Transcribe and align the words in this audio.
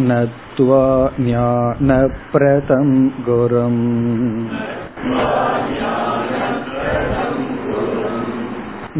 नत्वा 0.09 0.83
ज्ञानप्रदं 1.19 2.89
गुरुम् 3.27 3.79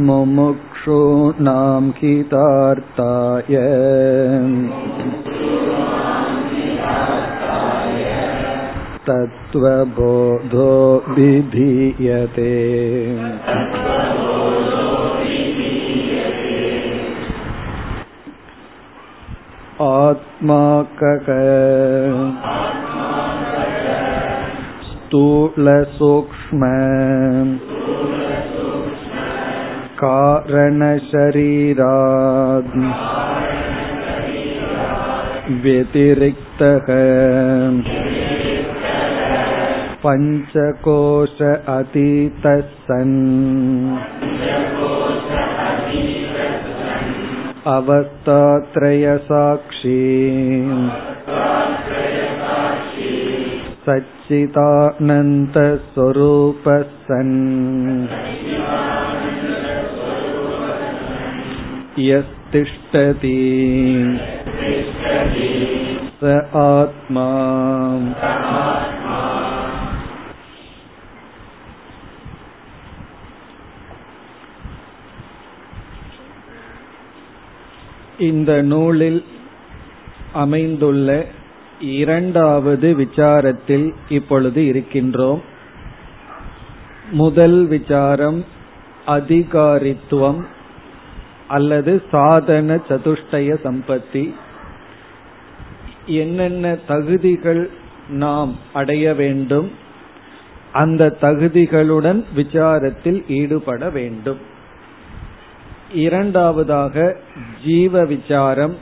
मुमुक्षूणां 0.08 1.84
हितार्थाय 2.00 3.56
तत्त्वबोधो 9.08 10.72
विधीयते 11.16 12.52
आत्मा 19.86 20.64
कक 21.02 21.30
स्थूलसूक्ष्म 24.90 26.70
कारणशरीरात् 30.04 31.24
व्यतिरिक्तः 35.64 36.88
पञ्चकोश 40.08 41.38
अतीतः 41.76 42.60
सन् 42.88 43.14
अवस्थात्रयसाक्षी 47.76 50.00
सच्चिदानन्दस्वरूपः 53.86 56.84
सन् 57.08 57.34
यस्तिष्ठति 62.00 63.38
स 66.20 66.36
आत्मा 66.64 67.28
இந்த 78.19 78.63
நூலில் 78.63 79.25
அமைந்துள்ள 80.33 81.27
இரண்டாவது 81.81 82.97
விசாரத்தில் 82.99 83.93
இப்பொழுது 84.09 84.63
இருக்கின்றோம். 84.63 85.41
முதல் 87.11 87.67
விசாரம் 87.67 88.45
அதிகாரித்துவம் 89.07 90.45
அல்லது 91.49 92.03
சாதன 92.11 92.75
சதுஷ்டய 92.75 93.55
சம்பத்தி. 93.65 94.35
என்னென்ன 96.07 96.75
தகுதிகள் 96.75 97.71
நாம் 98.09 98.57
அடைய 98.73 99.15
வேண்டும்? 99.15 99.71
அந்த 100.73 101.17
தகுதிகளுடன் 101.21 102.25
விசாரத்தில் 102.37 103.23
ஈடுபட 103.29 103.91
வேண்டும். 103.91 104.57
இரண்டாவதாக 105.93 107.17
ஜீவ 107.65 108.05
விசாரம் 108.05 108.77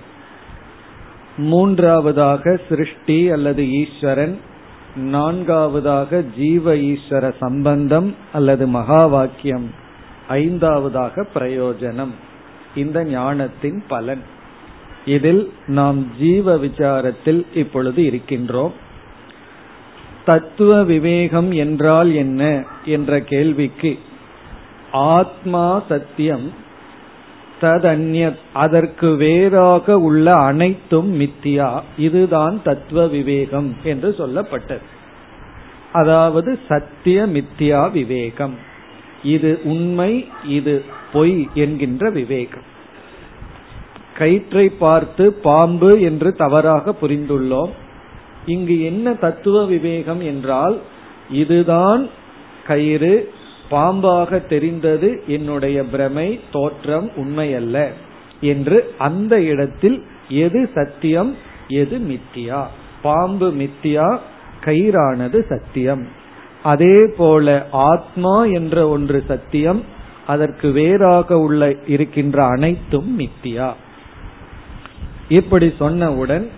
மூன்றாவதாக 1.37 2.61
சிருஷ்டி 2.69 3.31
அல்லது 3.31 3.71
ஈஸ்வரன் 3.71 4.39
நான்காவதாக 4.97 6.23
ஜீவ 6.39 6.75
ஈஸ்வர 6.75 7.33
சம்பந்தம் 7.41 8.15
அல்லது 8.33 8.67
மகா 8.67 9.07
வாக்கியம் 9.07 9.71
ஐந்தாவதாக 10.29 11.27
பிரயோஜனம். 11.35 12.11
இந்த 12.75 13.05
ஞானத்தின் 13.05 13.85
பலன். 13.89 14.23
இதில் 15.05 15.53
நாம் 15.67 16.17
ஜீவ 16.19 16.57
விசாரத்தில் 16.57 17.45
இப்பொழுது 17.55 18.03
இருக்கின்றோம். 18.03 18.73
தத்துவ 20.25 20.83
விவேகம் 20.83 21.53
என்றால் 21.53 22.13
என்ன? 22.13 22.65
என்ற 22.85 23.21
கேள்விக்கு 23.21 23.99
ஆத்மா 24.93 25.83
சத்தியம் 25.89 26.65
ததன்ய 27.61 28.37
அதற்கு 28.53 29.17
வேறாக 29.17 29.99
உள்ள 29.99 30.31
அனைத்தும் 30.31 31.21
மித்தியா. 31.21 31.81
இதுதான் 31.99 32.61
தத்துவ 32.65 33.07
விவேகம் 33.07 33.77
என்று 33.83 34.15
சொல்லப்பட்டது. 34.19 34.81
அதாவது 35.93 36.59
சத்திய 36.69 37.27
மித்தியா 37.27 37.91
விவேகம். 37.91 38.55
இது 39.23 39.61
உண்மை 39.65 40.29
இது 40.45 40.85
பொய் 41.13 41.49
என்கின்ற 41.55 42.11
விவேகம். 42.11 42.75
கயிற்றை 44.19 44.69
பார்த்து 44.69 45.33
பாம்பு 45.33 46.01
என்று 46.01 46.33
தவறாக 46.33 46.95
புரிந்துள்ளோம். 47.03 47.71
இங்கு 48.47 48.83
என்ன 48.83 49.15
தத்துவ 49.15 49.65
விவேகம் 49.65 50.21
என்றால் 50.21 50.81
இதுதான் 51.31 52.09
கயிறு 52.67 53.33
பாம்பாக 53.71 54.47
தெரிந்தது 54.47 55.23
என்னுடைய 55.27 55.85
பிரமை 55.85 56.41
தோற்றம் 56.53 57.11
உண்மையல்ல 57.17 57.89
என்று 58.41 58.95
அந்த 58.99 59.43
இடத்தில் 59.43 60.07
எது 60.29 60.71
சத்தியம் 60.75 61.37
எது 61.69 61.99
மித்தியா? 61.99 62.67
பாம்பு 63.03 63.53
மித்தியா 63.53 64.19
கயிறானது 64.65 65.47
சத்தியம். 65.49 66.09
அதே 66.63 67.07
போல 67.17 67.67
ஆத்மா 67.71 68.45
என்ற 68.45 68.89
ஒன்று 68.89 69.25
சத்தியம் 69.27 69.85
அதற்கு 70.27 70.71
வேறாக 70.71 71.39
உள்ள 71.39 71.75
இருக்கின்ற 71.87 72.45
அனைத்தும் 72.45 73.21
மித்தியா. 73.21 73.73
இப்படி 75.29 75.75
சொன்னவுடன் 75.81 76.49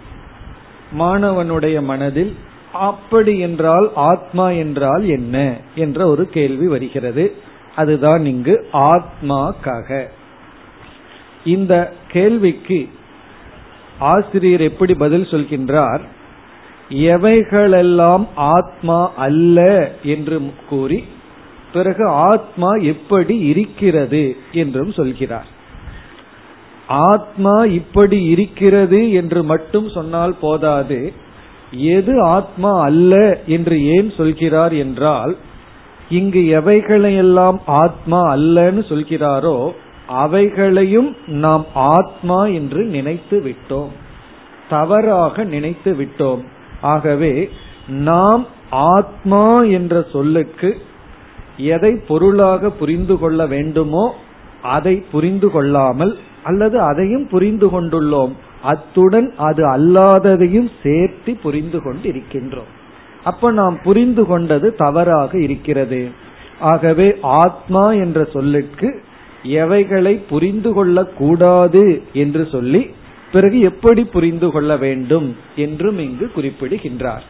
மாணவனுடைய 0.98 1.82
மனதில் 1.82 2.36
அப்படி 2.78 3.38
என்றால் 3.38 3.90
ஆத்மா 3.94 4.50
என்றால் 4.50 5.08
என்ன? 5.08 5.56
என்ற 5.74 6.06
ஒரு 6.06 6.28
கேள்வி 6.28 6.66
வருகிறது. 6.66 7.34
அதுதான் 7.76 8.26
இங்கு 8.26 8.66
ஆத்மாக்காக. 8.72 10.06
இந்த 11.44 11.92
கேள்விக்கு 12.08 12.88
ஆசிரியர் 13.98 14.60
எப்படி 14.60 14.94
பதில் 14.94 15.24
சொல்கின்றார்? 15.24 16.00
எவைகளெல்லாம் 16.88 18.26
ஆத்மா 18.34 19.12
அல்ல 19.16 19.90
என்று 20.02 20.52
கூறி 20.68 21.04
பிறகு 21.72 22.08
ஆத்மா 22.08 22.72
எப்படி 22.72 23.38
இருக்கிறது 23.38 24.36
என்றும் 24.52 24.92
சொல்கிறார். 24.92 25.46
ஆத்மா 26.86 27.64
இப்படி 27.64 28.24
இருக்கிறது 28.24 29.12
என்று 29.12 29.42
மட்டும் 29.42 29.90
சொன்னால் 29.90 30.36
போதாது. 30.40 31.12
எது 31.70 32.22
ஆத்மா 32.22 32.80
அல்ல 32.80 33.40
என்று 33.46 33.84
ஏன் 33.84 34.12
சொல்கிறார் 34.16 34.72
என்றால் 34.72 35.36
இங்கு 36.08 36.40
எவைகளையெல்லாம் 36.40 37.58
ஆத்மா 37.66 38.36
அல்லன்னு 38.36 38.82
சொல்கிறாரோ 38.88 39.70
அவைகளையும் 40.06 41.16
நாம் 41.26 41.64
ஆத்மா 41.74 42.46
என்று 42.46 42.84
நினைத்து 42.84 43.42
விட்டோம். 43.44 43.88
தவறாக 44.70 45.44
நினைத்து 45.44 45.96
விட்டோம். 46.00 46.44
ஆகவே 46.80 47.50
நாம் 47.88 48.46
ஆத்மா 48.70 49.62
என்ற 49.62 50.04
சொல்லுக்கு 50.12 50.76
எதை 51.56 52.00
பொருளாக 52.08 52.70
புரிந்து 52.70 53.18
கொள்ள 53.18 53.46
வேண்டுமோ 53.46 54.14
அதை 54.62 55.04
புரிந்து 55.12 55.50
கொள்ளாமல் 55.50 56.18
அல்லது 56.42 56.80
அதையும் 56.80 57.28
புரிந்து 57.28 57.68
கொண்டுள்ளோம். 57.68 58.32
அத்துடன் 58.62 59.34
அது 59.36 59.76
அல்லாததையும் 59.76 60.70
சேர்த்து 60.82 61.36
புரிந்து 61.36 61.78
கொண்டிருக்கின்றோம். 61.78 62.72
அப்ப 63.24 63.50
நாம் 63.50 63.78
புரிந்து 63.82 64.26
கொண்டது 64.26 64.74
தவறாக 64.74 65.38
இருக்கிறது. 65.38 66.08
ஆகவே 66.60 67.14
ஆத்மா 67.20 67.92
என்ற 67.92 68.24
சொல்லுக்கு 68.24 69.02
எவைகளை 69.42 70.14
புரிந்து 70.14 70.72
கொள்ள 70.72 71.04
கூடாது 71.04 72.02
என்று 72.12 72.48
சொல்லி 72.50 72.90
பிறகு 73.32 73.60
எப்படி 73.60 74.04
புரிந்து 74.04 74.50
கொள்ள 74.50 74.76
வேண்டும் 74.76 75.36
என்றும் 75.56 75.98
இங்கு 75.98 76.32
குறிப்பிடுகின்றார். 76.34 77.24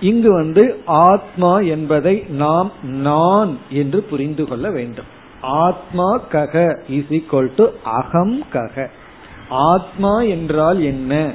இங்கு 0.00 0.32
வந்து 0.32 0.80
ஆத்மா 0.86 1.60
என்பதை 1.60 2.24
நாம் 2.28 2.72
நான் 2.82 3.58
என்று 3.70 4.02
புரிந்து 4.02 4.48
கொள்ள 4.48 4.70
வேண்டும். 4.70 5.04
ஆத்மா 5.40 6.18
கக 6.32 6.82
இஸ் 6.88 7.10
ஈக்வல் 7.10 7.50
டு 7.56 7.66
அகம் 7.82 8.44
கக. 8.52 8.90
ஆத்மா 9.52 10.20
என்றால் 10.20 10.80
என்ன 10.82 11.30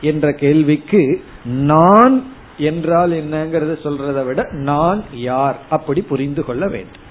என்ற 0.00 0.32
கேள்விக்கு 0.32 1.20
நான் 1.44 2.22
என்றால் 2.58 3.10
என்னங்கறத 3.10 3.74
சொல்றதை 3.84 4.24
விட 4.24 4.40
நான் 4.50 5.04
யார் 5.12 5.58
அப்படி 5.70 6.00
புரிந்து 6.02 6.44
கொள்ள 6.44 6.66
வேண்டும். 6.66 7.04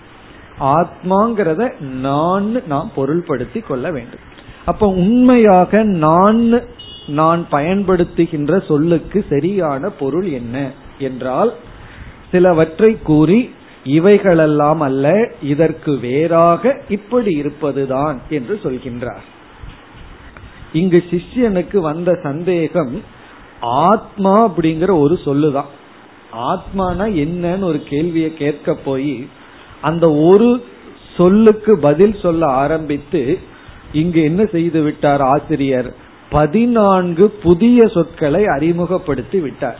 ஆத்மாங்கிறத 0.59 1.63
நான் 1.79 2.67
நாம் 2.67 2.91
பொருள்படுத்தி 2.95 3.61
கொள்ள 3.67 3.91
வேண்டும். 3.91 4.25
அப்ப 4.65 4.87
உண்மையாக 4.87 5.83
நான் 5.83 6.61
நான் 7.07 7.45
பயன்படுத்துகின்ற 7.51 8.65
சொல்லுக்கு 8.67 9.25
சரியான 9.29 9.89
பொருள் 9.89 10.27
என்ன 10.29 10.71
என்றால் 10.99 11.53
சிலவற்றை 12.31 13.01
கூறி 13.01 13.49
இவைகளெல்லாம் 13.83 14.81
அல்ல 14.81 15.31
இதற்கு 15.41 15.99
வேறாக 15.99 16.81
இப்படி 16.89 17.31
இருப்பதுதான் 17.31 18.17
என்று 18.29 18.59
சொல்கின்றார். 18.63 19.25
இங்கு 20.73 21.03
சிஷ்யனுக்கு 21.09 21.77
வந்த 21.77 22.19
சந்தேகம் 22.23 23.01
ஆத்மா 23.61 24.33
அப்படிங்கிற 24.47 24.99
ஒரு 24.99 25.19
சொல்லுதான். 25.25 25.69
ஆத்மானா 26.33 27.05
என்னன்னு 27.23 27.63
ஒரு 27.63 27.83
கேள்வியை 27.83 28.33
கேட்க 28.33 28.73
போய் 28.73 29.27
அந்த 29.81 30.11
ஒரு 30.11 30.65
சொல்லுக்கு 31.17 31.79
பதில் 31.79 32.15
சொல்ல 32.21 32.45
ஆரம்பித்து 32.45 33.39
இங்கு 33.93 34.23
என்ன 34.23 34.45
செய்து 34.45 34.81
விட்டார் 34.81 35.21
ஆசிரியர்? 35.21 35.95
பதினான்கு 36.29 37.29
புதிய 37.29 37.87
சொற்களை 37.87 38.45
அறிமுகப்படுத்தி 38.45 39.39
விட்டார். 39.39 39.79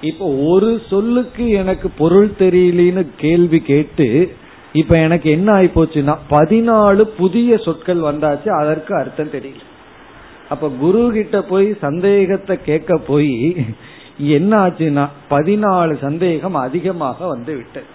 இப்போ 0.00 0.26
ஒரு 0.26 0.82
சொல்லுக்கு 0.90 1.48
எனக்கு 1.48 1.90
பொருள் 1.98 2.30
தெரியலன்னு 2.38 3.06
கேள்வி 3.16 3.60
கேட்டு 3.60 4.36
இப்ப 4.74 4.96
எனக்கு 4.96 5.28
என்ன 5.30 5.48
ஆகி 5.52 5.68
போச்சுன்னா 5.74 6.14
பதினாலு 6.30 7.02
புதிய 7.18 7.56
சொற்கள் 7.56 8.00
வந்தாச்சு 8.00 8.48
அதற்கு 8.48 8.92
அர்த்தம் 8.96 9.34
தெரியல. 9.34 9.62
அப்ப 10.48 10.68
குரு 10.68 11.10
கிட்ட 11.12 11.42
போய் 11.42 11.68
சந்தேகத்தை 11.80 12.54
கேட்க 12.62 12.96
போய் 13.06 13.34
என்ன 14.18 14.52
ஆச்சுன்னா 14.66 15.04
பதினாலு 15.30 15.94
சந்தேகம் 16.00 16.54
அதிகமாக 16.54 17.26
வந்து 17.26 17.54
விட்டது. 17.56 17.88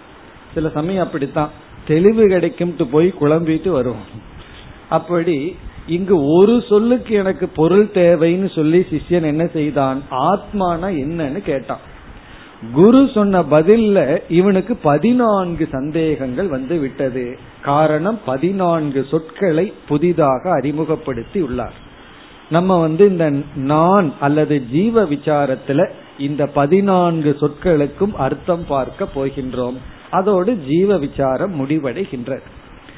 சில 0.54 0.68
சமயம் 0.68 1.04
அப்படித்தான் 1.04 1.50
தெளிவு 1.86 2.24
கிடைக்கும்ட்டு 2.26 2.84
போய் 2.90 3.14
குழம்பிட்டு 3.20 3.68
வருவோம். 3.68 4.08
அப்படி 4.88 5.56
இங்கு 5.86 6.16
ஒரு 6.24 6.64
சொல்லுக்கு 6.68 7.12
எனக்கு 7.14 7.48
பொருள் 7.48 7.86
தேவைன்னு 7.94 8.48
சொல்லி 8.54 8.80
சிஷ்யன் 8.90 9.30
என்ன 9.32 9.44
செய்தான் 9.46 9.98
ஆத்மானா 10.10 10.88
என்னன்னு 11.04 11.40
கேட்டான். 11.42 11.84
குரு 12.72 13.08
சொன்ன 13.14 13.42
பதில்ல 13.42 14.18
இவனுக்கு 14.28 14.76
பதினான்கு 14.76 15.68
சந்தேகங்கள் 15.72 16.46
வந்து 16.46 16.78
விட்டது. 16.78 17.38
காரணம் 17.62 18.20
பதினான்கு 18.24 19.06
சொற்களை 19.10 19.72
புதிதாக 19.88 20.50
அறிமுகப்படுத்தி 20.50 21.40
உள்ளார். 21.40 21.72
நம்ம 22.50 22.80
வந்து 22.80 23.08
இந்த 23.08 23.32
நான் 23.56 24.14
அல்லது 24.20 24.66
ஜீவ 24.66 25.02
விசாரத்துல 25.02 25.90
இந்த 26.18 26.46
பதினான்கு 26.46 27.36
சொற்களுக்கும் 27.40 28.12
அர்த்தம் 28.12 28.66
பார்க்க 28.68 29.06
போகின்றோம். 29.14 29.76
அதோடு 30.10 30.58
ஜீவ 30.58 30.98
விசாரம் 30.98 31.66
முடிவடைகின்றது. 31.66 32.40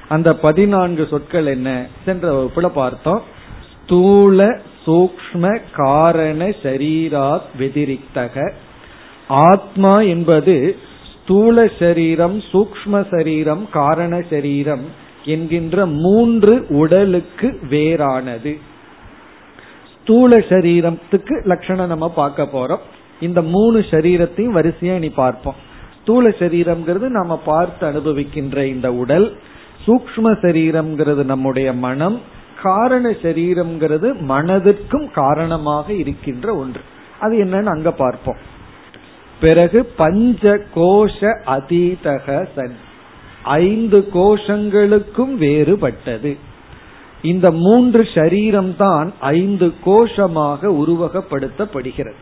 அந்த 0.09 0.35
பதினான்கு 0.35 1.07
சொற்கள் 1.11 1.47
என்ன? 1.47 1.87
சென்ற 2.05 2.45
வகுப்புல 2.45 2.67
பார்த்தோம். 2.67 3.23
ஸ்தூல 3.83 4.59
சூக்ம 4.87 5.59
காரண 5.73 6.49
சரீராத் 6.49 7.41
வெதிரிக்தக 7.59 8.53
ஆத்மா 9.51 10.01
என்பது 10.01 10.77
ஸ்தூல 11.23 11.71
சரீரம் 11.79 12.39
சூக்ம 12.53 13.07
சரீரம் 13.11 13.69
காரண 13.71 14.21
சரீரம் 14.31 14.85
என்கின்ற 15.25 15.87
மூன்று 15.87 16.67
உடலுக்கு 16.69 17.49
வேறானது. 17.71 18.53
ஸ்தூல 20.01 20.37
சரீரத்துக்கு 20.37 21.35
லட்சணம் 21.43 21.87
நம்ம 21.87 22.09
பார்க்க 22.11 22.43
போறோம். 22.43 22.83
இந்த 23.21 23.43
மூணு 23.43 23.79
சரீரத்தையும் 23.91 24.57
வரிசையா 24.59 24.99
நீ 24.99 25.09
பார்ப்போம். 25.09 25.59
ஸ்தூல 26.01 26.29
சரீரம்ங்கிறது 26.29 27.09
நம்ம 27.09 27.37
பார்த்து 27.45 27.87
அனுபவிக்கின்ற 27.87 28.65
இந்த 28.65 28.93
உடல் 28.93 29.37
சூக்ம 29.87 30.33
சரீரம்ங்கிறது 30.45 31.25
நம்முடைய 31.25 31.73
மனம் 31.73 32.21
காரண 32.63 33.11
சரீரம்ங்கிறது 33.23 34.09
மனதிற்கும் 34.29 35.07
காரணமாக 35.11 35.93
இருக்கின்ற 35.93 36.55
ஒன்று. 36.57 36.81
அது 37.21 37.45
என்னன்னு 37.45 37.65
அங்க 37.65 37.91
பார்ப்போம். 37.91 38.41
பிறகு 39.43 39.85
பஞ்ச 39.85 40.59
கோஷ 40.75 41.21
அதீதக 41.47 42.47
சன். 42.57 42.77
ஐந்து 43.43 44.09
கோஷங்களுக்கும் 44.15 45.35
வேறுபட்டது. 45.41 46.37
இந்த 47.23 47.51
மூன்று 47.51 48.09
சரீரம் 48.15 48.77
தான் 48.77 49.13
ஐந்து 49.21 49.73
கோஷமாக 49.87 50.71
உருவகப்படுத்தப்படுகிறது. 50.83 52.15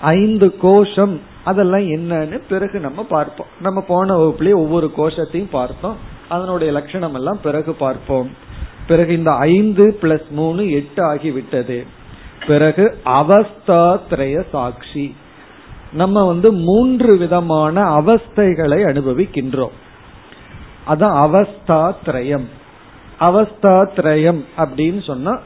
ஐந்து 0.00 0.56
கோஷம் 0.56 1.20
அதெல்லாம் 1.44 1.88
என்னன்னு 1.88 2.40
பிறகு 2.48 2.80
நம்ம 2.80 3.02
பார்ப்போம். 3.02 3.46
நம்ம 3.60 3.80
போன 3.80 4.16
வகுப்புலயே 4.16 4.54
ஒவ்வொரு 4.54 4.92
கோஷத்தையும் 4.96 5.50
பார்த்தோம். 5.50 5.96
அதனுடைய 6.28 6.72
லட்சணம் 6.72 7.14
எல்லாம் 7.14 7.40
பிறகு 7.42 7.72
பார்ப்போம். 7.72 8.30
பிறகு 8.86 9.16
இந்த 9.16 9.32
ஐந்து 9.32 9.98
பிளஸ் 10.02 10.28
மூணு 10.30 10.70
எட்டு 10.70 11.14
ஆகிவிட்டது. 11.14 11.86
பிறகு 12.46 12.98
அவஸ்தாத்ரய 13.04 14.44
சாட்சி. 14.52 15.14
நம்ம 15.92 16.26
வந்து 16.26 16.52
மூன்று 16.52 17.16
விதமான 17.16 17.96
அவஸ்தைகளை 17.96 18.84
அனுபவிக்கின்றோம். 18.84 19.76
அதான் 20.88 21.46
அவஸ்தா 23.20 23.86
திரயம் 23.96 24.44
அப்படின்னு 24.58 25.04
சொன்னா 25.04 25.38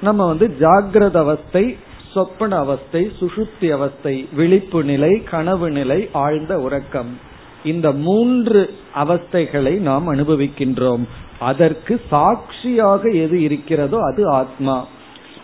நம்ம 0.00 0.26
வந்து 0.26 0.56
ஜாகிரத 0.60 1.16
அவஸ்தை 1.16 1.76
சொப்பன 2.12 2.56
அவஸ்தை 2.56 3.12
சுசுப்தி 3.20 3.70
அவஸ்தை 3.70 4.28
விழிப்பு 4.32 4.84
நிலை 4.84 5.22
கனவு 5.22 5.70
நிலை 5.70 6.08
ஆழ்ந்த 6.12 6.60
உறக்கம். 6.60 7.18
இந்த 7.64 7.92
மூன்று 7.92 8.74
அவஸ்தைகளை 8.94 9.78
நாம் 9.78 10.14
அனுபவிக்கின்றோம். 10.14 11.02
அதற்கு 11.38 12.00
சாட்சியாக 12.10 13.08
எது 13.08 13.42
இருக்கிறதோ 13.42 13.98
அது 14.12 14.28
ஆத்மா. 14.28 14.86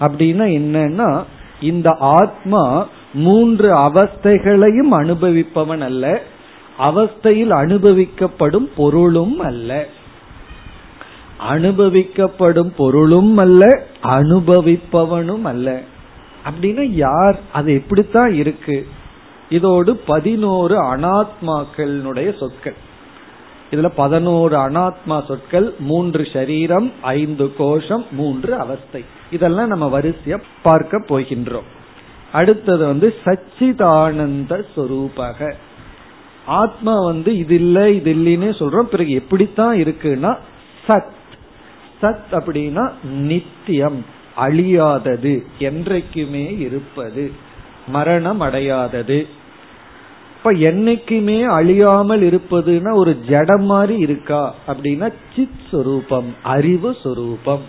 அப்படின்னா 0.00 0.46
என்னன்னா 0.58 1.22
இந்த 1.64 1.96
ஆத்மா 1.98 2.86
மூன்று 3.14 3.76
அவஸ்தைகளையும் 3.76 4.90
அனுபவிப்பவன் 4.90 5.80
அல்ல. 5.80 6.22
அவஸ்தையில் 6.78 7.50
அனுபவிக்கப்படும் 7.50 8.68
பொருளும் 8.76 9.38
அல்ல. 9.38 9.86
அனுபவிக்கப்படும் 11.50 12.74
பொருளும் 12.76 13.36
அல்ல 13.36 13.86
அனுபவிப்பவனும் 14.02 15.42
அல்ல. 15.42 15.80
அப்படின்னா 16.44 16.82
யார் 16.82 17.38
அது 17.52 17.72
எப்படித்தான் 17.72 18.34
இருக்கு? 18.34 18.86
இதோடு 19.48 19.96
பதினோரு 19.96 20.82
அனாத்மாக்களுடைய 20.82 22.38
சொற்கள். 22.38 22.76
இதுல 23.74 23.90
பதினோரு 23.96 24.56
அனாத்மா 24.56 25.26
சொற்கள் 25.26 25.74
மூன்று 25.78 26.28
சரீரம் 26.32 26.92
ஐந்து 27.02 27.56
கோஷம் 27.56 28.06
மூன்று 28.10 28.54
அவஸ்தை. 28.54 29.04
இதெல்லாம் 29.30 29.68
நம்ம 29.68 30.00
வரிசைய 30.00 30.42
பார்க்க 30.62 31.04
போகின்றோம். 31.08 31.68
அடுத்தது 32.32 32.86
வந்து 32.86 33.14
சச்சிதானந்த 33.24 34.64
சொரூபக. 34.76 35.52
ஆத்மா 36.46 37.04
வந்து 37.04 37.36
இது 37.36 37.54
இல்ல 37.54 37.90
இது 37.90 38.14
இல்லைன்னு 38.14 38.62
சொல்றோம். 38.62 38.82
பிறகு 38.82 39.10
எப்படித்தான் 39.10 39.76
இருக்குன்னா 39.76 40.36
சத். 40.88 41.10
சத் 42.02 42.24
அப்படின்னா 42.30 42.90
நித்தியம் 43.04 44.04
அழியாதது 44.36 45.42
என்றைக்குமே 45.58 46.58
இருப்பது 46.58 47.32
மரணம் 47.86 48.40
அடையாதது. 48.40 49.26
அப்ப 50.44 50.58
என்னைக்குமே 50.58 51.46
அழியாமல் 51.46 52.20
இருப்பதுன்னா 52.20 52.94
ஒரு 52.94 53.20
ஜடம் 53.28 53.64
மாதிரி 53.64 53.98
இருக்கா 53.98 54.54
அப்படின்னா 54.66 55.12
சித் 55.36 55.62
சொரூபம் 55.70 56.34
அறிவு 56.42 56.96
சொரூபம். 57.02 57.60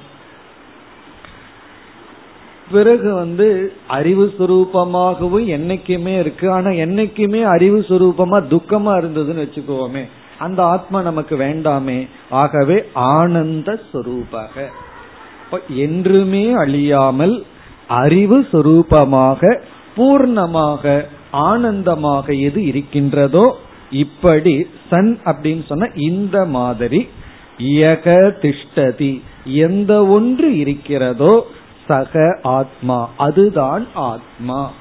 பிறகு 2.72 3.14
வந்து 3.14 3.74
அறிவு 3.88 4.34
சுரூபமாகவும் 4.40 5.48
என்னைக்குமே 5.58 6.20
இருக்கு. 6.20 6.52
ஆனா 6.52 6.70
என்னைக்குமே 6.70 7.44
அறிவு 7.44 7.80
சுரூபமா 7.80 8.38
துக்கமா 8.52 8.94
இருந்ததுன்னு 9.02 9.46
வச்சுக்கோமே 9.46 10.04
அந்த 10.38 10.64
ஆத்மா 10.64 11.02
நமக்கு 11.02 11.38
வேண்டாமே. 11.38 12.08
ஆகவே 12.30 12.84
ஆனந்த 12.94 13.80
சொரூபக. 13.94 14.66
என்றுமே 15.70 16.54
அழியாமல் 16.54 17.46
அறிவு 17.88 18.48
சுரூபமாக 18.52 19.62
பூர்ணமாக 19.98 21.06
ஆனந்தமாக 21.36 22.34
எது 22.34 22.66
இருக்கின்றதோ 22.66 23.58
இப்படி 23.92 24.68
சன் 24.90 25.20
அப்படின்னு 25.26 25.66
சொன்ன 25.66 25.92
இந்த 25.96 26.46
மாதிரி 26.46 27.08
யக 27.60 28.06
திஷ்டதி 28.42 29.22
எந்த 29.46 30.06
ஒன்று 30.06 30.58
இருக்கிறதோ 30.58 31.46
சக 31.88 32.40
ஆத்மா 32.44 33.10
அதுதான் 33.18 33.88
ஆத்மா. 33.94 34.72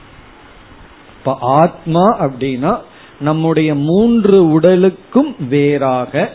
இப்ப 1.19 1.37
ஆத்மா 1.41 2.05
அப்படின்னா 2.21 2.79
நம்முடைய 3.21 3.75
மூன்று 3.75 4.51
உடலுக்கும் 4.51 5.35
வேறாக 5.49 6.31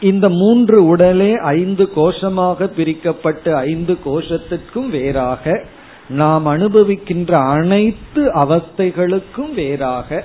இந்த 0.00 0.28
மூன்று 0.28 0.86
உடலே 0.86 1.32
ஐந்து 1.36 1.90
கோஷமாக 1.96 2.66
பிரிக்கப்பட்டு 2.76 3.54
ஐந்து 3.54 3.98
கோஷத்துக்கும் 4.04 4.88
வேறாக 4.88 5.64
நாம் 6.08 6.46
அனுபவிக்கின்ற 6.46 7.32
அனைத்து 7.32 8.24
அவஸ்தைகளுக்கும் 8.24 9.54
வேறாக 9.54 10.24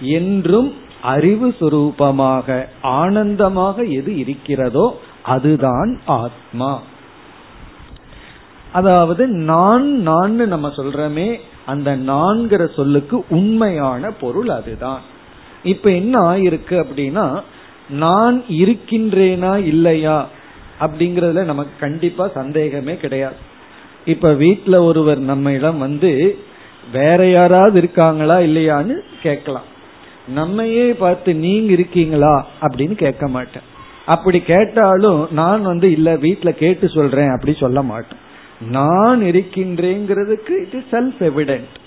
என்றும் 0.00 0.74
அறிவு 1.02 1.54
சுரூபமாக 1.60 2.66
ஆனந்தமாக 2.82 3.82
எது 3.82 4.18
இருக்கிறதோ 4.18 4.98
அதுதான் 5.22 6.00
ஆத்மா. 6.06 6.80
அதாவது 8.72 9.26
நான் 9.26 9.88
நான் 9.88 10.34
நம்ம 10.34 10.68
சொல்றமே 10.68 11.40
அந்த 11.66 11.96
நான்கிற 11.96 12.74
சொல்லுக்கு 12.74 13.24
உண்மையான 13.28 14.10
பொருள் 14.10 14.48
அதுதான். 14.48 15.00
இப்ப 15.62 15.90
என்ன 15.90 16.32
ஆயிருக்கு 16.32 16.84
அப்படின்னா 16.84 17.42
நான் 17.92 18.44
இருக்கின்றேனா 18.48 19.64
இல்லையா? 19.64 20.28
அப்படிங்கறதுல 20.80 21.44
நமக்கு 21.44 21.70
கண்டிப்பா 21.80 22.28
சந்தேகமே 22.28 22.96
கிடையாது. 22.96 23.34
இப்ப 24.04 24.32
வீட்டுல 24.32 24.84
ஒருவர் 24.84 25.18
நம்ம 25.18 25.52
இடம் 25.52 25.78
வந்து 25.78 26.38
வேற 26.92 27.26
யாராவது 27.26 27.78
இருக்காங்களா 27.78 28.38
இல்லையான்னு 28.38 28.94
கேட்கலாம். 29.22 29.68
நம்மையே 30.28 30.92
பார்த்து 30.92 31.34
நீங்க 31.34 31.72
இருக்கீங்களா 31.72 32.46
அப்படின்னு 32.60 32.94
கேட்க 32.94 33.28
மாட்டேன். 33.28 33.62
அப்படி 34.06 34.40
கேட்டாலும் 34.40 35.28
நான் 35.30 35.62
வந்து 35.62 35.90
இல்ல 35.90 36.14
வீட்டுல 36.14 36.50
கேட்டு 36.50 36.88
சொல்றேன் 36.88 37.30
அப்படி 37.30 37.56
சொல்ல 37.60 37.82
மாட்டேன். 37.82 38.18
நான் 38.60 39.20
இருக்கின்றேங்கிறதுக்கு 39.20 40.50
இட் 40.50 40.74
இஸ் 40.74 40.94
செல்ஃப் 40.94 41.20
எவிடென்ட் 41.20 41.80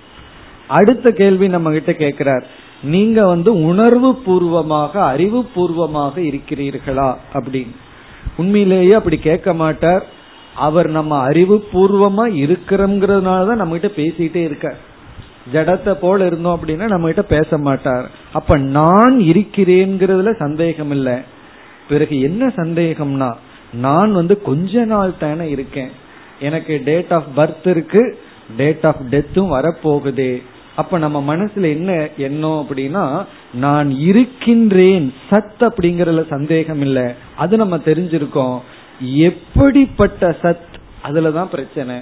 அடுத்த 0.67 1.11
கேள்வி 1.11 1.47
நம்ம 1.47 1.71
கிட்ட 1.71 1.93
கேட்கிறார். 1.93 2.47
நீங்க 2.81 3.25
வந்து 3.25 3.63
உணர்வு 3.63 4.15
பூர்வமாக 4.15 5.03
அறிவு 5.03 5.45
பூர்வமாக 5.45 6.21
இருக்கிறீர்களா 6.21 7.15
அப்படின்னு. 7.33 7.75
உண்மையிலேயே 8.37 8.91
அப்படி 8.91 9.17
கேட்க 9.17 9.53
மாட்டார். 9.53 10.05
அவர் 10.55 10.89
நம்ம 10.89 11.19
அறிவு 11.19 11.63
பூர்வமா 11.73 12.33
இருக்கிறோங்கிறதுனாலதான் 12.33 13.55
நம்ம 13.55 13.77
கிட்ட 13.77 14.01
பேசிட்டே 14.01 14.35
இருக்க 14.35 14.75
ஜடத்தை 15.53 15.93
போல 15.93 16.25
இருந்தோம் 16.25 16.59
அப்படின்னா 16.59 16.87
நம்ம 16.87 17.05
கிட்ட 17.05 17.21
பேச 17.21 17.57
மாட்டார். 17.57 18.11
அப்ப 18.33 18.57
நான் 18.57 19.19
இருக்கிறேங்கிறதுல 19.19 20.35
சந்தேகம் 20.35 20.91
இல்லை. 20.91 21.13
பிறகு 21.89 22.19
என்ன 22.19 22.47
சந்தேகம்னா 22.47 23.33
நான் 23.73 24.13
வந்து 24.13 24.41
கொஞ்ச 24.41 24.85
நாள் 24.85 25.17
தானே 25.17 25.49
இருக்கேன். 25.49 25.89
எனக்கு 26.39 26.81
டேட் 26.85 27.13
ஆஃப் 27.13 27.27
பர்த் 27.35 27.67
இருக்கு. 27.67 28.19
டேட் 28.57 28.85
ஆஃப் 28.85 29.01
டெத்தும் 29.09 29.51
வரப்போகுது. 29.51 30.41
அப்ப 30.75 30.97
நம்ம 30.97 31.35
மனசுல 31.35 31.61
என்ன 31.61 32.09
எண்ணம் 32.17 32.67
அப்படின்னா 32.69 33.25
நான் 33.53 33.99
இருக்கின்றேன் 33.99 35.13
சத் 35.29 35.43
அப்படிங்கறதுல 35.59 36.27
சந்தேகம் 36.27 36.81
இல்ல. 36.81 37.15
அது 37.35 37.57
நம்ம 37.57 37.77
தெரிஞ்சிருக்கோம். 37.77 38.59
எப்படிப்பட்ட 39.15 40.37
சத்? 40.41 40.73
அதுலதான் 41.03 41.45
பிரச்சனை. 41.45 41.95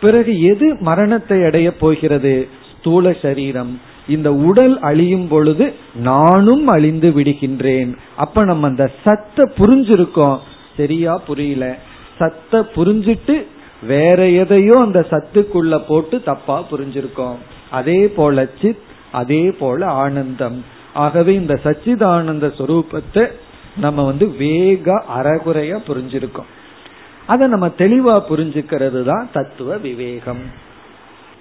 பிறகு 0.00 0.42
எது 0.42 0.76
மரணத்தை 0.80 1.44
அடைய 1.44 1.76
போகிறது? 1.76 2.48
ஸ்தூல 2.78 3.12
சரீரம். 3.12 3.80
இந்த 4.08 4.34
உடல் 4.34 4.78
அழியும் 4.78 5.28
பொழுது 5.28 5.74
நானும் 5.94 6.66
அழிந்து 6.66 7.10
விடுகின்றேன். 7.10 7.96
அப்ப 8.16 8.44
நம்ம 8.44 8.66
அந்த 8.66 8.90
சத்த 9.04 9.50
புரிஞ்சிருக்கோம். 9.58 10.38
சரியா 10.76 11.18
புரியல. 11.18 11.78
சத்த 12.18 12.66
புரிஞ்சிட்டு 12.74 13.44
வேற 13.86 14.28
எதையோ 14.28 14.76
அந்த 14.78 15.06
சத்துக்குள்ள 15.10 15.82
போட்டு 15.88 16.22
தப்பா 16.22 16.64
புரிஞ்சிருக்கோம். 16.70 17.36
அதே 17.70 18.08
போல 18.08 18.46
சித் 18.62 18.86
அதே 19.12 19.50
போல 19.50 19.86
ஆனந்தம். 19.86 20.64
ஆகவே 20.94 21.34
இந்த 21.34 21.60
சச்சிதானந்த 21.64 22.52
சுரூபத்தை 22.58 23.32
நம்ம 23.76 24.04
வந்து 24.04 24.30
வேக 24.30 25.04
அறகுறையா 25.16 25.78
புரிஞ்சிருக்கோம். 25.88 26.48
அதை 27.26 27.48
நம்ம 27.48 27.66
தெளிவா 27.66 28.22
புரிஞ்சுக்கிறது 28.30 29.04
தான் 29.04 29.28
தத்துவ 29.32 29.76
விவேகம். 29.76 30.42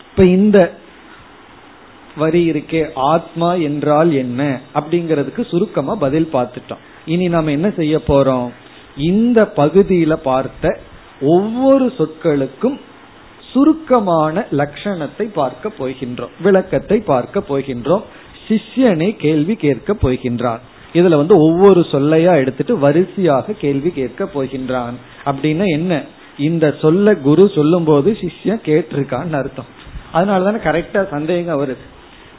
இப்ப 0.10 0.26
இந்த 0.26 0.74
வரி 2.18 2.52
இருக்கே 2.52 2.90
ஆத்மா 2.96 3.54
என்றால் 3.54 4.12
என்ன? 4.12 4.60
அப்படிங்கறதுக்கு 4.76 5.48
சுருக்கமா 5.48 5.96
பதில் 5.96 6.30
பார்த்துட்டோம். 6.34 6.84
இனி 7.06 7.28
நாம 7.28 7.52
என்ன 7.52 7.70
செய்ய 7.70 8.02
போறோம்? 8.08 8.50
இந்த 8.98 9.52
பகுதியில 9.56 10.14
பார்த்த 10.14 10.80
ஒவ்வொரு 11.22 11.94
சொற்களுக்கும் 11.98 12.80
சுருக்கமான 13.58 14.46
லட்சணத்தை 14.52 15.26
பார்க்க 15.34 15.72
போகின்றோம் 15.80 16.34
விளக்கத்தை 16.42 16.98
பார்க்க 17.00 17.44
போகின்றோம் 17.50 18.04
சிஷ்யனை 18.48 19.16
கேள்வி 19.16 19.56
கேட்க 19.56 19.94
போகின்றான். 20.02 20.60
இதுல 20.94 21.16
வந்து 21.16 21.36
ஒவ்வொரு 21.38 21.82
சொல்லையா 21.92 22.34
எடுத்துட்டு 22.36 22.78
வரிசையாக 22.78 23.54
கேள்வி 23.54 23.90
கேட்க 23.90 24.30
போகின்றான். 24.36 24.96
அப்படின்னா 25.26 25.66
என்ன? 25.66 26.04
இந்த 26.38 26.76
சொல்ல 26.82 27.16
குரு 27.16 27.50
சொல்லும் 27.56 27.84
போது 27.84 28.18
சிஷ்யன் 28.22 28.62
கேட்டிருக்கான்னு 28.66 29.40
அர்த்தம். 29.42 29.72
அதனாலதானே 30.14 30.60
கரெக்டா 30.68 31.10
சந்தேகம் 31.10 31.62
வருது. 31.64 31.86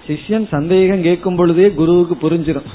சிஷ்யன் 0.08 0.46
சந்தேகம் 0.48 1.02
கேட்கும் 1.02 1.37
பொழுதே 1.37 1.70
குருவுக்கு 1.70 2.16
புரிஞ்சிடும் 2.22 2.70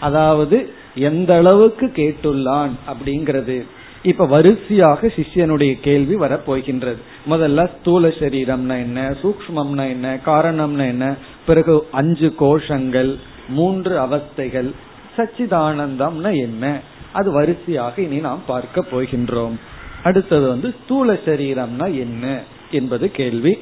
அதாவது 0.00 0.72
எந்த 0.94 1.36
அளவுக்கு 1.36 1.86
கேட்டுள்ளான் 1.86 2.70
அப்படிங்கிறது. 2.90 3.66
இப்ப 4.03 4.25
வரிசையாக 4.25 5.09
சிஷ்யனுடைய 5.15 5.73
கேள்வி 5.79 6.15
வரப்போகின்றது 6.15 7.01
முதல்ல 7.29 7.63
ஸ்தூல 7.73 8.07
சரீரம்னா 8.19 8.75
என்ன 8.77 9.01
சூக்மம்னா 9.21 9.85
என்ன 9.89 10.07
காரணம்னா 10.25 10.85
என்ன 10.87 11.07
பிறகு 11.45 11.75
அஞ்சு 11.91 12.29
கோஷங்கள் 12.39 13.11
மூன்று 13.49 13.93
அவஸ்தைகள் 13.97 14.69
சச்சிதானந்தம்னா 15.17 16.31
என்ன 16.39 16.65
அது 17.13 17.31
வரிசையாக 17.31 17.95
இனி 18.01 18.19
நாம் 18.19 18.43
பார்க்க 18.47 18.91
போகின்றோம் 18.91 19.57
அடுத்தது 20.03 20.45
வந்து 20.47 20.69
ஸ்தூல 20.79 21.13
சரீரம்னா 21.25 21.87
என்ன 21.97 22.25
என்பது 22.71 23.07
கேள்வி 23.11 23.53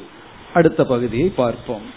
அடுத்த 0.53 0.83
பகுதியை 0.83 1.29
பார்ப்போம் 1.37 1.87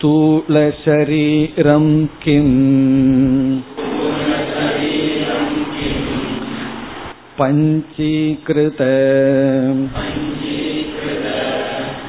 स्थूलशरीरं 0.00 1.86
किम् 2.22 2.56
पञ्चीकृत 7.42 8.80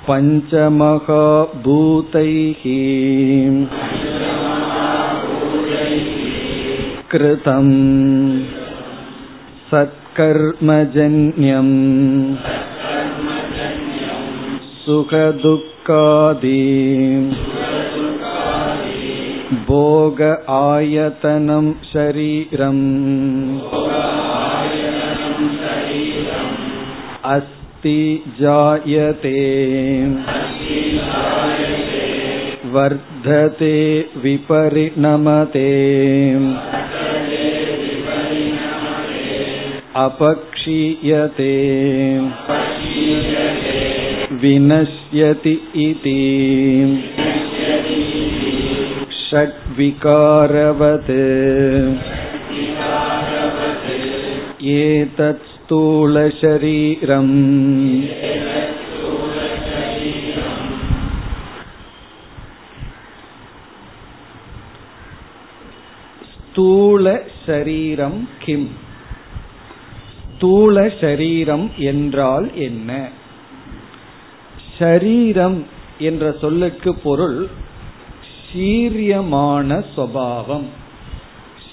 पञ्चमहाभूतैः 0.09 1.01
कृतम् 7.11 7.69
सत्कर्मजन्यम् 9.69 11.71
सुखदुःखादि 14.83 16.61
भोग 19.69 20.21
आयतनं 20.59 21.71
शरीरम् 21.93 22.85
अस्ति 27.35 27.99
जायते 28.41 29.37
वर्धते 32.73 33.75
विपरिणमते 34.23 35.69
अपक्षीयते 40.03 41.53
विनश्यति 44.41 45.55
इति 45.85 46.19
षड्विकारवत् 49.19 51.09
एतत् 54.75 55.52
स्थूलशरीरम् 55.63 57.35
ஸ்தூல 66.51 67.05
சரீரம் 67.45 68.19
கிம் 68.39 68.69
ஸ்தூல 70.23 70.75
சரீரம் 71.01 71.65
என்றால் 71.83 72.47
என்ன 72.57 72.91
ஷரீரம் 74.79 75.59
என்ற 75.99 76.31
சொல்லுக்கு 76.41 76.91
பொருள் 76.95 77.39
சீரியமான 78.43 79.79
சுவாவம் 79.95 80.67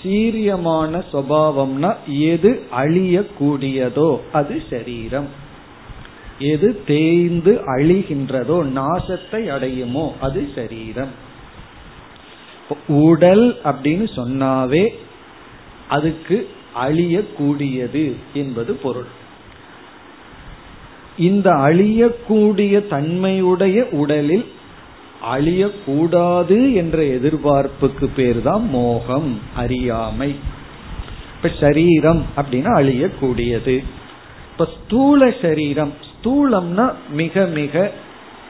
சீரியமான 0.04 1.04
சுவாவம்னா 1.12 1.92
எது 2.08 2.52
அழியக்கூடியதோ 2.78 4.10
அது 4.32 4.64
சரீரம். 4.70 5.30
எது 6.40 6.84
தேய்ந்து 6.86 7.52
அழிகின்றதோ 7.68 8.58
நாசத்தை 8.78 9.42
அடையுமோ 9.56 10.06
அது 10.20 10.50
சரீரம். 10.56 11.12
உடல் 12.88 13.46
அப்படின்னு 13.64 14.06
சொன்னாவே 14.16 14.84
அதுக்கு 15.88 16.38
அழியக்கூடியது 16.76 18.16
என்பது 18.34 18.74
பொருள். 18.74 19.10
இந்த 21.18 21.50
அழியக்கூடிய 21.52 22.88
தன்மையுடைய 22.88 23.84
உடலில் 24.02 24.46
அழியக்கூடாது 25.34 26.74
என்ற 26.74 27.04
எதிர்பார்ப்புக்கு 27.04 28.10
பேர் 28.16 28.42
தான் 28.42 28.70
மோகம் 28.70 29.40
அறியாமை. 29.56 30.36
இப்ப 31.36 31.52
சரீரம் 31.60 32.26
அப்படின்னா 32.38 32.74
அழியக்கூடியது. 32.80 33.84
இப்ப 34.52 34.70
ஸ்தூல 34.78 35.34
சரீரம் 35.42 35.94
ஸ்தூலம்னா 36.10 36.94
மிக 37.10 37.46
மிக 37.46 37.92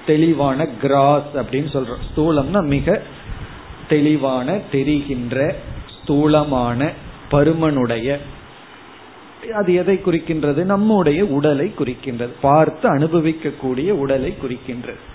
தெளிவான 0.05 0.67
கிராஸ் 0.67 1.29
அப்படின்னு 1.33 1.73
சொல்றோம். 1.73 2.01
ஸ்தூலம்னா 2.15 2.63
மிக 2.63 3.01
தெளிவான 3.89 4.59
தெரிகின்ற 4.71 5.55
ஸ்தூலமான 6.01 6.91
பருமனுடைய. 7.31 8.17
அது 9.53 9.73
எதை 9.73 9.99
குறிக்கின்றது? 10.05 10.63
நம்முடைய 10.63 11.25
உடலை 11.25 11.73
குறிக்கின்றது. 11.79 12.29
பார்த்து 12.41 12.97
அனுபவிக்கக்கூடிய 12.97 13.89
உடலை 13.89 14.35
குறிக்கின்றது. 14.41 15.10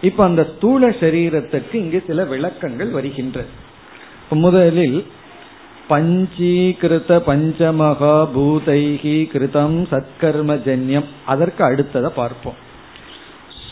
இப்ப 0.00 0.24
அந்த 0.24 0.46
ஸ்தூல 0.56 0.88
சரீரத்திற்கு 0.88 1.74
இங்கு 1.74 2.04
சில 2.06 2.24
விளக்கங்கள் 2.24 2.90
வருகின்றது 2.90 3.46
முதலில் 4.30 5.06
பஞ்சீகிருத 5.88 7.10
பஞ்சமகா 7.26 8.28
பூதைகி 8.34 9.18
கிருதம் 9.32 9.76
சத்கர்மஜன்யம் 9.90 11.04
அதற்கு 11.26 11.64
அடுத்ததை 11.64 12.06
பார்ப்போம். 12.06 12.54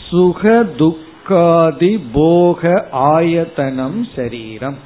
சுக 0.09 0.65
துக்காதி 0.77 1.99
போக 2.13 2.87
ஆயத்தனம் 2.91 4.07
சரீரம். 4.15 4.77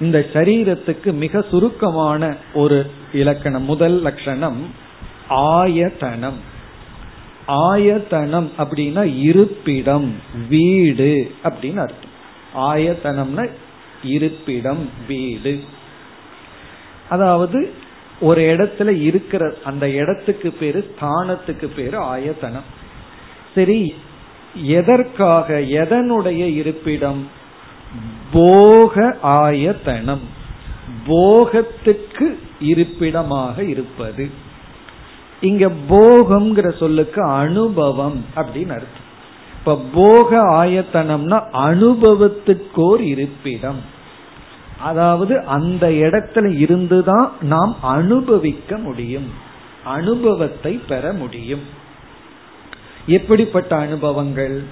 இந்த 0.00 0.26
சரீரத்துக்கு 0.32 1.12
மிக 1.12 1.44
சுருக்கமான 1.50 2.36
ஒரு 2.54 2.90
இலக்கணம் 3.12 3.62
முதல் 3.62 4.02
லட்சணம் 4.02 4.66
ஆயத்தனம். 5.28 6.56
ஆயத்தனம் 7.48 8.52
அப்படின்னா 8.58 9.18
இருப்பிடம் 9.18 10.14
வீடு 10.48 11.32
அப்படின்னு 11.44 11.76
அர்த்தம். 11.76 12.16
ஆயத்தனம்னா 12.54 13.50
இருப்பிடம் 14.02 14.90
வீடு. 15.06 15.60
அதாவது 17.08 17.72
ஒரு 18.20 18.42
இடத்துல 18.42 19.00
இருக்கிற 19.00 19.54
அந்த 19.64 19.90
இடத்துக்கு 19.90 20.50
பேரு 20.50 20.94
ஸ்தானத்துக்கு 21.00 21.66
பேரு 21.66 21.98
ஆயத்தனம். 21.98 22.66
சரி 23.54 23.94
எதற்காக 24.54 25.58
எதனுடைய 25.58 26.54
இருப்பிடம்? 26.54 27.28
போக 28.32 29.16
ஆயத்தனம். 29.22 30.22
போகத்துக்கு 31.06 32.38
இருப்பிடமாக 32.60 33.64
இருப்பது. 33.64 34.46
இங்க 35.40 35.70
போகம்ங்கிற 35.88 36.78
சொல்லுக்கு 36.78 37.22
அனுபவம் 37.22 38.24
அப்படின்னு 38.36 38.68
அர்த்தம். 38.68 39.06
இப்ப 39.58 39.82
போக 39.94 40.42
ஆயத்தனம்னா 40.42 41.42
அனுபவத்துக்கோர் 41.52 43.00
இருப்பிடம். 43.00 43.96
அதாவது 44.80 45.44
அந்த 45.44 45.88
இடத்துல 45.88 46.58
இருந்துதான் 46.58 47.32
நாம் 47.40 47.76
அனுபவிக்க 47.82 48.76
முடியும். 48.76 49.30
அனுபவத்தை 49.84 50.80
பெற 50.88 51.12
முடியும். 51.12 51.62
எப்படிப்பட்ட 53.06 53.76
அனுபவங்கள்? 53.76 54.62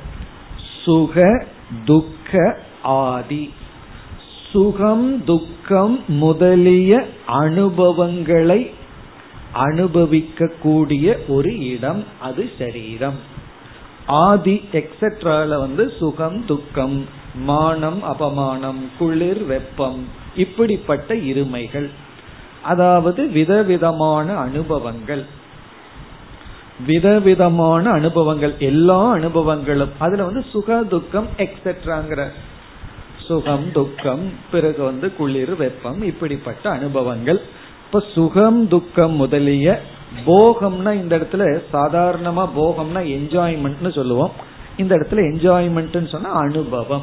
சுக 0.83 1.45
துக்க 1.85 2.59
ஆதி. 2.83 3.53
சுகம் 4.53 5.25
துக்கம் 5.25 6.05
முதலிய 6.07 7.07
அனுபவங்களை 7.27 8.71
அனுபவிக்கக்கூடிய 9.57 11.17
ஒரு 11.29 11.69
இடம் 11.69 12.05
அது 12.21 12.51
சரீரம். 12.59 13.19
ஆதி 14.07 14.63
எக்ஸெட்ரால 14.73 15.49
வந்து 15.49 15.93
சுகம் 15.99 16.45
துக்கம் 16.45 17.07
மானம் 17.35 18.03
அபமானம் 18.03 18.83
குளிர் 18.99 19.45
வெப்பம் 19.45 20.09
இப்படிப்பட்ட 20.37 21.15
இருமைகள். 21.15 21.89
அதாவது 22.63 23.29
விதவிதமான 23.29 24.35
அனுபவங்கள். 24.35 25.25
விதவிதமான 26.87 27.91
அனுபவங்கள். 27.91 28.55
எல்லா 28.59 29.15
அனுபவங்களும். 29.15 29.89
அதுல 29.99 30.25
வந்து 30.25 30.45
சுக 30.53 30.83
துக்கம் 30.83 31.27
எக்ஸெட்ராங்கிற 31.37 32.29
சுகம் 33.27 33.73
துக்கம் 33.73 34.33
பிறகு 34.51 34.83
வந்து 34.83 35.17
குளிர் 35.17 35.57
வெப்பம் 35.57 36.03
இப்படிப்பட்ட 36.03 36.71
அனுபவங்கள். 36.71 37.43
இப்ப 37.87 38.05
சுகம் 38.15 38.69
துக்கம் 38.69 39.13
முதலிய 39.13 39.81
போகம்னா 40.27 40.93
இந்த 40.93 41.19
இடத்துல 41.19 41.63
சாதாரணமா 41.73 42.49
போகம்னா 42.57 42.95
என்ஜாய்மெண்ட்னு 42.95 43.93
சொல்லுவோம். 43.93 44.33
இந்த 44.77 44.97
இடத்துல 44.97 45.15
என்ஜாய்மெண்ட்னு 45.15 46.09
சொன்னா 46.09 46.31
அனுபவம். 46.31 47.03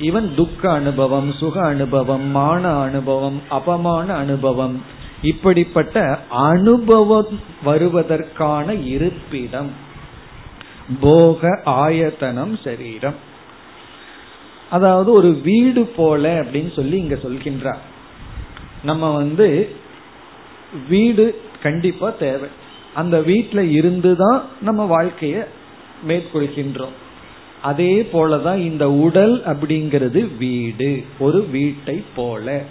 ஈவன் 0.00 0.34
துக்க 0.34 0.70
அனுபவம் 0.70 1.32
சுக 1.32 1.60
அனுபவம் 1.60 2.26
மான 2.26 2.76
அனுபவம் 2.76 3.42
அபமான 3.48 4.14
அனுபவம் 4.14 4.82
இப்படிப்பட்ட 5.22 6.18
அனுபவம் 6.28 7.40
வருவதற்கான 7.64 8.84
இருப்பிடம். 8.84 9.70
போக 11.00 11.60
ஆயத்தனம் 11.64 12.58
சரீரம். 12.64 13.14
அதாவது 14.70 15.12
ஒரு 15.12 15.40
வீடு 15.44 15.84
போல 15.84 16.40
அப்படின்னு 16.40 16.74
சொல்லி 16.74 16.98
இங்க 16.98 17.14
சொல்கின்றார். 17.14 17.82
நம்ம 18.82 19.16
வந்து 19.16 19.76
வீடு 20.88 21.40
கண்டிப்பா 21.62 22.10
தேவை. 22.10 22.48
அந்த 22.94 23.20
வீட்டில் 23.20 23.70
இருந்துதான் 23.70 24.42
நம்ம 24.60 25.02
வாழ்க்கைய 25.02 25.44
மேற்கொள்கின்றோம். 26.08 26.96
அதே 27.62 28.08
போலதான் 28.12 28.58
இந்த 28.58 28.90
உடல் 28.90 29.42
அப்படிங்கிறது 29.44 30.36
வீடு. 30.38 31.04
ஒரு 31.18 31.46
வீட்டை 31.46 32.04
போல. 32.16 32.62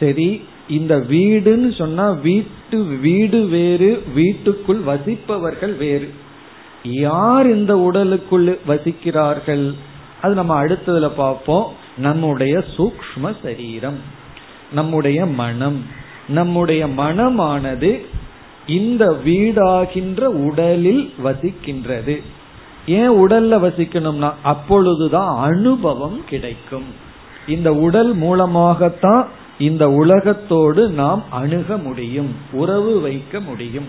சரி 0.00 0.42
இந்த 0.68 0.96
வீடுன்னு 0.96 1.74
சொன்னா 1.74 2.10
வீட்டு 2.10 2.84
வீடு 2.84 3.46
வேறு 3.46 4.02
வீட்டுக்குள் 4.14 4.80
வசிப்பவர்கள் 4.80 5.76
வேறு. 5.76 6.12
யார் 6.82 7.46
இந்த 7.50 7.78
உடலுக்குள் 7.78 8.58
வசிக்கிறார்கள்? 8.68 9.74
அது 10.22 10.34
நம்ம 10.34 10.64
அடுத்ததுல 10.64 11.08
பார்ப்போம். 11.08 11.72
நம்முடைய 11.96 12.64
சூக்ம 12.76 13.36
சரீரம் 13.42 13.98
நம்முடைய 14.72 15.26
மனம். 15.26 16.00
நம்முடைய 16.32 16.86
மனமானது 16.86 17.90
இந்த 18.66 19.18
வீடாகின்ற 19.24 20.20
உடலில் 20.20 21.14
வசிக்கின்றது. 21.18 22.22
ஏன் 22.86 23.10
உடல்ல 23.10 23.54
வசிக்கணும்னா 23.66 24.32
அப்பொழுதுதான் 24.42 25.32
அனுபவம் 25.38 26.20
கிடைக்கும். 26.28 26.88
இந்த 27.48 27.74
உடல் 27.74 28.12
மூலமாகத்தான் 28.14 29.28
இந்த 29.58 29.90
உலகத்தோடு 29.90 30.88
நாம் 30.90 31.22
அணுக 31.30 31.76
முடியும் 31.76 32.30
உறவு 32.52 33.00
வைக்க 33.00 33.40
முடியும். 33.40 33.88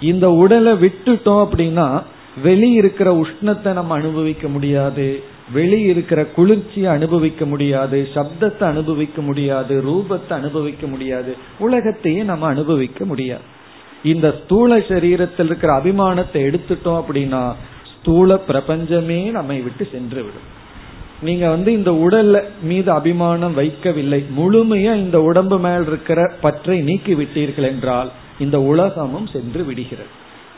இந்த 0.00 0.30
உடலை 0.30 0.72
விட்டுட்டோம் 0.72 1.42
அப்படின்னா 1.44 2.02
வெளியிருக்கிற 2.44 3.08
உஷ்ணத்தை 3.22 3.72
நம்ம 3.72 3.94
அனுபவிக்க 3.94 4.48
முடியாது. 4.48 5.06
வெளி 5.52 5.80
இருக்கிற 5.80 6.24
குளிர்ச்சியை 6.24 6.90
அனுபவிக்க 6.90 7.44
முடியாது 7.44 8.08
சப்தத்தை 8.14 8.64
அனுபவிக்க 8.64 9.22
முடியாது 9.22 9.82
ரூபத்தை 9.88 10.32
அனுபவிக்க 10.32 10.86
முடியாது 10.86 11.36
உலகத்தையே 11.58 12.22
நம்ம 12.22 12.46
அனுபவிக்க 12.46 13.04
முடியாது. 13.04 13.42
இந்த 14.02 14.34
ஸ்தூல 14.44 14.78
சரீரத்தில் 14.78 15.44
இருக்கிற 15.44 15.82
அபிமானத்தை 15.82 16.40
எடுத்துட்டோம் 16.48 17.02
அப்படின்னா 17.02 17.52
ஸ்தூல 17.98 18.38
பிரபஞ்சமே 18.38 19.24
நம்மை 19.30 19.60
விட்டு 19.60 19.88
சென்று 19.92 20.22
விடும் 20.22 20.56
நீங்க 21.22 21.48
வந்து 21.48 21.72
இந்த 21.72 21.90
உடல்ல 21.90 22.42
மீது 22.62 22.90
அபிமானம் 22.90 23.58
வைக்கவில்லை 23.58 24.24
முழுமையா 24.38 24.94
இந்த 24.94 25.22
உடம்பு 25.22 25.58
மேல் 25.58 25.86
இருக்கிற 25.86 26.32
பற்றை 26.40 26.80
நீக்கி 26.80 27.14
விட்டீர்கள் 27.14 27.68
என்றால் 27.68 28.10
இந்த 28.38 28.60
உலகமும் 28.60 29.26
சென்று 29.26 29.64
விடுகிறது. 29.64 30.08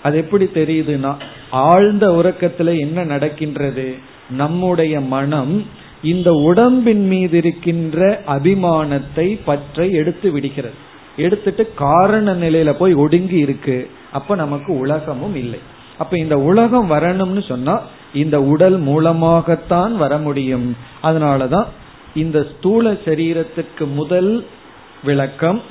அது 0.03 0.17
எப்படி 0.17 0.45
தெரியுதுன்னா 0.45 1.15
ஆழ்ந்த 1.51 2.09
உறக்கத்துல 2.09 2.79
என்ன 2.79 3.05
நடக்கின்றது? 3.05 3.97
நம்முடைய 4.31 5.01
மனம் 5.01 5.67
இந்த 6.03 6.33
உடம்பின் 6.33 7.07
மீது 7.07 7.37
இருக்கின்ற 7.37 8.23
அபிமானத்தை 8.27 9.41
பற்றை 9.45 9.93
எடுத்து 9.93 10.31
விடுகிறது. 10.31 10.75
எடுத்துட்டு 11.17 11.75
காரண 11.75 12.35
நிலையில 12.35 12.71
போய் 12.73 12.95
ஒடுங்கி 12.95 13.37
இருக்கு. 13.37 13.91
அப்ப 14.13 14.35
நமக்கு 14.35 14.79
உலகமும் 14.79 15.37
இல்லை. 15.37 15.59
அப்ப 15.99 16.19
இந்த 16.19 16.39
உலகம் 16.39 16.91
வரணும்னு 16.91 17.49
சொன்னா 17.49 17.83
இந்த 18.15 18.43
உடல் 18.43 18.79
மூலமாகத்தான் 18.79 19.97
வர 19.97 20.19
முடியும். 20.19 20.77
அதனாலதான் 21.03 21.65
இந்த 22.15 22.47
ஸ்தூல 22.57 22.93
சரீரத்துக்கு 22.93 23.93
முதல் 23.95 24.47
விளக்கம் 25.05 25.63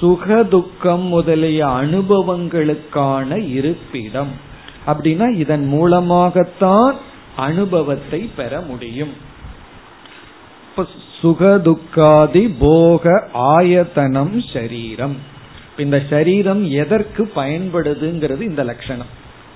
சுகதுக்கம் 0.00 1.08
முதலிய 1.08 1.66
அனுபவங்களுக்கான 1.66 3.48
இருப்பிடம். 3.50 4.28
அப்படின்னா 4.86 5.34
இதன் 5.34 5.66
மூலமாகத்தான் 5.66 6.94
அனுபவத்தை 7.36 8.30
பெற 8.36 8.60
முடியும். 8.60 9.30
சுகதுக்காதி 11.22 12.54
போக 12.58 13.28
ஆயத்தனம் 13.32 14.42
சரீரம். 14.52 15.16
இந்த 15.76 16.02
சரீரம் 16.10 16.70
எதற்கு 16.70 17.32
பயன்படுதுங்கிறது 17.34 18.40
இந்த 18.40 18.64
லட்சணம் 18.64 19.06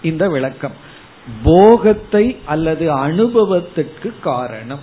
இந்த 0.02 0.28
விளக்கம். 0.28 0.94
போகத்தை 1.42 2.36
அல்லது 2.44 2.96
அனுபவத்துக்கு 2.96 4.20
காரணம். 4.20 4.78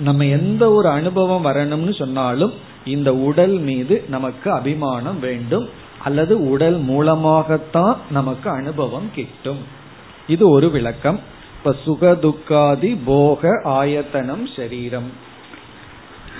நம்ம 0.00 0.24
எந்த 0.24 0.72
ஒரு 0.72 0.88
அனுபவம் 0.88 1.44
வரணும்னு 1.44 1.98
சொன்னாலும் 1.98 2.52
இந்த 2.84 3.14
உடல் 3.14 3.58
மீது 3.58 4.04
நமக்கு 4.08 4.52
அபிமானம் 4.52 5.20
வேண்டும் 5.20 5.68
அல்லது 6.04 6.50
உடல் 6.50 6.78
மூலமாகத்தான் 6.78 7.96
நமக்கு 8.10 8.50
அனுபவம் 8.50 9.10
கிட்டும். 9.14 9.58
இது 10.26 10.48
ஒரு 10.48 10.70
விளக்கம். 10.70 11.20
இப்ப 11.58 11.76
சுகதுக்காதி 11.86 12.96
போக 13.04 13.60
ஆயத்தனம் 13.64 14.48
சரீரம். 14.56 15.12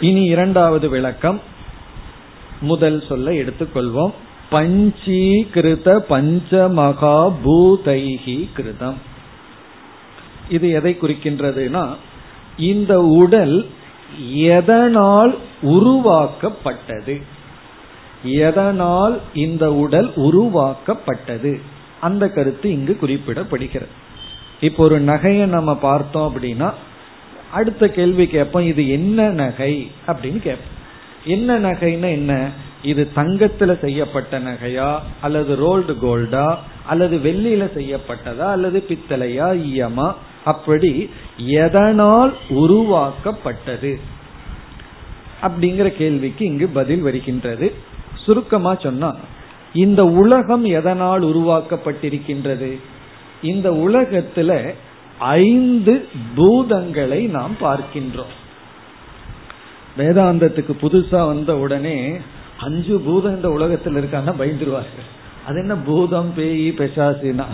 இனி 0.01 0.25
இரண்டாவது 0.25 0.89
விளக்கம். 0.89 1.41
முதல் 2.61 3.05
சொல்ல 3.09 3.31
எடுத்துக்கொள்வோம். 3.31 4.13
பஞ்சீகிருத 4.51 5.99
பஞ்சமகா 6.11 7.33
பூதைகி 7.45 8.49
கிருதம். 8.57 8.95
இது 10.49 10.71
எதை 10.71 10.97
குறிக்கின்றதுனா 11.01 11.95
இந்த 12.57 13.01
உடல் 13.01 13.67
எதனால் 14.33 15.39
உருவாக்கப்பட்டது? 15.63 17.21
எதனால் 18.25 19.21
இந்த 19.35 19.73
உடல் 19.73 20.13
உருவாக்கப்பட்டது? 20.15 21.61
அந்த 22.01 22.29
கருத்து 22.29 22.73
இங்கு 22.73 22.99
குறிப்பிடப்படுகிறது. 23.01 24.07
இப்போ 24.61 24.85
ஒரு 24.85 25.01
நகையை 25.01 25.47
நம்ம 25.47 25.77
பார்த்தோம் 25.77 26.35
அப்படின்னா 26.35 26.73
அடுத்த 27.53 27.89
கேள்வி 27.89 28.27
கேட்போம் 28.27 28.63
இது 28.63 28.89
என்ன 28.89 29.29
நகை 29.29 29.91
அப்படின்னு 30.07 30.39
கேட்போம். 30.39 30.77
என்ன 31.25 31.59
நகைன்னா 31.59 32.11
என்ன? 32.11 32.51
இது 32.83 33.09
தங்கத்துல 33.17 33.79
செய்யப்பட்ட 33.79 34.39
நகையா? 34.39 34.99
அல்லது 35.21 35.57
ரோல்டு 35.57 35.97
கோல்டா? 36.03 36.57
அல்லது 36.87 37.19
வெள்ளியில 37.19 37.77
செய்யப்பட்டதா? 37.79 38.51
அல்லது 38.51 38.85
பித்தளையா? 38.89 39.47
ஈயமா? 39.57 40.15
அப்படி 40.45 41.11
எதனால் 41.37 42.37
உருவாக்கப்பட்டது? 42.49 44.01
அப்படிங்கிற 45.43 45.89
கேள்விக்கு 45.89 46.45
இங்கு 46.45 46.69
பதில் 46.69 47.01
வருகின்றது. 47.01 47.75
சுருக்கமா 48.15 48.75
சொன்னா 48.75 49.15
இந்த 49.73 50.05
உலகம் 50.05 50.65
எதனால் 50.65 51.21
உருவாக்கப்பட்டிருக்கின்றது? 51.21 52.79
இந்த 53.43 53.71
உலகத்துல 53.71 54.75
ஐந்து 55.19 56.09
பூதங்களை 56.37 57.29
நாம் 57.29 57.57
பார்க்கின்றோம். 57.61 58.35
வேதாந்தத்துக்கு 59.99 60.73
புதுசா 60.83 61.27
வந்த 61.27 61.57
உடனே 61.57 62.17
அஞ்சு 62.59 63.01
பூதம் 63.01 63.37
இந்த 63.37 63.51
உலகத்தில் 63.51 63.95
இருக்கான்னா 63.95 64.33
பயந்துருவார்கள். 64.39 65.09
அது 65.47 65.59
என்ன 65.59 65.75
பூதம் 65.75 66.35
பேய் 66.37 66.71
பெசாசினா 66.71 67.45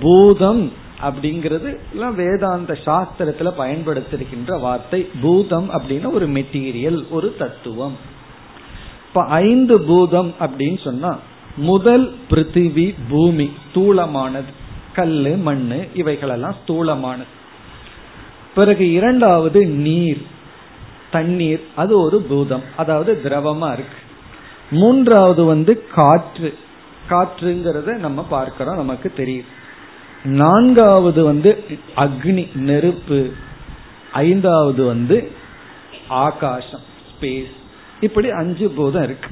பூதம் 0.00 0.72
அப்படிங்கிறது 1.02 1.78
எல்லாம் 1.92 2.14
வேதாந்த 2.14 2.78
சாஸ்திரத்துல 2.84 3.52
பயன்படுத்திருக்கின்ற 3.58 4.60
வார்த்தை. 4.60 5.08
பூதம் 5.20 5.70
அப்படின்னா 5.70 6.12
ஒரு 6.12 6.28
மெட்டீரியல் 6.28 7.08
ஒரு 7.10 7.36
தத்துவம். 7.38 7.96
இப்ப 9.08 9.24
ஐந்து 9.24 9.80
பூதம் 9.80 10.34
அப்படின்னு 10.40 10.84
சொன்னா 10.84 11.18
முதல் 11.56 12.14
பிருத்திவி 12.30 12.94
பூமி 13.10 13.50
ஸ்தூலமானது 13.64 14.50
கல்லு 14.94 15.36
மண்ணு 15.36 15.88
இவைகளெல்லாம் 15.94 16.56
ஸ்தூலமானது. 16.66 17.38
பிறகு 18.54 18.90
இரண்டாவது 18.92 19.66
நீர் 19.66 20.26
தண்ணீர் 21.10 21.66
அது 21.76 22.00
ஒரு 22.00 22.20
பூதம் 22.20 22.62
அதாவது 22.76 23.20
திரவமா 23.24 23.72
இருக்கு. 23.72 23.98
மூன்றாவது 24.70 25.44
வந்து 25.44 25.84
காற்று. 25.94 26.58
காற்றுங்கிறத 27.08 27.96
நம்ம 27.96 28.22
பார்க்கிறோம் 28.22 28.76
நமக்கு 28.76 29.12
தெரியும். 29.16 29.44
நான்காவது 30.24 31.24
வந்து 31.24 31.64
அக்னி 31.96 32.54
நெருப்பு. 32.54 33.30
ஐந்தாவது 34.12 34.84
வந்து 34.84 35.32
ஆகாசம் 36.08 36.80
ஸ்பேஸ் 37.10 37.50
இப்படி 38.00 38.30
அஞ்சு 38.30 38.68
பூதம் 38.68 39.02
இருக்கு. 39.02 39.30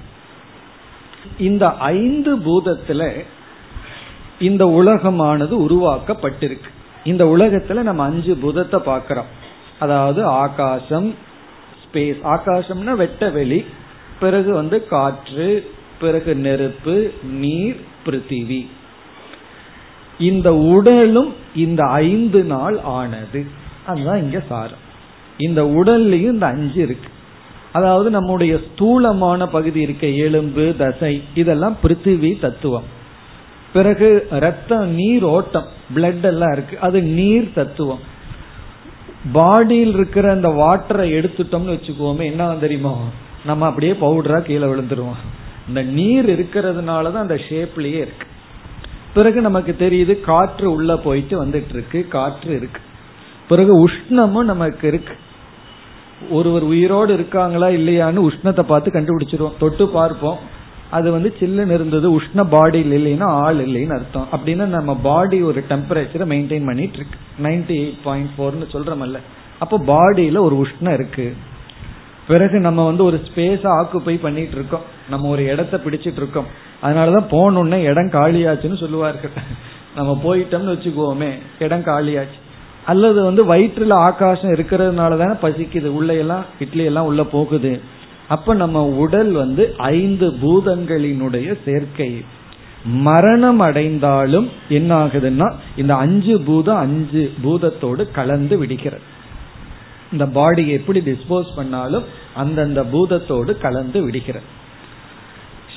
இந்த 1.39 1.75
ஐந்து 1.75 2.37
பூதத்துல 2.37 3.25
இந்த 4.41 4.67
உலகமானது 4.67 5.61
உருவாக்கப்பட்டிருக்கு. 5.61 6.69
இந்த 7.05 7.25
உலகத்துல 7.25 7.83
நம்ம 7.83 8.03
அஞ்சு 8.03 8.37
புதத்தை 8.37 8.81
பாக்கிறோம் 8.81 9.31
அதாவது 9.79 10.25
ஆகாசம் 10.25 11.15
ஸ்பேஸ் 11.85 12.19
ஆகாசம்னா 12.25 12.95
வெட்ட 12.95 13.31
வெளி. 13.31 13.65
பிறகு 14.21 14.55
வந்து 14.55 14.87
காற்று 14.87 15.71
பிறகு 16.01 16.35
நெருப்பு 16.35 17.13
நீர் 17.31 17.81
பிருத்திவி. 18.07 18.69
இந்த 20.19 20.55
உடலும் 20.55 21.35
இந்த 21.55 21.85
ஐந்து 21.85 22.45
நாள் 22.45 22.79
ஆனது. 22.79 23.47
அதுதான் 23.87 24.23
இங்க 24.23 24.43
சாரம். 24.49 24.87
இந்த 25.39 25.63
உடல்லையும் 25.63 26.33
இந்த 26.33 26.47
அஞ்சு 26.47 26.83
இருக்கு. 26.83 27.09
அதாவது 27.73 28.11
நம்முடைய 28.11 28.61
ஸ்தூலமான 28.73 29.47
பகுதி 29.47 29.81
இருக்க 29.81 30.07
எலும்பு 30.07 30.75
தசை 30.79 31.23
இதெல்லாம் 31.35 31.77
பிருத்திவி 31.83 32.41
தத்துவம். 32.41 32.97
பிறகு 33.73 34.27
ரத்தம் 34.31 34.89
நீர் 34.89 35.25
ஓட்டம் 35.25 35.67
பிளட் 35.95 36.23
எல்லாம் 36.23 36.53
இருக்கு. 36.53 36.79
அது 36.79 37.03
நீர் 37.03 37.53
தத்துவம். 37.55 38.01
பாடியில் 39.33 39.95
இருக்கிற 39.95 40.31
அந்த 40.31 40.49
வாட்டரை 40.49 41.09
எடுத்துட்டோம்னு 41.19 41.79
வச்சுக்குவோமே 41.79 42.25
என்ன 42.25 42.55
தெரியுமா? 42.61 42.99
நம்ம 43.45 43.67
அப்படியே 43.67 43.93
பவுடரா 43.93 44.41
கீழே 44.41 44.65
விழுந்துருவோம். 44.65 45.19
இந்த 45.69 45.83
நீர் 45.83 46.41
இருக்கிறதுனாலதான் 46.41 47.13
அந்த 47.13 47.35
ஷேப்லயே 47.35 47.95
இருக்கு. 47.95 48.27
பிறகு 49.15 49.41
நமக்கு 49.41 49.77
தெரியுது 49.79 50.21
காற்று 50.21 50.73
உள்ள 50.73 50.97
போயிட்டு 50.97 51.45
வந்துட்டு 51.45 51.69
இருக்கு 51.69 52.09
காற்று 52.09 52.57
இருக்கு. 52.57 52.81
பிறகு 53.49 53.89
உஷ்ணமும் 53.89 54.45
நமக்கு 54.45 54.89
இருக்கு. 54.89 55.15
ஒருவர் 56.31 56.63
உயிரோடு 56.63 57.15
இருக்காங்களா 57.15 57.67
இல்லையான்னு 57.67 58.31
உஷ்ணத்தை 58.31 58.61
பார்த்து 58.61 58.91
கண்டுபிடிச்சிருவோம். 58.91 59.53
தொட்டு 59.59 59.89
பார்ப்போம். 59.89 60.39
அது 60.91 61.11
வந்து 61.11 61.35
சில்லுன்னு 61.41 61.75
இருந்தது 61.75 62.21
உஷ்ண 62.21 62.45
பாடியில் 62.51 62.95
இல்லைன்னா 62.99 63.25
ஆள் 63.25 63.69
இல்லைன்னு 63.69 63.95
அர்த்தம். 63.95 64.29
அப்படின்னா 64.33 64.65
நம்ம 64.65 64.97
பாடி 65.03 65.43
ஒரு 65.43 65.65
டெம்பரேச்சரை 65.69 66.27
மெயின்டைன் 66.33 66.67
பண்ணிட்டு 66.67 66.99
இருக்கு 66.99 67.19
நைன்டி 67.43 67.77
எயிட் 67.83 68.03
பாயிண்ட் 68.05 68.29
ஃபோர்னு 68.39 68.67
சொல்றமல்ல. 68.73 69.19
அப்போ 69.59 69.79
பாடியில 69.79 70.39
ஒரு 70.39 70.67
உஷ்ணம் 70.67 70.93
இருக்கு. 70.93 71.37
பிறகு 72.29 72.61
நம்ம 72.61 72.85
வந்து 72.85 73.05
ஒரு 73.05 73.21
ஸ்பேஸ 73.29 73.63
ஆக்குப்பை 73.81 74.21
பண்ணிட்டு 74.21 74.55
இருக்கோம் 74.55 74.81
நம்ம 75.11 75.29
ஒரு 75.29 75.45
இடத்த 75.45 75.81
பிடிச்சிட்டு 75.85 76.21
இருக்கோம் 76.23 76.49
அதனாலதான் 76.83 77.31
போனோடனே 77.31 77.79
இடம் 77.83 78.11
காலியாச்சுன்னு 78.11 78.81
சொல்லுவார்கள். 78.81 79.31
நம்ம 79.97 80.21
போயிட்டோம்னு 80.25 80.75
வச்சுக்குவோமே 80.75 81.31
இடம் 81.59 81.83
காலியாச்சு. 81.83 82.39
அல்லது 82.85 83.23
வந்து 83.23 83.55
வயிற்றுல 83.55 83.93
ஆகாசம் 83.93 84.53
இருக்கிறதுனால 84.53 85.17
தானே 85.19 85.35
பசிக்குது. 85.43 85.87
உள்ள 85.87 86.15
எல்லாம் 86.15 86.45
இட்லி 86.59 86.85
எல்லாம் 86.85 87.05
உள்ள 87.05 87.25
போகுது. 87.25 87.81
அப்ப 88.29 88.55
நம்ம 88.55 88.85
உடல் 88.87 89.31
வந்து 89.33 89.75
ஐந்து 89.77 90.27
பூதங்களினுடைய 90.43 91.59
சேர்க்கை. 91.65 92.25
மரணம் 92.85 93.61
அடைந்தாலும் 93.61 94.51
என்ன 94.69 94.91
ஆகுதுன்னா 95.05 95.49
இந்த 95.77 95.95
அஞ்சு 95.95 96.41
பூதம் 96.41 96.77
அஞ்சு 96.77 97.33
பூதத்தோடு 97.45 98.11
கலந்து 98.11 98.59
விடுகிறது. 98.59 99.07
இந்த 100.13 100.27
பாடியை 100.27 100.67
எப்படி 100.67 101.01
டிஸ்போஸ் 101.01 101.49
பண்ணாலும் 101.57 102.05
அந்தந்த 102.35 102.83
பூதத்தோடு 102.93 103.59
கலந்து 103.59 104.03
விடுகிறது. 104.03 104.49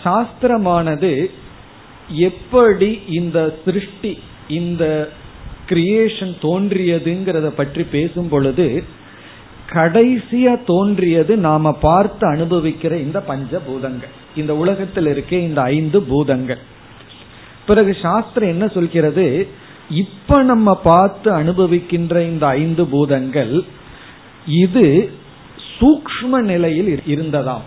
சாஸ்திரமானது 0.04 1.32
எப்படி 2.08 3.00
இந்த 3.10 3.38
சிருஷ்டி 3.66 4.20
இந்த 4.48 5.10
கிரியேஷன் 5.70 6.34
தோன்றியதுங்கிறத 6.42 7.48
பற்றி 7.48 7.84
பேசும் 7.84 8.30
பொழுது 8.30 8.84
கடைசியா 9.74 10.64
தோன்றியது 10.64 11.38
நாம 11.38 11.74
பார்த்து 11.74 12.34
அனுபவிக்கிற 12.34 12.92
இந்த 12.92 13.22
பஞ்ச 13.22 13.60
பூதங்கள் 13.60 14.20
இந்த 14.36 14.56
உலகத்தில் 14.56 15.08
இருக்க 15.08 15.36
இந்த 15.36 15.62
ஐந்து 15.62 16.02
பூதங்கள். 16.02 16.58
பிறகு 17.68 17.98
சாஸ்திரம் 18.02 18.50
என்ன 18.50 18.68
சொல்கிறது? 18.68 19.48
இப்ப 19.90 20.44
நம்ம 20.44 20.76
பார்த்து 20.76 21.32
அனுபவிக்கின்ற 21.32 22.22
இந்த 22.22 22.48
ஐந்து 22.48 22.86
பூதங்கள் 22.86 23.64
இது 24.46 25.12
சூக்ம 25.80 26.40
நிலையில் 26.42 27.02
இருந்ததாம். 27.08 27.66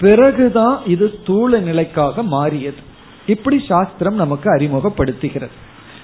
பிறகுதான் 0.00 0.80
இது 0.86 1.18
ஸ்தூல 1.22 1.58
நிலைக்காக 1.58 2.22
மாறியது. 2.22 2.78
இப்படி 3.26 3.64
சாஸ்திரம் 3.68 4.14
நமக்கு 4.14 4.54
அறிமுகப்படுத்துகிறது. 4.54 5.56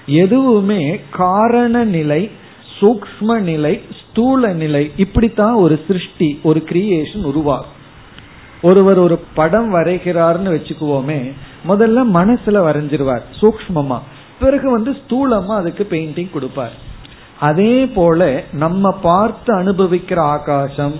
எதுவுமே 0.05 0.99
காரண 1.11 1.83
நிலை 1.83 2.31
சூக்ம 2.79 3.39
நிலை 3.39 3.81
ஸ்தூல 4.17 4.47
நிலை 4.53 4.91
இப்படித்தான் 4.97 5.53
ஒரு 5.53 5.75
சிருஷ்டி 5.87 6.39
ஒரு 6.43 6.59
கிரியேஷன் 6.69 7.23
உருவாகும். 7.23 7.73
ஒருவர் 8.61 8.97
ஒரு 8.97 9.19
படம் 9.33 9.73
வரைகிறார்னு 9.73 10.51
வச்சுக்குவோமே 10.53 11.17
முதல்ல 11.67 12.05
மனசுல 12.15 12.61
வரைஞ்சிருவார் 12.67 13.27
சூக்மமா 13.41 13.99
பிறகு 14.39 14.71
வந்து 14.71 14.91
ஸ்தூலமா 14.91 15.53
அதுக்கு 15.59 15.87
பெயிண்டிங் 15.91 16.31
கொடுப்பார். 16.31 16.73
அதே 17.39 17.85
போல 17.85 18.43
நம்ம 18.51 18.91
பார்த்து 18.91 19.57
அனுபவிக்கிற 19.57 20.19
ஆகாசம் 20.19 20.97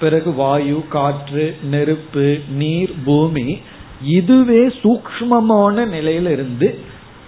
பிறகு 0.00 0.32
வாயு 0.32 0.84
காற்று 0.88 1.56
நெருப்பு 1.62 2.38
நீர் 2.48 2.94
பூமி 3.04 3.58
இதுவே 4.04 4.62
சூக்மமான 4.82 5.86
நிலையில 5.96 6.30
இருந்து 6.38 6.78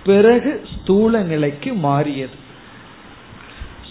பிறகு 0.05 0.67
ஸ்தூல 0.75 1.23
நிலைக்கு 1.23 1.73
மாறியது. 1.73 2.43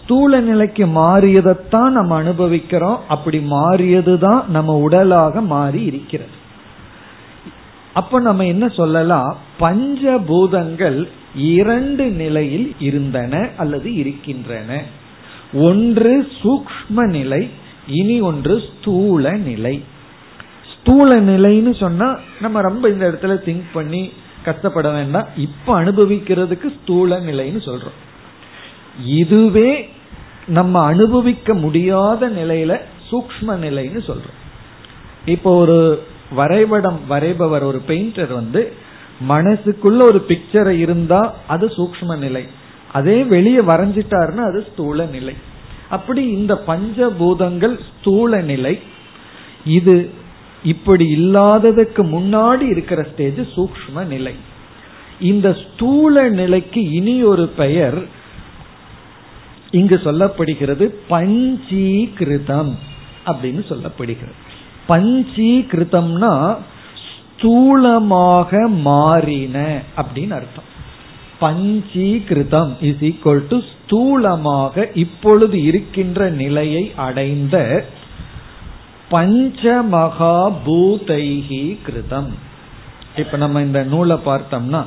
ஸ்தூல 0.03 0.39
நிலைக்கு 0.39 0.85
மாறியதைத்தான் 0.85 1.89
நம்ம 1.89 2.15
அனுபவிக்கிறோம். 2.15 2.99
அப்படி 3.07 3.37
மாறியதுதான் 3.37 4.47
நம்ம 4.47 4.81
உடலாக 4.89 5.41
மாறி 5.41 5.83
இருக்கிறது. 5.83 6.41
அப்ப 7.93 8.19
நம்ம 8.19 8.45
என்ன 8.45 8.67
சொல்லலாம்? 8.67 9.37
பஞ்சபூதங்கள் 9.59 11.07
இரண்டு 11.35 12.09
நிலையில் 12.09 12.75
இருந்தன 12.79 13.49
அல்லது 13.57 13.93
இருக்கின்றன. 13.93 14.81
ஒன்று 15.53 16.27
சூக்ம 16.43 17.01
நிலை 17.07 17.49
இனி 17.87 18.21
ஒன்று 18.21 18.61
ஸ்தூல 18.79 19.31
நிலை. 19.31 19.83
ஸ்தூல 20.79 21.21
நிலைன்னு 21.21 21.79
சொன்னா 21.79 22.19
நம்ம 22.41 22.61
ரொம்ப 22.61 22.89
இந்த 22.89 23.09
இடத்துல 23.09 23.25
திங்க் 23.25 23.63
பண்ணி 23.73 24.11
கஷ்டப்பட 24.43 24.91
வேண்டாம். 24.91 25.27
இப்ப 25.37 25.83
அனுபவிக்கிறதுக்கு 25.83 26.73
ஸ்தூல 26.81 27.19
நிலைன்னு 27.19 27.61
சொல்றோம். 27.65 28.01
இதுவே 29.05 29.89
நம்ம 30.47 30.83
அனுபவிக்க 30.83 31.53
முடியாத 31.53 32.29
நிலையில 32.29 32.79
சூக்ம 33.11 33.47
நிலைன்னு 33.47 34.01
சொல்றோம். 34.07 34.39
இப்போ 35.25 35.55
ஒரு 35.55 36.03
வரைபடம் 36.33 36.99
வரைபவர் 37.09 37.63
ஒரு 37.63 37.81
பெயிண்டர் 37.87 38.33
வந்து 38.33 38.73
மனசுக்குள்ள 39.29 40.01
ஒரு 40.01 40.25
பிக்சரை 40.27 40.69
இருந்தா 40.69 41.33
அது 41.47 41.67
சூக்ம 41.67 42.17
நிலை. 42.17 42.45
அதே 42.91 43.23
வெளியே 43.23 43.59
வரைஞ்சிட்டாருன்னா 43.59 44.43
அது 44.49 44.67
ஸ்தூல 44.71 45.05
நிலை. 45.05 45.33
அப்படி 45.89 46.29
இந்த 46.29 46.61
பஞ்சபூதங்கள் 46.67 47.79
ஸ்தூல 47.89 48.41
நிலை. 48.41 48.79
இது 49.65 50.09
இப்படி 50.63 51.15
இல்லாததுக்கு 51.15 52.03
முன்னாடி 52.15 52.61
இருக்கிற 52.61 53.03
ஸ்டேஜ் 53.03 53.39
சூக்ம 53.55 54.05
நிலை. 54.05 54.33
இந்த 55.19 55.57
ஸ்தூல 55.63 56.29
நிலைக்கு 56.29 56.89
இனி 56.89 57.23
ஒரு 57.23 57.47
பெயர் 57.47 58.21
இங்கு 59.73 59.97
சொல்லப்படுகிறது 60.03 60.85
பஞ்சீகிருதம் 61.09 62.73
அப்படின்னு 63.25 63.61
சொல்லப்படுகிறது. 63.71 64.37
பஞ்சீகிருதம்னா 64.89 66.33
ஸ்தூலமாக 67.05 68.51
மாறின 68.89 69.57
அப்படின்னு 69.97 70.35
அர்த்தம். 70.39 70.69
பஞ்சீகிருதம் 71.41 72.71
இஸ் 72.89 73.03
ஈக்வல் 73.09 73.43
டு 73.51 73.57
ஸ்தூலமாக 73.71 74.85
இப்பொழுது 75.03 75.57
இருக்கின்ற 75.63 76.19
நிலையை 76.41 76.83
அடைந்த 77.07 77.55
பஞ்சமகாபூதைகி 79.11 81.63
கிருதம். 81.85 82.31
இப்ப 83.15 83.37
நம்ம 83.37 83.61
இந்த 83.67 83.79
நூலை 83.93 84.17
பார்த்தோம்னா 84.25 84.81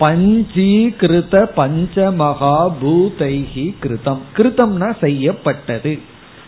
பஞ்சீகிருத 0.00 1.48
பஞ்சமகா 1.56 2.72
பூதைகி 2.82 3.74
கிருதம். 3.82 4.18
கிருதம்னா 4.36 4.94
செய்யப்பட்டது. 5.00 5.98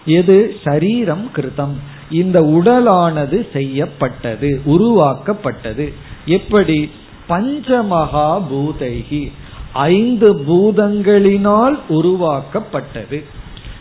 எது? 0.04 0.56
சரீரம் 0.64 1.30
கிருதம். 1.36 1.74
இந்த 2.10 2.40
உடலானது 2.40 3.46
செய்யப்பட்டது 3.52 4.60
உருவாக்கப்பட்டது. 4.64 5.92
எப்படி? 6.24 6.90
பஞ்சமகா 7.28 8.42
பூதைகி 8.52 9.30
ஐந்து 9.72 10.34
பூதங்களினால் 10.34 11.78
உருவாக்கப்பட்டது. 11.88 13.24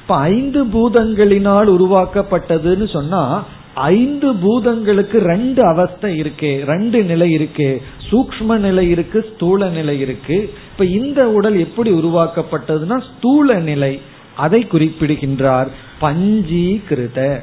இப்ப 0.02 0.16
ஐந்து 0.16 0.66
பூதங்களினால் 0.66 1.68
உருவாக்கப்பட்டதுன்னு 1.70 2.90
சொன்னா 2.90 3.46
ஐந்து 3.80 4.34
பூதங்களுக்கு 4.34 5.18
ரெண்டு 5.18 5.64
அவஸ்தை 5.64 6.22
இருக்கே 6.22 6.66
ரெண்டு 6.66 7.04
நிலை 7.04 7.32
இருக்கு. 7.32 7.82
சூக்ம 8.10 8.58
நிலை 8.58 8.90
இருக்கு 8.90 9.26
ஸ்தூல 9.34 9.70
நிலை 9.70 10.00
இருக்கு. 10.00 10.54
இப்ப 10.72 10.86
இந்த 10.86 11.30
உடல் 11.30 11.58
எப்படி 11.60 11.92
உருவாக்கப்பட்டதுன்னா 11.92 13.04
ஸ்தூல 13.10 13.60
நிலை. 13.60 14.02
அதை 14.36 14.68
குறிப்பிடுகின்றார் 14.68 15.70
பஞ்சீகிருத. 16.02 17.40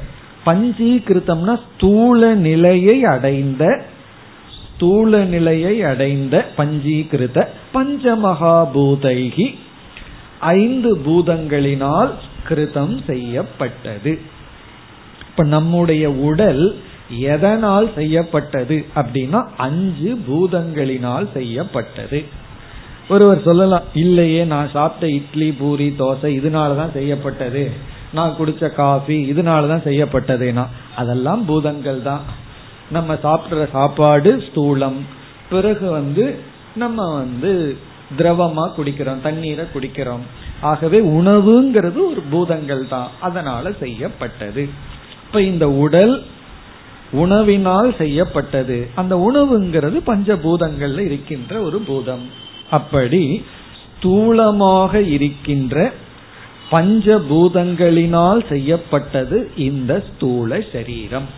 பஞ்சீகிருத்தம்னா 0.47 1.61
ஸ்தூல 1.65 2.35
நிலையை 2.35 3.05
அடைந்த 3.05 3.85
ஸ்தூல 4.75 5.25
நிலையை 5.25 5.83
அடைந்த 5.83 6.45
பஞ்சீகிருத 6.59 7.45
பஞ்சமகாபூதைகி. 7.75 9.55
ஐந்து 10.41 10.97
பூதங்களினால் 10.97 12.11
கிருதம் 12.49 12.97
செய்யப்பட்டது. 13.07 14.35
இப்ப 15.37 15.49
நம்முடைய 15.49 16.11
உடல் 16.11 16.77
எதனால் 17.19 17.91
செய்யப்பட்டது 17.95 18.85
அப்படின்னா 18.95 19.49
அஞ்சு 19.57 20.19
பூதங்களினால் 20.29 21.33
செய்யப்பட்டது. 21.33 22.25
ஒருவர் 23.09 23.43
சொல்லலாம் 23.43 23.83
இல்லையே 23.95 24.45
நான் 24.45 24.71
சாப்பிட்ட 24.73 25.15
இட்லி 25.15 25.53
பூரி 25.53 25.95
தோசை 25.99 26.31
இதனாலதான் 26.39 26.93
செய்யப்பட்டது. 26.93 27.71
நான் 28.13 28.35
குடிச்ச 28.39 28.73
காஃபி 28.73 29.33
இதனாலதான் 29.33 29.85
செய்யப்பட்டதுனா 29.85 30.67
அதெல்லாம் 30.97 31.45
பூதங்கள் 31.45 32.03
தான். 32.03 32.21
நம்ம 32.91 33.15
சாப்பிடுற 33.15 33.71
சாப்பாடு 33.71 34.37
ஸ்தூலம். 34.37 34.99
பிறகு 35.51 35.91
வந்து 35.91 36.39
நம்ம 36.77 37.15
வந்து 37.15 37.77
திரவமா 38.19 38.71
குடிக்கிறோம் 38.77 39.23
தண்ணீரை 39.23 39.67
குடிக்கிறோம். 39.75 40.27
ஆகவே 40.61 41.01
உணவுங்கிறது 41.01 42.11
ஒரு 42.11 42.23
பூதங்கள் 42.31 42.89
தான். 42.89 43.11
அதனால 43.21 43.73
செய்யப்பட்டது. 43.81 44.95
இப்ப 45.27 45.43
இந்த 45.43 45.71
உடல் 45.71 46.23
உணவினால் 47.13 47.97
செய்யப்பட்டது. 47.97 48.89
அந்த 48.95 49.15
உணவுங்கிறது 49.29 49.99
பஞ்சபூதங்கள்ல 50.07 50.99
இருக்கின்ற 50.99 51.61
ஒரு 51.61 51.79
பூதம். 51.79 52.25
அப்படி 52.71 53.45
ஸ்தூலமாக 53.81 54.95
இருக்கின்ற 55.09 55.93
பஞ்சபூதங்களினால் 56.71 58.49
செய்யப்பட்டது 58.49 59.51
இந்த 59.57 60.05
ஸ்தூல 60.09 60.61
சரீரம். 60.73 61.29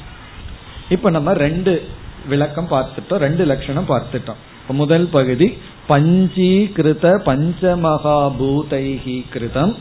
இப்ப 0.88 1.10
நம்ம 1.10 1.32
ரெண்டு 1.32 1.86
விளக்கம் 2.28 2.70
பார்த்துட்டோம் 2.70 3.22
ரெண்டு 3.26 3.44
லட்சணம் 3.44 3.88
பார்த்துட்டோம். 3.88 4.40
முதல் 4.68 5.06
பகுதி 5.06 5.58
பஞ்சீகிருத 5.88 7.04
பஞ்சமகாபூதைகி 7.26 9.24
கிருதம். 9.34 9.74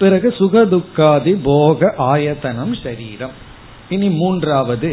பிறகு 0.00 0.28
சுகதுக்காதி 0.38 1.32
போக 1.42 1.94
ஆயத்தனம் 2.12 2.74
சரீரம். 2.84 3.34
இனி 3.88 4.08
மூன்றாவது 4.20 4.92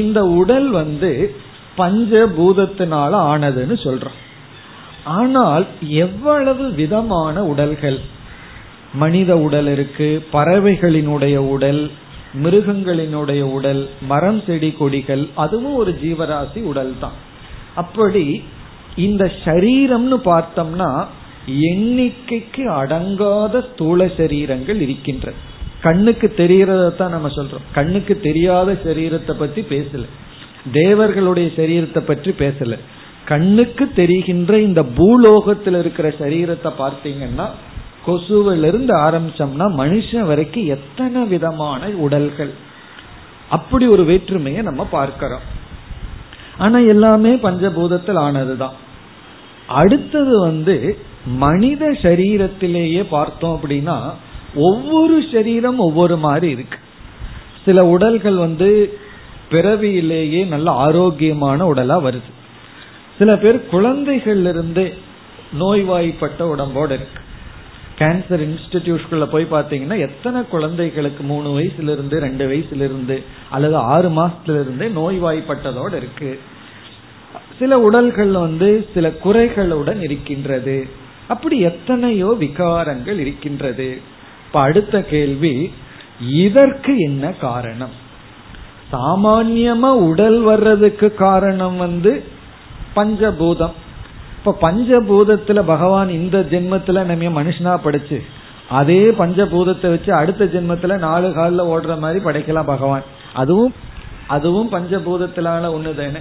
இந்த 0.00 0.18
உடல் 0.40 0.68
வந்து 0.70 1.10
பஞ்சபூதத்தினால 1.76 3.12
ஆனதுன்னு 3.32 3.76
சொல்றோம். 3.86 4.18
ஆனால் 5.18 5.66
எவ்வளவு 6.04 6.64
விதமான 6.74 7.44
உடல்கள்? 7.52 7.98
மனித 8.94 9.30
உடல் 9.46 9.68
இருக்கு 9.74 10.08
பறவைகளினுடைய 10.32 11.36
உடல் 11.54 11.82
மிருகங்களினுடைய 12.42 13.42
உடல் 13.56 13.82
மரம் 14.10 14.40
செடி 14.46 14.70
கொடிகள் 14.72 15.22
அதுவும் 15.34 15.74
ஒரு 15.74 15.92
ஜீவராசி 16.02 16.60
உடல் 16.70 16.92
தான் 17.00 17.16
அப்படி 17.74 18.24
இந்த 19.06 19.24
சரீரம்னு 19.44 20.18
பார்த்தோம்னா 20.30 20.90
எண்ணிக்கைக்கு 21.46 22.64
அடங்காத 22.66 23.72
ஸ்தூல 23.72 24.04
சரீரங்கள் 24.04 24.80
இருக்கின்றது. 24.80 25.36
கண்ணுக்கு 25.82 26.94
தான் 26.96 27.10
நம்ம 27.10 27.28
சொல்றோம். 27.28 27.66
கண்ணுக்கு 27.74 28.20
தெரியாத 28.20 28.72
சரீரத்தை 28.72 29.32
பத்தி 29.32 29.60
பேசல. 29.60 30.04
தேவர்களுடைய 30.72 31.50
சரீரத்தை 31.56 31.98
பற்றி 31.98 32.30
பேசல. 32.30 32.78
கண்ணுக்கு 33.24 33.92
தெரிகின்ற 33.92 34.60
இந்த 34.60 34.84
பூலோகத்தில் 34.84 35.74
இருக்கிற 35.74 36.08
சரீரத்தை 36.08 36.72
பார்த்தீங்கன்னா 36.78 37.46
கொசுவிலிருந்து 38.06 38.96
ஆரம்பிச்சோம்னா 38.96 39.66
மனுஷன் 39.78 40.26
வரைக்கும் 40.26 40.66
எத்தனை 40.66 41.22
விதமான 41.22 41.86
உடல்கள்? 41.86 42.50
அப்படி 43.48 43.86
ஒரு 43.86 44.04
வேற்றுமையை 44.04 44.62
நம்ம 44.62 44.84
பார்க்கிறோம். 44.84 45.40
ஆனா 46.58 46.78
எல்லாமே 46.78 47.34
பஞ்சபூதத்தில் 47.34 48.18
ஆனதுதான். 48.18 48.72
அடுத்தது 49.66 50.40
வந்து 50.40 50.98
மனித 51.26 51.88
சரீரத்திலேயே 51.88 53.06
பார்த்தோம் 53.10 53.60
அப்படின்னா 53.62 54.12
ஒவ்வொரு 54.54 55.24
சரீரம் 55.32 55.78
ஒவ்வொரு 55.78 56.16
மாதிரி 56.16 56.52
இருக்கு. 56.52 56.78
சில 57.64 57.86
உடல்கள் 57.86 58.36
வந்து 58.36 58.98
பிறவியிலேயே 59.50 60.44
நல்ல 60.44 60.70
ஆரோக்கியமான 60.70 61.74
உடலா 61.74 62.04
வருது. 62.04 62.30
சில 63.18 63.36
பேர் 63.36 63.66
குழந்தைகள்ல 63.72 64.48
இருந்து 64.48 64.94
நோய்வாய்ப்பட்ட 65.60 66.42
உடம்போடு 66.42 66.94
இருக்கு. 66.94 67.22
கேன்சர் 67.98 68.48
இன்ஸ்டிடியூட்குள்ள 68.48 69.24
போய் 69.24 69.46
பார்த்தீங்கன்னா 69.50 69.98
எத்தனை 69.98 70.42
குழந்தைகளுக்கு 70.42 71.24
மூணு 71.24 71.60
வயசுல 71.60 71.92
இருந்து 71.92 72.20
ரெண்டு 72.20 72.48
வயசுல 72.48 72.74
இருந்து 72.74 73.22
அல்லது 73.50 73.76
ஆறு 73.76 74.08
மாசத்துல 74.08 74.60
இருந்தே 74.60 74.86
நோய்வாய்ப்பட்டதோடு 74.86 75.94
இருக்கு. 75.94 76.40
சில 77.58 77.78
உடல்கள் 77.78 78.30
வந்து 78.30 78.88
சில 78.94 79.12
குறைகளுடன் 79.24 80.02
இருக்கின்றது. 80.02 80.99
அப்படி 81.30 81.56
எத்தனையோ 81.60 82.36
விகாரங்கள் 82.40 83.18
இருக்கின்றது. 83.18 83.88
இப்ப 84.46 84.60
அடுத்த 84.60 85.02
கேள்வி 85.02 85.54
இதற்கு 86.28 86.92
என்ன 86.98 87.32
காரணம்? 87.32 87.94
சாமான்யமா 88.92 89.90
உடல் 90.08 90.40
வர்றதுக்கு 90.40 91.08
காரணம் 91.14 91.76
வந்து 91.76 92.12
பஞ்சபூதம். 92.96 93.76
இப்ப 94.38 94.56
பஞ்சபூதத்துல 94.62 95.62
பகவான் 95.66 96.08
இந்த 96.08 96.38
ஜென்மத்துல 96.50 97.04
நம்ம 97.04 97.42
மனுஷனா 97.42 97.74
படைச்சு 97.84 98.18
அதே 98.70 99.00
பஞ்சபூதத்தை 99.10 99.88
வச்சு 99.90 100.14
அடுத்த 100.14 100.44
ஜென்மத்துல 100.44 100.98
நாலு 100.98 101.32
காலில் 101.32 101.70
ஓடுற 101.72 101.98
மாதிரி 101.98 102.24
படைக்கலாம் 102.24 102.70
பகவான். 102.74 103.06
அதுவும் 103.34 103.74
அதுவும் 104.26 104.72
பஞ்சபூதத்திலான 104.72 105.70
ஒண்ணு 105.76 105.94
தானே 105.94 106.20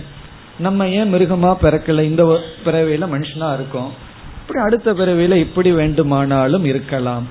நம்ம 0.59 0.87
ஏன் 0.87 1.13
மிருகமா 1.13 1.51
பிறக்கல? 1.61 2.01
இந்த 2.01 2.23
பிறவையில 2.65 3.07
மனுஷனா 3.15 3.49
இருக்கோம். 3.53 4.07
அப்படி 4.49 4.67
அடுத்த 4.67 4.93
பிறவியில 4.93 5.35
இப்படி 5.35 5.71
வேண்டுமானாலும் 5.71 6.63
இருக்கலாம். 6.65 7.25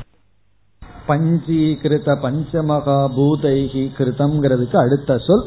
பஞ்சீகிருத 1.09 2.12
பஞ்சமகாபூதைகி 2.24 3.83
கிருதம்ங்கிறதுக்கு 3.98 4.76
அடுத்த 4.76 5.16
சொல் 5.18 5.42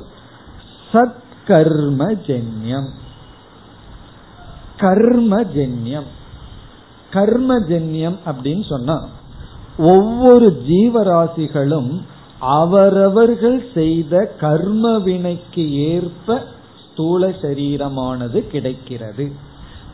சத்கர்ம 0.93 2.07
ஜென்யம் 2.27 2.89
கர்ம 4.77 5.39
ஜென்யம் 5.53 6.09
கர்ம 7.11 7.59
ஜென்யம் 7.69 8.17
அப்படின்னு 8.31 8.65
சொன்னா 8.69 8.97
ஒவ்வொரு 9.77 10.49
ஜீவராசிகளும் 10.67 11.91
அவரவர்கள் 12.57 13.61
செய்த 13.73 14.23
கர்ம 14.39 14.91
வினைக்கு 14.97 15.65
ஏற்ப 15.93 16.41
ஸ்தூல 16.83 17.29
சரீரமானது 17.43 18.41
கிடைக்கிறது. 18.47 19.49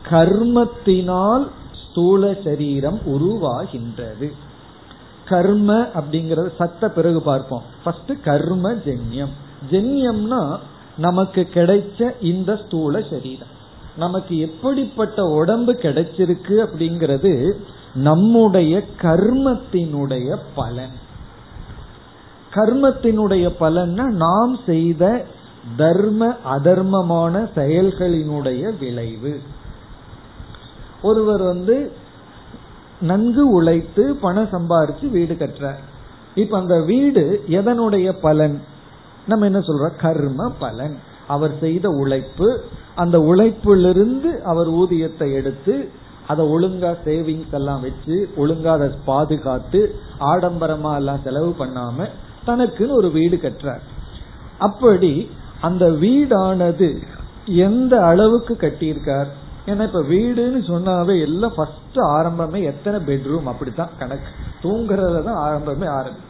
கர்மத்தினால் 0.10 1.46
ஸ்தூல 1.98 2.36
சரீரம் 2.44 3.00
உருவாகின்றது. 3.06 4.32
கர்ம 5.28 5.82
அப்படிங்கறது 5.82 6.50
சத்த 6.60 6.88
பிறகு 6.88 7.22
பார்ப்போம். 7.22 7.62
ஃபர்ஸ்ட் 7.84 8.12
கர்ம 8.24 8.74
ஜென்யம். 8.74 9.34
ஜென்யம்னா 9.72 10.58
நமக்கு 10.98 11.48
கிடைச்ச 11.54 12.12
இந்த 12.22 12.56
ஸ்தூல 12.56 13.02
சரீரம். 13.02 13.48
நமக்கு 13.98 14.38
எப்படிப்பட்ட 14.38 15.24
உடம்பு 15.24 15.74
கிடைச்சிருக்கு 15.74 16.48
அப்படிங்கிறது 16.48 17.54
நம்முடைய 17.94 18.84
கர்மத்தினுடைய 19.02 20.38
பலன். 20.56 20.96
கர்மத்தினுடைய 22.54 23.50
பலன்னா 23.60 24.04
நாம் 24.04 24.58
செய்த 24.66 25.26
தர்ம 25.78 26.36
அதர்மமான 26.56 27.50
செயல்களினுடைய 27.56 28.78
விளைவு. 28.80 29.40
ஒருவர் 31.08 31.44
வந்து 31.52 31.76
நன்கு 33.02 33.44
உழைத்து 33.50 34.04
பணம் 34.16 34.52
சம்பாரிச்சு 34.52 35.06
வீடு 35.12 35.34
கட்டுறார். 35.34 35.82
இப்ப 36.36 36.54
அந்த 36.58 36.76
வீடு 36.82 37.24
எதனுடைய 37.50 38.08
பலன்? 38.22 38.58
நம்ம 39.28 39.46
என்ன 39.46 39.60
சொல்றோம்? 39.60 39.96
கர்ம 40.02 40.50
பலன். 40.60 40.98
அவர் 41.28 41.54
செய்த 41.60 41.88
உழைப்பு 42.02 42.50
அந்த 42.96 43.18
உழைப்பிலிருந்து 43.32 44.30
அவர் 44.42 44.70
ஊதியத்தை 44.72 45.28
எடுத்து 45.34 45.76
அதை 46.28 46.44
ஒழுங்கா 46.46 46.92
சேவிங்ஸ் 47.06 47.56
எல்லாம் 47.60 47.82
வச்சு 47.82 48.16
ஒழுங்கா 48.38 48.72
அதை 48.76 48.88
பாதுகாத்து 49.06 49.82
ஆடம்பரமா 50.20 50.92
எல்லாம் 50.96 51.24
செலவு 51.24 51.52
பண்ணாம 51.60 52.08
தனக்குன்னு 52.48 52.98
ஒரு 53.00 53.10
வீடு 53.12 53.38
கட்டுறார். 53.44 53.84
அப்படி 54.58 55.12
அந்த 55.62 55.86
வீடானது 56.02 56.90
எந்த 57.66 57.94
அளவுக்கு 58.06 58.54
கட்டியிருக்கார்? 58.62 59.30
ஏன்னா 59.68 59.84
இப்ப 59.84 60.02
வீடுன்னு 60.02 60.60
சொன்னாவே 60.72 61.22
எல்லாம் 61.22 61.54
ஃபர்ஸ்ட் 61.56 61.98
ஆரம்பமே 61.98 62.64
எத்தனை 62.64 63.00
பெட்ரூம் 63.08 63.44
அப்படித்தான் 63.44 63.90
கணக்கு. 64.00 64.30
தூங்குறதுல 64.64 65.24
தான் 65.24 65.42
ஆரம்பமே 65.48 65.88
ஆரம்பி 66.00 66.24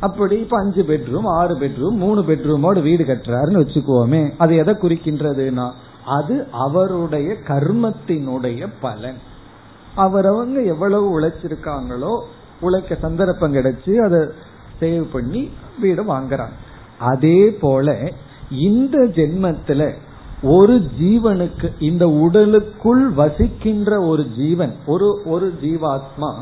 அப்படி 0.00 0.36
இப்ப 0.38 0.56
அஞ்சு 0.58 0.82
பெட்ரூம் 0.82 1.26
ஆறு 1.26 1.54
பெட்ரூம் 1.58 2.00
மூணு 2.04 2.22
பெட்ரூமோட 2.22 2.82
வீடு 2.82 3.04
கட்டுறாருன்னு 3.04 3.62
வச்சுக்கோமே 3.62 4.32
அது 4.38 4.56
எதை 4.56 4.74
குறிக்கின்றதுன்னா 4.74 5.66
அது 6.06 6.46
அவருடைய 6.52 7.28
கர்மத்தினுடைய 7.48 8.66
பலன். 8.80 9.20
அவரவங்க 9.96 10.64
எவ்வளவு 10.64 11.20
உழைச்சிருக்காங்களோ 11.20 12.12
உழைக்க 12.60 12.94
சந்தர்ப்பம் 12.94 13.54
கிடைச்சு 13.54 13.92
அதை 13.96 14.20
சேவ் 14.80 15.06
பண்ணி 15.12 15.50
வீடு 15.80 16.02
வாங்குறாங்க. 16.02 16.56
அதே 16.98 17.50
போல 17.60 17.96
இந்த 18.50 18.98
ஜென்மத்துல 18.98 19.82
ஒரு 20.42 20.88
ஜீவனுக்கு 21.00 21.72
இந்த 21.78 22.08
உடலுக்குள் 22.08 23.10
வசிக்கின்ற 23.10 24.00
ஒரு 24.00 24.26
ஜீவன் 24.36 24.74
ஒரு 24.86 25.22
ஒரு 25.24 25.54
ஜீவாத்மா 25.62 26.34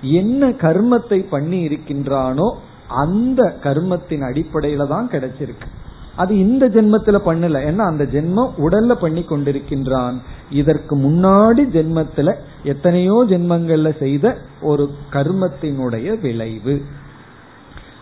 என்ன 0.00 0.48
கர்மத்தை 0.48 1.28
பண்ணி 1.28 1.68
இருக்கின்றானோ 1.68 2.56
அந்த 2.88 3.56
கர்மத்தின் 3.62 4.24
அடிப்படையில 4.32 4.86
தான் 4.88 5.08
கிடைச்சிருக்கு. 5.08 5.68
அது 6.16 6.38
இந்த 6.38 6.68
ஜென்மத்துல 6.68 7.18
பண்ணல. 7.26 7.60
ஏன்னா 7.70 7.76
அந்த 7.76 8.04
ஜென்மம் 8.04 8.50
உடல்ல 8.58 8.92
பண்ணி 8.94 9.20
கொண்டிருக்கின்றான். 9.20 10.14
இதற்கு 10.50 10.96
முன்னாடி 10.96 11.62
ஜென்மத்துல 11.72 12.34
எத்தனையோ 12.64 13.24
ஜென்மங்கள்ல 13.28 13.98
செய்த 13.98 14.36
ஒரு 14.62 14.90
கர்மத்தினுடைய 15.12 16.20
விளைவு. 16.20 16.82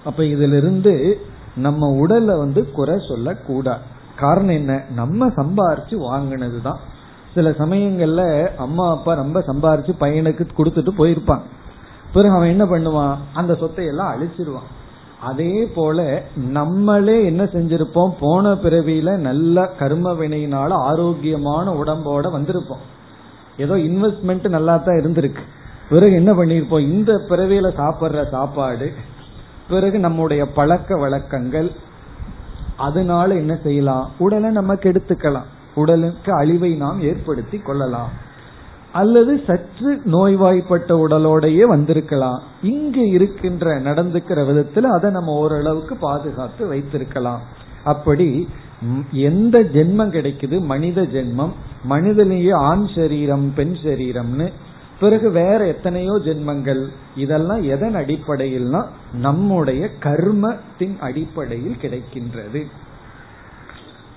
அப்ப 0.04 0.22
இதுல 0.22 0.56
இருந்து 0.56 1.20
நம்ம 1.54 1.88
உடலை 1.88 2.36
வந்து 2.36 2.70
குறை 2.70 2.98
சொல்லக்கூடாது. 3.08 4.00
காரணம் 4.16 4.54
என்ன? 4.54 4.84
நம்ம 4.94 5.26
சம்பாரிச்சு 5.26 5.90
வாங்கினதுதான். 5.90 6.76
சில 7.34 7.50
சமயங்கள்ல 7.50 8.48
அம்மா 8.56 8.90
அப்பா 8.90 9.14
ரொம்ப 9.14 9.44
சம்பாரிச்சு 9.46 9.90
பையனுக்கு 10.00 10.48
கொடுத்துட்டு 10.56 10.88
போயிருப்பான். 10.98 11.40
பிறகு 12.12 12.34
அவன் 12.34 12.48
என்ன 12.48 12.64
பண்ணுவான்? 12.64 13.16
அந்த 13.32 13.54
சொத்தை 13.54 13.86
எல்லாம் 13.86 14.14
அழிச்சிருவான். 14.14 14.70
அதே 15.20 15.70
போல 15.74 16.22
நம்மளே 16.50 17.24
என்ன 17.24 17.44
செஞ்சிருப்போம்? 17.44 18.14
போன 18.20 18.52
பிறவியில 18.52 19.16
நல்ல 19.16 19.66
கர்ம 19.66 20.12
வினையினால 20.12 20.68
ஆரோக்கியமான 20.68 21.72
உடம்போட 21.72 22.24
வந்திருப்போம். 22.36 22.82
ஏதோ 23.56 23.74
இன்வெஸ்ட்மெண்ட் 23.74 24.48
நல்லா 24.48 24.76
தான் 24.76 24.96
இருந்திருக்கு. 24.96 25.42
பிறகு 25.88 26.12
என்ன 26.12 26.32
பண்ணிருப்போம் 26.32 26.80
இந்த 26.80 27.12
பிறவியில 27.28 27.70
சாப்பிட்ற 27.76 28.28
சாப்பாடு 28.28 28.92
பிறகு 29.68 29.98
நம்முடைய 29.98 30.46
பழக்க 30.46 30.96
வழக்கங்கள் 30.96 31.72
அதனால 32.88 33.34
என்ன 33.34 33.54
செய்யலாம்? 33.64 34.10
உடலை 34.18 34.50
நம்ம 34.50 34.74
கெடுத்துக்கலாம். 34.74 35.48
உடலுக்கு 35.74 36.30
அழிவை 36.32 36.70
நாம் 36.74 37.02
ஏற்படுத்தி 37.02 37.58
கொள்ளலாம். 37.58 38.12
அல்லது 38.92 39.32
சற்று 39.46 39.90
நோய்வாய்ப்பட்ட 40.04 40.90
உடலோடையே 41.04 41.64
வந்திருக்கலாம். 41.64 42.40
இங்கு 42.62 43.04
இருக்கின்ற 43.08 43.80
நடந்துக்கிற 43.80 44.40
விதத்துல 44.48 44.86
அதை 44.96 45.10
நம்ம 45.10 45.32
ஓரளவுக்கு 45.34 45.94
பாதுகாத்து 45.96 46.66
வைத்திருக்கலாம். 46.66 47.42
அப்படி 47.84 48.48
எந்த 49.12 49.62
ஜென்மம் 49.74 50.14
கிடைக்குது? 50.16 50.56
மனித 50.64 51.02
ஜென்மம். 51.02 51.52
மனிதனையே 51.84 52.50
ஆண் 52.50 52.86
சரீரம் 52.94 53.46
பெண் 53.54 53.76
சரீரம்னு 53.82 54.46
பிறகு 55.02 55.28
வேற 55.30 55.60
எத்தனையோ 55.66 56.14
ஜென்மங்கள் 56.24 56.82
இதெல்லாம் 57.16 57.62
எதன் 57.74 57.96
அடிப்படையில்னா 57.96 58.80
நம்முடைய 59.26 59.82
கர்மத்தின் 60.00 60.96
அடிப்படையில் 61.00 61.80
கிடைக்கின்றது. 61.82 62.60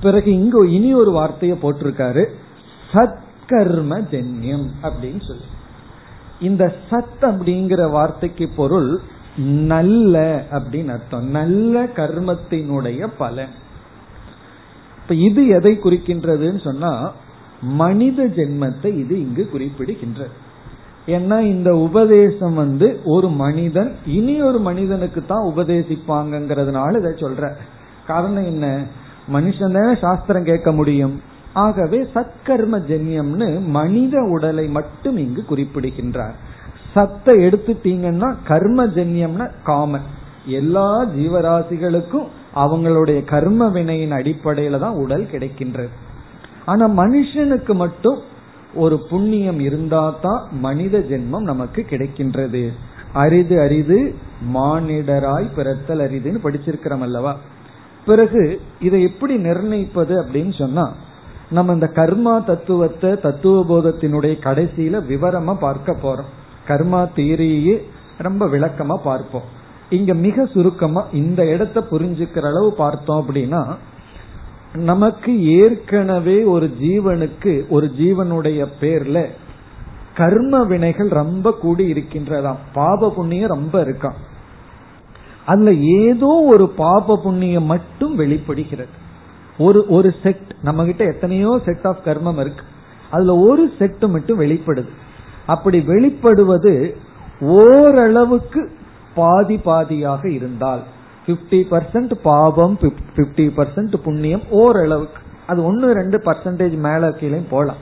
பிறகு 0.02 0.30
இங்கு 0.32 0.60
இனி 0.72 0.94
ஒரு 0.94 1.12
வார்த்தையை 1.12 1.58
போட்டிருக்காரு 1.62 2.26
சத் 2.94 3.24
சத்கர்ம 3.48 3.96
ஜென்யம் 4.12 4.64
அப்படின்னு 4.84 5.22
சொல்லி. 5.28 5.50
இந்த 6.40 6.64
சத் 6.90 7.22
அப்படிங்கிற 7.22 7.90
வார்த்தைக்கு 7.90 8.46
பொருள் 8.56 9.00
நல்ல 9.72 10.46
அப்படின்னு 10.52 10.90
அர்த்தம். 10.90 11.28
நல்ல 11.30 11.84
கர்மத்தினுடைய 11.84 13.10
பலன். 13.18 13.54
இப்ப 15.02 15.16
இது 15.28 15.42
எதை 15.48 15.74
குறிக்கின்றதுன்னு 15.78 16.64
சொன்னா 16.64 17.14
மனித 17.62 18.26
ஜென்மத்தை 18.38 18.92
இது 19.04 19.16
இங்கு 19.20 19.50
குறிப்பிடுகின்றது. 19.54 20.36
ஏன்னா 21.08 21.40
இந்த 21.40 21.76
உபதேசம் 21.76 22.54
வந்து 22.54 23.02
ஒரு 23.04 23.30
மனிதன் 23.30 23.96
இனி 24.06 24.42
ஒரு 24.42 24.60
மனிதனுக்கு 24.60 25.26
தான் 25.26 25.54
உபதேசிப்பாங்கிறதுனால 25.56 26.98
இதை 26.98 27.12
சொல்ற. 27.12 27.52
காரணம் 28.08 28.46
என்ன? 28.46 28.84
மனுஷன் 29.34 29.82
தானே 29.82 29.96
சாஸ்திரம் 29.96 30.44
கேட்க 30.44 30.72
முடியும். 30.72 31.22
ஆகவே 31.54 32.08
சத்கர்ம 32.16 32.80
ஜென்யம்னு 32.88 33.66
மனித 33.66 34.22
உடலை 34.22 34.68
மட்டும் 34.68 35.18
இங்கு 35.18 35.46
குறிப்பிடுகின்றார். 35.46 36.36
சத்தை 36.94 37.38
எடுத்துட்டீங்கன்னா 37.38 38.36
கர்ம 38.48 38.86
ஜென்யம்னா 38.86 39.52
காமன். 39.64 40.02
எல்லா 40.46 41.06
ஜீவராசிகளுக்கும் 41.06 42.28
அவங்களுடைய 42.56 43.24
கர்ம 43.24 43.68
வினையின் 43.70 44.12
அடிப்படையில 44.12 44.80
தான் 44.80 44.96
உடல் 44.96 45.28
கிடைக்கின்றது. 45.32 45.90
ஆனா 46.66 46.88
மனுஷனுக்கு 46.88 47.74
மட்டும் 47.74 48.20
ஒரு 48.76 48.98
புண்ணியம் 49.10 49.60
இருந்தாதான் 49.60 50.42
மனித 50.52 51.00
ஜென்மம் 51.00 51.50
நமக்கு 51.52 51.86
கிடைக்கின்றது. 51.90 52.70
அரிது 53.14 53.62
அரிது 53.62 54.16
மானிடராய் 54.54 55.54
பிறத்தல் 55.56 56.00
அரிதுன்னு 56.00 56.40
படிச்சிருக்கிறோம் 56.44 57.00
அல்லவா? 57.00 57.36
பிறகு 58.06 58.62
இதை 58.80 59.02
எப்படி 59.02 59.36
நிர்ணயிப்பது 59.36 60.22
அப்படின்னு 60.22 60.58
சொன்னா 60.58 60.94
நம்ம 61.50 61.74
இந்த 61.74 61.92
கர்மா 61.96 62.46
தத்துவத்தை 62.46 63.20
தத்துவ 63.20 63.62
போதத்தினுடைய 63.64 64.34
கடைசியில 64.44 65.02
விவரமா 65.10 65.54
பார்க்க 65.60 65.98
போறோம். 66.04 66.32
கர்மா 66.68 67.08
தீரியே 67.16 67.82
ரொம்ப 68.18 68.46
விளக்கமா 68.46 68.96
பார்ப்போம். 69.04 69.42
இங்க 69.90 70.14
மிக 70.14 70.46
சுருக்கமா 70.46 71.06
இந்த 71.14 71.48
இடத்த 71.48 71.80
புரிஞ்சுக்கிற 71.92 72.46
அளவு 72.46 72.74
பார்த்தோம் 72.74 73.26
அப்படின்னா 73.26 73.62
நமக்கு 74.76 75.46
ஏற்கனவே 75.46 76.44
ஒரு 76.44 76.74
ஜீவனுக்கு 76.82 77.68
ஒரு 77.70 77.92
ஜீவனுடைய 78.00 78.66
பேர்ல 78.82 79.26
கர்ம 80.16 80.64
வினைகள் 80.64 81.08
ரொம்ப 81.08 81.52
கூடி 81.52 81.92
இருக்கின்றதாம். 81.94 82.56
பாப 82.74 83.10
புண்ணியம் 83.10 83.50
ரொம்ப 83.50 83.84
இருக்கான் 83.84 84.16
அதுல 85.46 85.74
ஏதோ 85.74 86.44
ஒரு 86.48 86.70
பாப 86.70 87.20
புண்ணியம் 87.24 87.64
மட்டும் 87.64 88.16
வெளிப்படுகிறது. 88.16 88.90
ஒரு 89.58 89.86
ஒரு 89.88 90.16
செட் 90.24 90.56
நம்ம 90.62 90.86
கிட்ட 90.86 91.04
எத்தனையோ 91.04 91.62
செட் 91.66 91.86
ஆஃப் 91.86 92.06
கர்மம் 92.06 92.40
இருக்கு. 92.40 92.66
அதுல 93.12 93.36
ஒரு 93.36 93.72
செட் 93.80 94.04
மட்டும் 94.04 94.40
வெளிப்படுது. 94.40 94.90
அப்படி 95.46 95.80
வெளிப்படுவது 95.80 96.96
ஓரளவுக்கு 97.40 98.72
பாதி 99.16 99.56
பாதியாக 99.56 100.32
இருந்தால் 100.32 100.82
பிப்டி 101.28 101.60
பர்சன்ட் 101.74 102.14
பாவம் 102.30 102.76
பிப்டி 103.16 103.46
பர்சன்ட் 103.58 103.96
புண்ணியம் 104.04 104.44
ஓரளவுக்கு. 104.62 105.22
அது 105.48 105.60
ஒன்னு 105.64 105.88
ரெண்டு 105.94 106.18
பர்சன்டேஜ் 106.26 106.76
மேல 106.88 107.12
கீழே 107.12 107.40
போலாம். 107.50 107.82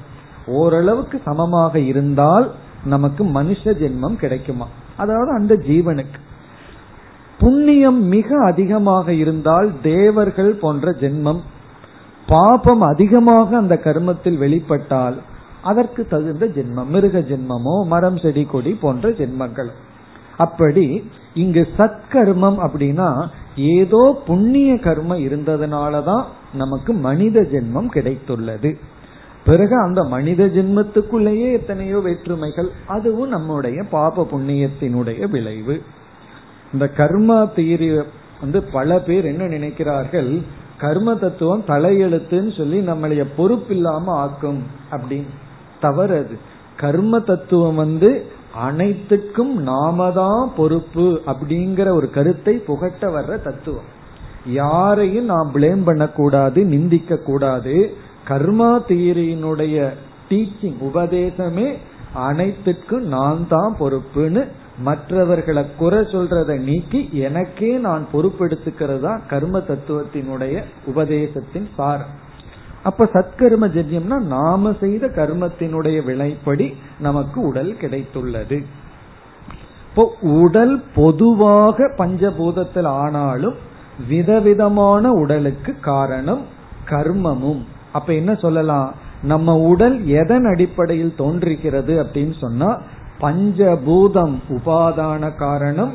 ஓரளவுக்கு 0.59 1.17
சமமாக 1.25 1.79
இருந்தால் 1.79 2.45
நமக்கு 2.85 3.23
மனுஷ 3.23 3.73
ஜென்மம் 3.81 4.15
கிடைக்குமா? 4.15 4.67
அதாவது 4.97 5.31
அந்த 5.31 5.53
ஜீவனுக்கு. 5.67 6.19
புண்ணியம் 7.39 8.01
மிக 8.15 8.29
அதிகமாக 8.45 9.13
இருந்தால் 9.13 9.69
தேவர்கள் 9.81 10.51
போன்ற 10.55 10.91
ஜென்மம் 10.91 11.39
பாபம் 12.27 12.81
அதிகமாக 12.81 13.57
அந்த 13.57 13.75
கர்மத்தில் 13.85 14.37
வெளிப்பட்டால் 14.37 15.17
அதற்கு 15.61 16.01
தகுந்த 16.07 16.45
ஜென்மம் 16.57 16.91
மிருக 16.95 17.19
ஜென்மமோ 17.31 17.75
மரம் 17.87 18.17
செடி 18.17 18.43
கொடி 18.45 18.71
போன்ற 18.83 19.09
ஜென்மங்கள். 19.09 19.71
அப்படி 20.37 21.09
இங்கு 21.33 21.67
சத்கர்மம் 21.77 22.57
அப்படின்னா 22.67 23.27
ஏதோ 23.57 24.21
புண்ணிய 24.25 24.73
கர்மம் 24.73 25.19
இருந்ததுனாலதான் 25.19 26.23
நமக்கு 26.53 26.93
மனித 26.93 27.41
ஜென்மம் 27.41 27.87
கிடைத்துள்ளது. 27.93 28.75
பிறகு 29.45 29.75
அந்த 29.75 30.03
மனித 30.03 30.45
ஜென்மத்துக்குள்ளேயே 30.45 31.51
எத்தனையோ 31.51 31.99
வேற்றுமைகள் 31.99 32.69
அதுவும் 32.87 33.29
நம்முடைய 33.29 33.83
பாப 33.83 34.27
புண்ணியத்தினுடைய 34.31 35.29
விளைவு. 35.29 35.81
இந்த 36.73 36.89
கர்மா 36.97 37.53
தீரி 37.53 38.03
வந்து 38.41 38.63
பல 38.63 38.99
பேர் 38.99 39.25
என்ன 39.25 39.43
நினைக்கிறார்கள் 39.43 40.41
கர்ம 40.77 41.15
தத்துவம் 41.15 41.63
தலையெழுத்துன்னு 41.67 42.57
சொல்லி 42.57 42.79
நம்மளைய 42.79 43.25
பொறுப்பில்லாம 43.37 44.05
ஆக்கும் 44.05 44.63
அப்படின்னு. 44.91 45.27
தவறு 45.81 46.17
அது. 46.17 46.37
கர்ம 46.77 47.19
தத்துவம் 47.19 47.75
வந்து 47.75 48.25
அனைத்துக்கும் 48.53 49.53
நாம 49.53 50.11
தான் 50.11 50.51
பொறுப்பு 50.55 51.21
அப்படிங்கிற 51.25 51.89
ஒரு 51.89 52.09
கருத்தை 52.09 52.53
புகட்ட 52.53 53.07
வர்ற 53.07 53.41
தத்துவம். 53.41 53.89
யாரையும் 54.45 55.25
நாம் 55.25 55.51
பிளேம் 55.53 55.83
பண்ணக்கூடாது 55.83 56.63
நிந்திக்க 56.65 57.15
கூடாது 57.17 57.95
கர்மா 58.27 58.71
தீரியினுடைய 58.87 59.93
டீச்சிங் 60.29 60.79
உபதேசமே 60.81 61.77
அனைத்துக்கும் 62.13 63.05
நான் 63.15 63.47
தான் 63.47 63.75
பொறுப்புன்னு 63.79 64.47
மற்றவர்களை 64.79 65.65
குறை 65.77 65.99
சொல்றத 65.99 66.59
நீக்கி 66.59 67.09
எனக்கே 67.11 67.77
நான் 67.77 68.07
பொறுப்பெடுத்துக்கிறது 68.13 68.99
தான் 68.99 69.21
கர்ம 69.27 69.59
தத்துவத்தினுடைய 69.59 70.63
உபதேசத்தின் 70.85 71.69
சாரம். 71.75 72.13
அப்ப 72.83 73.09
சத்கர்ம 73.13 73.67
ஜென்யம்னா 73.67 74.19
நாம 74.19 74.75
செய்த 74.79 75.07
கர்மத்தினுடைய 75.07 76.03
விளைப்படி 76.03 76.75
நமக்கு 76.99 77.41
உடல் 77.41 77.75
கிடைத்துள்ளது. 77.81 78.63
இப்போ 79.89 80.15
உடல் 80.21 80.83
பொதுவாக 80.95 81.91
பஞ்சபூதத்தில் 81.97 82.85
ஆனாலும் 82.85 83.55
விதவிதமான 84.07 85.11
உடலுக்கு 85.11 85.79
காரணம் 85.79 86.41
கர்மமும். 86.85 87.61
அப்ப 87.93 88.13
என்ன 88.13 88.35
சொல்லலாம்? 88.35 88.93
நம்ம 89.23 89.57
உடல் 89.57 90.07
எதன் 90.07 90.45
அடிப்படையில் 90.45 91.15
தோன்றுகிறது 91.17 92.03
அப்படின்னு 92.03 92.39
சொன்னா 92.39 92.81
பஞ்சபூதம் 93.21 94.35
உபாதான 94.49 95.35
காரணம் 95.35 95.93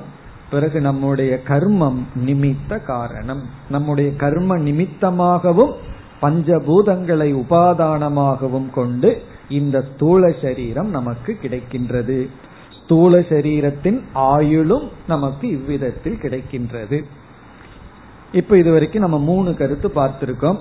பிறகு 0.50 0.80
நம்முடைய 0.80 1.40
கர்மம் 1.48 1.98
நிமித்த 2.26 2.84
காரணம். 2.84 3.42
நம்முடைய 3.70 4.16
கர்ம 4.16 4.56
நிமித்தமாகவும் 4.56 5.72
பஞ்சபூதங்களை 6.22 7.30
உபாதானமாகவும் 7.34 8.70
கொண்டு 8.70 9.22
இந்த 9.48 9.84
ஸ்தூல 9.94 10.30
சரீரம் 10.42 10.90
நமக்கு 10.90 11.36
கிடைக்கின்றது. 11.42 12.28
ஸ்தூல 12.82 13.18
சரீரத்தின் 13.18 14.00
ஆயுளும் 14.14 14.88
நமக்கு 15.06 15.48
இவ்விதத்தில் 15.48 16.18
கிடைக்கின்றது. 16.22 17.04
இப்ப 18.32 18.56
இதுவரைக்கும் 18.56 19.02
நம்ம 19.02 19.18
மூணு 19.18 19.54
கருத்து 19.54 19.88
பார்த்திருக்கோம். 19.88 20.58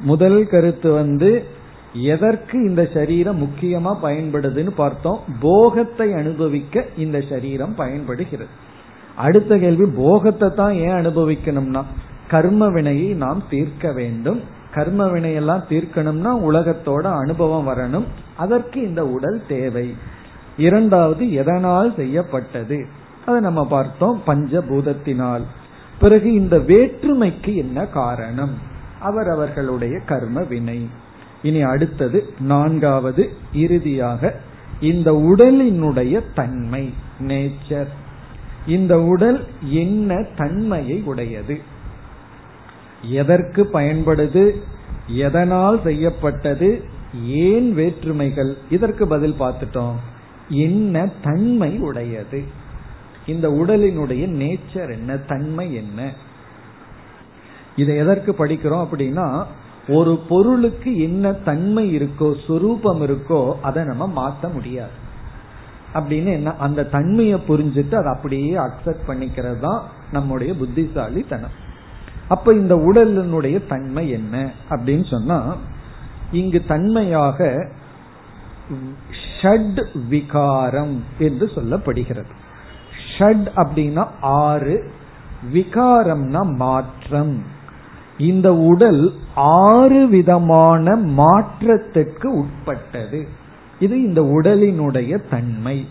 முதல் 0.00 0.46
கருத்து 0.46 0.92
வந்து 0.92 1.44
எதற்கு 1.92 2.64
இந்த 2.68 2.90
சரீரம் 2.94 3.42
முக்கியமா 3.42 3.92
பயன்படுதுன்னு 4.02 4.70
பார்த்தோம். 4.76 5.20
போகத்தை 5.40 6.12
அனுபவிக்க 6.12 6.84
இந்த 6.96 7.20
சரீரம் 7.28 7.74
பயன்படுகிறது. 7.74 8.50
அடுத்த 9.16 9.58
கேள்வி 9.58 9.86
போகத்தை 9.96 10.48
தான் 10.54 10.74
ஏன் 10.74 10.98
அனுபவிக்கணும்னா 11.00 11.82
கர்ம 12.28 12.68
வினையை 12.68 13.08
நாம் 13.12 13.42
தீர்க்க 13.50 13.92
வேண்டும். 13.92 14.40
கர்ம 14.76 15.06
வினையெல்லாம் 15.06 15.64
தீர்க்கணும்னா 15.70 16.32
உலகத்தோட 16.48 17.02
அனுபவம் 17.02 17.68
வரணும். 17.68 18.06
அதற்கு 18.36 18.80
இந்த 18.80 19.06
உடல் 19.06 19.42
தேவை. 19.48 19.94
இரண்டாவது 20.56 21.32
எதனால் 21.32 21.94
செய்யப்பட்டது? 21.96 22.86
அதை 23.26 23.40
நம்ம 23.40 23.66
பார்த்தோம் 23.66 24.22
பஞ்சபூதத்தினால். 24.26 25.44
பிறகு 25.98 26.32
இந்த 26.32 26.58
வேற்றுமைக்கு 26.58 27.54
என்ன 27.54 27.86
காரணம்? 27.86 28.54
அவரவர்களுடைய 29.00 29.98
கர்ம 29.98 30.42
வினை 30.42 30.88
இனி 31.42 31.62
அடுத்தது 31.62 32.24
நான்காவது 32.40 33.28
இறுதியாக 33.52 34.34
இந்த 34.80 35.12
உடலினுடைய 35.12 36.20
தன்மை 36.34 36.94
நேச்சர் 37.20 37.90
இந்த 38.66 39.00
உடல் 39.02 39.44
என்ன 39.70 40.26
தன்மையை 40.36 41.02
உடையது? 41.04 41.74
எதற்கு 43.10 43.68
பயன்படுது? 43.72 44.56
எதனால் 45.06 45.80
செய்யப்பட்டது? 45.82 46.84
ஏன் 47.24 47.74
வேற்றுமைகள்? 47.74 48.56
இதற்கு 48.70 49.06
பதில் 49.06 49.40
பார்த்துட்டோம். 49.40 49.94
என்ன 50.48 51.08
தன்மை 51.22 51.78
உடையது? 51.78 52.44
இந்த 53.26 53.48
உடலினுடைய 53.48 54.28
நேச்சர் 54.28 54.92
என்ன? 54.92 55.16
தன்மை 55.16 55.74
என்ன? 55.74 56.12
இதை 57.76 57.96
எதற்கு 57.96 58.32
படிக்கிறோம் 58.32 58.86
அப்படின்னா 58.86 59.44
ஒரு 59.88 60.18
பொருளுக்கு 60.28 60.98
என்ன 61.00 61.32
தன்மை 61.32 61.98
இருக்கோ 61.98 62.34
சுரூபம் 62.48 63.02
இருக்கோ 63.02 63.54
அதை 63.62 63.84
நம்ம 63.84 64.06
மாற்ற 64.06 64.48
முடியாது. 64.48 65.04
அப்படின்னு 65.94 66.26
என்ன 66.26 66.56
அந்த 66.56 66.84
தன்மையை 66.84 67.38
புரிஞ்சுட்டு 67.48 67.94
அதை 67.94 68.12
அப்படியே 68.12 68.54
அக்செப்ட் 68.54 69.06
பண்ணிக்கிறது 69.06 69.60
தான் 69.60 69.82
நம்முடைய 70.12 70.54
புத்திசாலித்தனம். 70.54 71.64
அப்ப 72.28 72.54
இந்த 72.54 72.76
உடலினுடைய 72.76 73.66
தன்மை 73.66 74.10
என்ன? 74.10 74.50
அப்படின்னு 74.70 75.10
சொன்னா 75.10 75.56
இங்கு 76.32 76.64
தன்மையாக 76.68 77.70
ஷட் 79.42 80.08
விகாரம் 80.08 81.04
என்று 81.18 81.50
சொல்லப்படுகிறது. 81.54 82.34
ஷட் 83.18 83.48
அப்படின்னா 83.56 84.06
ஆறு 84.20 84.90
விகாரம்னா 85.54 86.54
மாற்றம். 86.54 87.42
இந்த 88.18 88.54
உடல் 88.54 89.14
ஆறு 89.34 90.08
விதமான 90.08 90.96
மாற்றத்திற்கு 90.96 92.32
உட்பட்டது. 92.32 93.28
இது 93.78 94.02
இந்த 94.02 94.20
உடலினுடைய 94.22 95.28
தன்மை. 95.30 95.86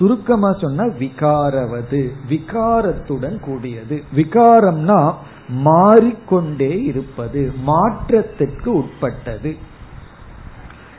சுருக்கமா 0.00 0.50
சொன்னா 0.52 0.84
விகாரவது 0.84 2.00
விகாரத்துடன் 2.28 3.40
கூடியது. 3.40 4.02
விகாரம்னா 4.16 5.14
மாறிக்கொண்டே 5.48 6.82
இருப்பது 6.82 7.52
மாற்றத்திற்கு 7.62 8.72
உட்பட்டது. 8.72 9.56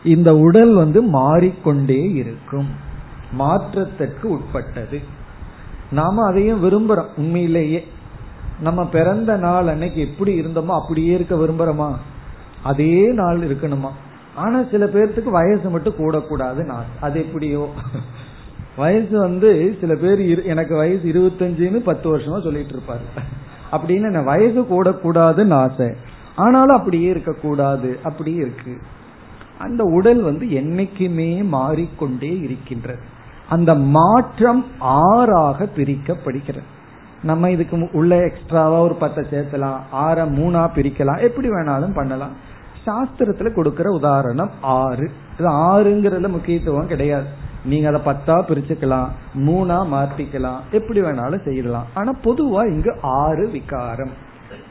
இந்த 0.03 0.35
உடல் 0.35 0.73
வந்து 0.73 1.01
மாறிக்கொண்டே 1.01 2.11
இருக்கும் 2.11 2.69
மாற்றத்திற்கு 3.31 4.29
உட்பட்டது. 4.29 4.99
நாம 5.91 6.25
அதையும் 6.25 6.63
விரும்புறோம் 6.63 7.15
உண்மையிலேயே. 7.17 7.87
நம்ம 8.59 8.85
பிறந்த 8.85 9.37
நாள் 9.37 9.67
அன்னைக்கு 9.67 10.01
எப்படி 10.01 10.39
இருந்தோமோ 10.41 10.79
அப்படியே 10.81 11.13
இருக்க 11.13 11.35
விரும்புறோமா? 11.35 11.89
அதே 12.63 13.11
நாள் 13.13 13.39
இருக்கணுமா? 13.39 13.91
ஆனா 14.35 14.63
சில 14.71 14.85
பேர்த்துக்கு 14.85 15.29
வயசு 15.29 15.69
மட்டும் 15.69 15.97
கூடக்கூடாதுன்னு 15.97 16.75
அது 16.99 17.19
எப்படியோ? 17.19 17.69
வயசு 18.81 19.19
வந்து 19.19 19.77
சில 19.79 19.95
பேர் 19.95 20.45
எனக்கு 20.45 20.75
வயசு 20.75 21.01
இருபத்தஞ்சுன்னு 21.03 21.77
பத்து 21.77 22.17
வருஷமா 22.17 22.43
சொல்லிட்டு 22.43 22.73
இருப்பாரு. 22.73 23.19
அப்படின்னு 23.71 24.23
வயசு 24.23 24.61
கூடக்கூடாதுன்னு 24.61 25.53
ஆசை. 25.53 25.93
ஆனாலும் 26.35 26.75
அப்படியே 26.75 27.09
இருக்கக்கூடாது. 27.09 27.99
அப்படியே 28.03 28.35
இருக்கு. 28.35 28.77
அந்த 29.57 29.83
உடல் 29.83 30.21
வந்து 30.21 30.45
என்னைக்குமே 30.45 31.47
மாறிக்கொண்டே 31.47 32.39
இருக்கின்றது. 32.39 32.99
அந்த 33.49 33.73
மாற்றம் 33.75 34.65
ஆறாக 34.79 35.67
பிரிக்கப்படுகிறது. 35.75 36.63
நம்ம 37.23 37.51
இதுக்கு 37.51 37.89
உள்ள 37.91 38.23
எக்ஸ்ட்ராவா 38.23 38.81
ஒரு 38.81 38.93
பத்தை 38.93 39.23
சேர்த்தலாம். 39.23 39.79
ஆற 39.91 40.25
மூணா 40.25 40.69
பிரிக்கலாம். 40.75 41.21
எப்படி 41.21 41.49
வேணாலும் 41.49 41.93
பண்ணலாம். 41.93 42.31
சாஸ்திரத்துல 42.85 43.53
கொடுக்கிற 43.53 43.89
உதாரணம் 43.89 44.51
ஆறு. 44.61 45.11
இது 45.39 45.49
ஆறுங்கிறதுல 45.49 46.27
முக்கியத்துவம் 46.27 46.87
கிடையாது. 46.87 47.49
நீங்க 47.65 47.87
அதை 47.87 48.01
பத்தா 48.05 48.35
பிரிச்சுக்கலாம் 48.49 49.07
மூணா 49.35 49.77
மாத்திக்கலாம் 49.93 50.59
எப்படி 50.71 51.01
வேணாலும் 51.01 51.43
செய்யலாம். 51.43 51.85
ஆனா 51.93 52.11
பொதுவா 52.23 52.61
இங்கு 52.71 52.97
ஆறு 53.01 53.49
விகாரம். 53.49 54.13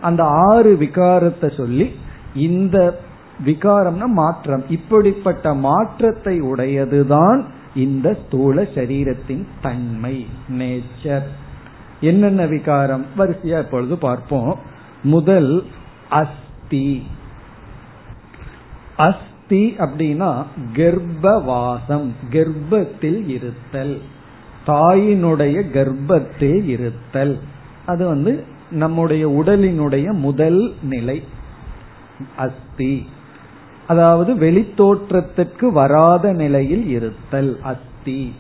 அந்த 0.01 0.25
ஆறு 0.25 0.77
விகாரத்தை 0.81 1.57
சொல்லி 1.57 1.99
இந்த 2.35 3.01
விகாரம்னா 3.47 4.07
மாற்றம். 4.07 4.65
இப்படிப்பட்ட 4.69 5.55
மாற்றத்தை 5.55 6.41
உடையதுதான் 6.41 7.45
இந்த 7.75 8.19
ஸ்தூல 8.27 8.63
சரீரத்தின் 8.63 9.47
தன்மை 9.63 10.27
நேச்சர் 10.49 11.27
என்னென்ன 12.01 12.47
விகாரம்? 12.47 13.07
வரிசையா 13.19 13.59
இப்பொழுது 13.59 13.99
பார்ப்போம். 13.99 14.59
முதல் 15.03 15.65
அஸ்தி. 16.11 17.07
அஸ்தி 19.51 19.75
அப்படின்னா 19.79 20.45
கர்ப்பவாசம் 20.75 22.11
கர்ப்பத்தில் 22.31 23.29
இருத்தல். 23.29 24.01
தாயினுடைய 24.67 25.71
கர்ப்பத்தில் 25.71 26.69
இருத்தல். 26.69 27.39
அது 27.87 28.07
வந்து 28.07 28.45
நம்முடைய 28.71 29.29
உடலினுடைய 29.29 30.13
முதல் 30.13 30.75
நிலை 30.83 31.23
அஸ்தி. 32.37 33.09
அதாவது 33.87 34.35
வெளித்தோற்றத்திற்கு 34.35 35.73
வராத 35.73 36.33
நிலையில் 36.33 36.87
இருத்தல் 36.87 37.59
அஸ்தி. 37.63 38.35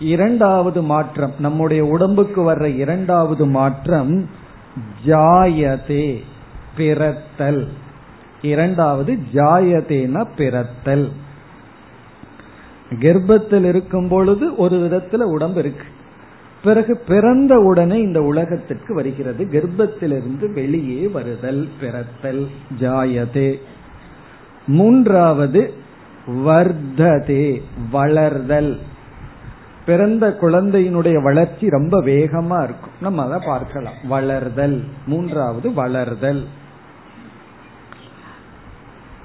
இரண்டாவது 0.00 0.82
மாற்றம் 0.82 1.32
நம்முடைய 1.38 1.84
உடம்புக்கு 1.84 2.52
வர்ற 2.52 2.76
இரண்டாவது 2.76 3.46
மாற்றம் 3.46 4.28
ஜாயதே 5.06 6.22
பிறத்தல். 6.76 7.68
இரண்டாவது 8.42 9.18
ஜாயதேன 9.32 10.26
பிறத்தல். 10.36 11.08
கர்ப்பத்தில் 13.00 13.64
இருக்கும் 13.64 14.08
பொழுது 14.08 14.56
ஒரு 14.56 14.76
விதத்துல 14.76 15.16
உடம்பு 15.16 15.58
இருக்கு. 15.58 15.84
பிறகு 16.62 17.02
பிறந்த 17.06 17.58
உடனே 17.58 17.98
இந்த 17.98 18.22
உலகத்திற்கு 18.22 18.94
வருகிறது. 18.94 19.44
கர்ப்பத்திலிருந்து 19.44 20.52
வெளியே 20.52 21.06
வருதல் 21.06 21.68
பிறத்தல் 21.80 22.46
ஜாயதே. 22.80 23.56
மூன்றாவது 24.66 25.74
வர்ததே 26.26 27.62
வளர்தல். 27.92 28.78
பிறந்த 29.86 30.36
குழந்தையினுடைய 30.40 31.22
வளர்ச்சி 31.22 31.68
ரொம்ப 31.68 32.02
வேகமா 32.02 32.62
இருக்கும். 32.62 32.92
நம்ம 33.00 33.24
அதை 33.24 33.38
பார்க்கலாம். 33.46 33.94
வளர்தல். 34.10 34.84
மூன்றாவது 35.06 35.70
வளர்தல். 35.70 36.44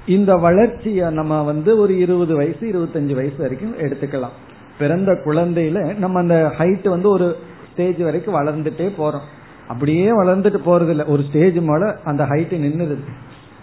இந்த 0.06 0.34
வளர்ச்சிய 0.34 1.10
நம்ம 1.10 1.42
வந்து 1.42 1.78
ஒரு 1.78 1.98
இருபது 1.98 2.36
வயசு 2.36 2.66
இருபத்தஞ்சு 2.66 3.14
வயசு 3.14 3.34
வரைக்கும் 3.38 3.76
எடுத்துக்கலாம். 3.78 4.36
பிறந்த 4.78 5.12
குழந்தையில 5.12 5.96
நம்ம 5.96 6.18
அந்த 6.18 6.52
ஹைட் 6.58 6.88
வந்து 6.88 7.08
ஒரு 7.08 7.36
ஸ்டேஜ் 7.72 7.98
வரைக்கும் 7.98 8.34
வளர்ந்துட்டே 8.34 8.90
போறோம். 8.98 9.26
அப்படியே 9.68 10.10
வளர்ந்துட்டு 10.10 10.58
போறது 10.66 10.88
இல்லை 10.88 11.06
ஒரு 11.06 11.22
ஸ்டேஜ் 11.28 11.56
மேல 11.56 11.96
அந்த 12.04 12.24
ஹைட் 12.24 12.54
நின்றுது 12.54 12.96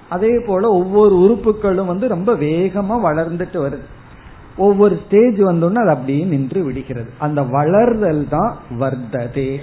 அதே 0.10 0.40
போல 0.46 0.70
ஒவ்வொரு 0.70 1.20
உறுப்புகளும் 1.20 1.88
வந்து 1.88 2.08
ரொம்ப 2.08 2.34
வேகமா 2.34 2.96
வளர்ந்துட்டு 3.04 3.58
வருது. 3.66 3.86
ஒவ்வொரு 4.58 5.00
ஸ்டேஜ் 5.06 5.40
வந்தோடனே 5.40 5.76
அது 5.76 5.90
அப்படியே 5.90 6.24
நின்று 6.24 6.64
விடுகிறது. 6.64 7.10
அந்த 7.18 7.42
வளர்தல் 7.42 8.26
தான் 8.30 8.58
வர்த்ததே. 8.80 9.58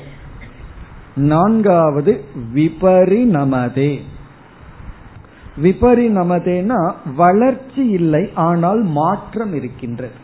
நான்காவது 1.16 2.24
விபரிணமதே. 2.54 4.00
விபரிணமதேனா 5.56 6.94
வளர்ச்சி 7.16 7.86
இல்லை 7.88 8.30
ஆனால் 8.34 8.82
மாற்றம் 8.82 9.54
இருக்கின்றது. 9.54 10.16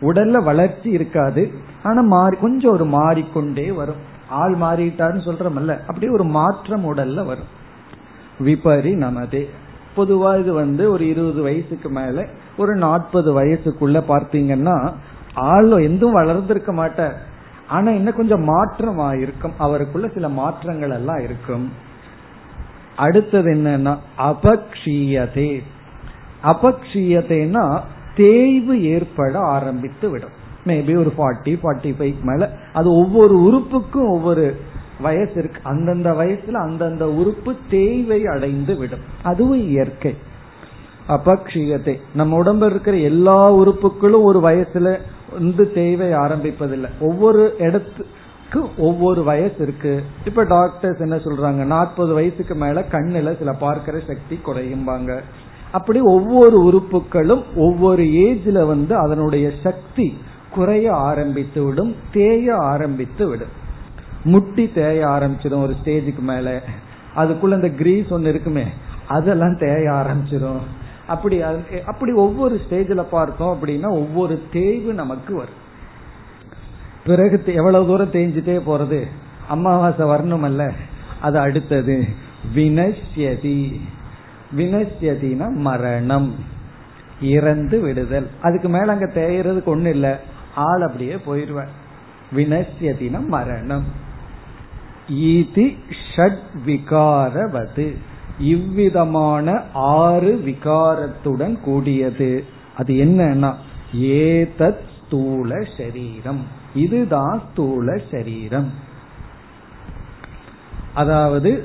உடல்ல 0.00 0.44
வளர்ச்சி 0.44 0.90
இருக்காது 0.90 1.50
ஆனா 1.82 2.00
மாறி 2.00 2.36
கொஞ்சம் 2.36 2.72
ஒரு 2.72 2.84
மாறிக்கொண்டே 2.84 3.72
வரும். 3.72 4.00
ஆள் 4.28 4.54
மாறிட்டாருன்னு 4.54 5.26
சொல்றமல்ல 5.26 5.72
அப்படியே 5.86 6.12
ஒரு 6.12 6.24
மாற்றம் 6.24 6.94
உடல்ல 6.94 7.24
வரும். 7.24 7.50
விபரி 8.40 8.94
நமதே 8.96 9.48
பொதுவா 9.96 10.40
இது 10.40 10.52
வந்து 10.52 10.90
ஒரு 10.90 11.08
இருபது 11.08 11.42
வயசுக்கு 11.42 11.90
மேல 11.90 12.26
ஒரு 12.56 12.76
நாற்பது 12.76 13.40
வயசுக்குள்ள 13.40 13.98
பார்த்தீங்கன்னா 14.08 14.92
ஆள் 15.34 15.70
எந்தும் 15.88 16.12
வளர்ந்திருக்க 16.12 16.72
மாட்டார். 16.72 17.16
ஆனா 17.66 17.90
இன்னும் 17.90 18.14
கொஞ்சம் 18.14 18.44
மாற்றம் 18.44 19.20
இருக்கும் 19.20 19.52
அவருக்குள்ள 19.58 20.08
சில 20.08 20.28
மாற்றங்கள் 20.28 20.90
எல்லாம் 20.90 21.18
இருக்கும். 21.18 21.72
அடுத்தது 22.96 23.54
என்னன்னா 23.54 23.98
அபக்ஷீயதே. 24.18 25.62
அபக்ஷீயத்தைனா 26.44 27.80
தேய்வு 28.16 28.82
ஏற்பட 28.82 29.38
ஆரம்பித்து 29.38 30.10
விடும். 30.10 30.40
மேபி 30.66 30.96
ஒரு 30.96 31.12
ஃபார்ட்டி 31.18 31.48
ஃபார்ட்டி 31.48 31.94
ஃபைவ் 31.98 32.20
மேல. 32.22 32.58
அது 32.72 32.92
ஒவ்வொரு 32.92 33.38
உறுப்புக்கும் 33.38 34.10
ஒவ்வொரு 34.10 34.56
வயசு 35.00 35.32
இருக்கு. 35.34 35.60
அந்தந்த 35.62 36.10
வயசுல 36.10 36.52
அந்தந்த 36.52 37.12
உறுப்பு 37.12 37.54
தேய்வை 37.70 38.26
அடைந்து 38.26 38.76
விடும். 38.76 39.00
அதுவும் 39.22 39.68
இயற்கை. 39.68 40.14
அபக்ஷீயத்தை 41.08 42.00
நம்ம 42.14 42.36
உடம்பு 42.36 42.66
இருக்கிற 42.66 42.96
எல்லா 42.96 43.54
உறுப்புகளும் 43.54 44.22
ஒரு 44.22 44.40
வயசுல 44.40 44.98
வந்து 45.32 45.72
தேய்வை 45.72 46.08
ஆரம்பிப்பதில்லை. 46.08 46.88
ஒவ்வொரு 47.00 47.56
இடத்து 47.58 48.02
இடத்துக்கு 48.52 48.82
ஒவ்வொரு 48.82 49.20
வயசு 49.24 49.58
இருக்கு. 49.58 50.02
இப்ப 50.24 50.44
டாக்டர்ஸ் 50.44 51.00
என்ன 51.00 51.16
சொல்றாங்க? 51.16 51.64
நாற்பது 51.66 52.12
வயசுக்கு 52.14 52.54
மேல 52.54 52.84
கண்ணுல 52.90 53.38
சில 53.38 53.52
பார்க்கிற 53.52 54.00
சக்தி 54.06 54.38
குறையும்பாங்க. 54.46 55.20
அப்படி 55.72 56.00
ஒவ்வொரு 56.00 56.58
உறுப்புகளும் 56.64 57.44
ஒவ்வொரு 57.56 58.02
ஏஜ்ல 58.24 58.66
வந்து 58.66 58.94
அதனுடைய 58.96 59.46
சக்தி 59.62 60.08
குறைய 60.50 60.92
ஆரம்பித்து 60.92 61.60
விடும் 61.64 61.94
தேய 62.12 62.56
ஆரம்பித்து 62.56 63.26
விடும். 63.28 63.54
முட்டி 64.24 64.64
தேய 64.74 65.06
ஆரம்பிச்சிடும் 65.06 65.62
ஒரு 65.62 65.74
ஸ்டேஜுக்கு 65.82 66.22
மேல. 66.30 66.48
அதுக்குள்ள 67.16 67.54
இந்த 67.54 67.70
கிரீஸ் 67.70 68.10
ஒன்னு 68.10 68.28
இருக்குமே 68.28 68.66
அதெல்லாம் 69.08 69.56
தேய 69.58 69.90
ஆரம்பிச்சிடும் 70.00 70.62
அப்படி 71.06 71.36
அப்படி 71.86 72.12
ஒவ்வொரு 72.24 72.60
ஸ்டேஜில் 72.64 73.04
பார்த்தோம் 73.10 73.54
அப்படின்னா 73.54 73.88
ஒவ்வொரு 74.00 74.34
தேய்வு 74.52 74.92
நமக்கு 74.92 75.32
வரும். 75.34 75.60
பிறகு 77.06 77.42
எவ்வளவு 77.46 77.86
தூரம் 77.86 78.12
தேஞ்சிட்டே 78.12 78.60
போறது? 78.66 79.06
அமாவாசை 79.48 80.06
வரணும் 80.06 80.40
அல்ல 80.40 80.72
அது 81.20 81.38
அடுத்தது. 81.38 82.08
வினஷ்யதி. 82.54 83.80
வினஷ்யதினா 84.56 85.48
மரணம். 85.48 86.34
இறந்து 87.22 87.80
விடுதல். 87.80 88.28
அதுக்கு 88.42 88.68
மேல 88.68 88.92
அங்க 88.92 89.06
தேயறதுக்கு 89.06 89.66
ஒண்ணு 89.66 89.86
இல்ல. 89.86 90.20
ஆள் 90.54 90.80
அப்படியே 90.80 91.14
போயிருவேன் 91.14 91.68
வினஷ்யதினா 92.36 93.26
மரணம். 93.26 93.84
ஈதி 95.12 95.78
ஷட் 96.16 96.42
விகாரவது. 96.66 97.94
இவ்விதமான 98.38 99.62
ஆறு 99.72 100.42
விகாரத்துடன் 100.46 101.60
கூடியது. 101.60 102.44
அது 102.76 102.94
என்னன்னா 102.94 103.54
ஏதத் 103.96 104.80
ஸ்தூல 105.06 105.66
சரீரம். 105.78 106.60
இதுதான் 106.74 107.42
ஸ்தூல 107.50 108.00
சரீரம். 108.10 108.70
அதாவது 110.94 111.64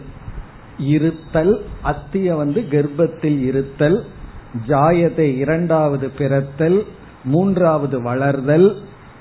இருத்தல் 0.77 1.65
அத்திய 1.81 2.35
வந்து 2.35 2.61
கர்ப்பத்தில் 2.61 3.39
இருத்தல் 3.41 4.05
ஜாயத்தை 4.67 5.35
இரண்டாவது 5.35 6.09
பிறத்தல் 6.17 6.85
மூன்றாவது 7.23 8.01
வளர்தல் 8.01 8.75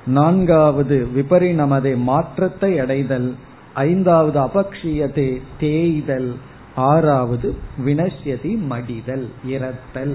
நான்காவது 0.07 1.09
விபரிணமதை 1.15 1.97
மாற்றத்தை 1.97 2.79
அடைதல் 2.79 3.35
ஐந்தாவது 3.75 4.41
அபக்ஷியத்தை 4.41 5.41
தேய்தல் 5.61 6.35
ஆறாவது 6.75 7.55
வினஷ்யதி 7.87 8.59
மடிதல் 8.69 9.27
இறத்தல் 9.49 10.15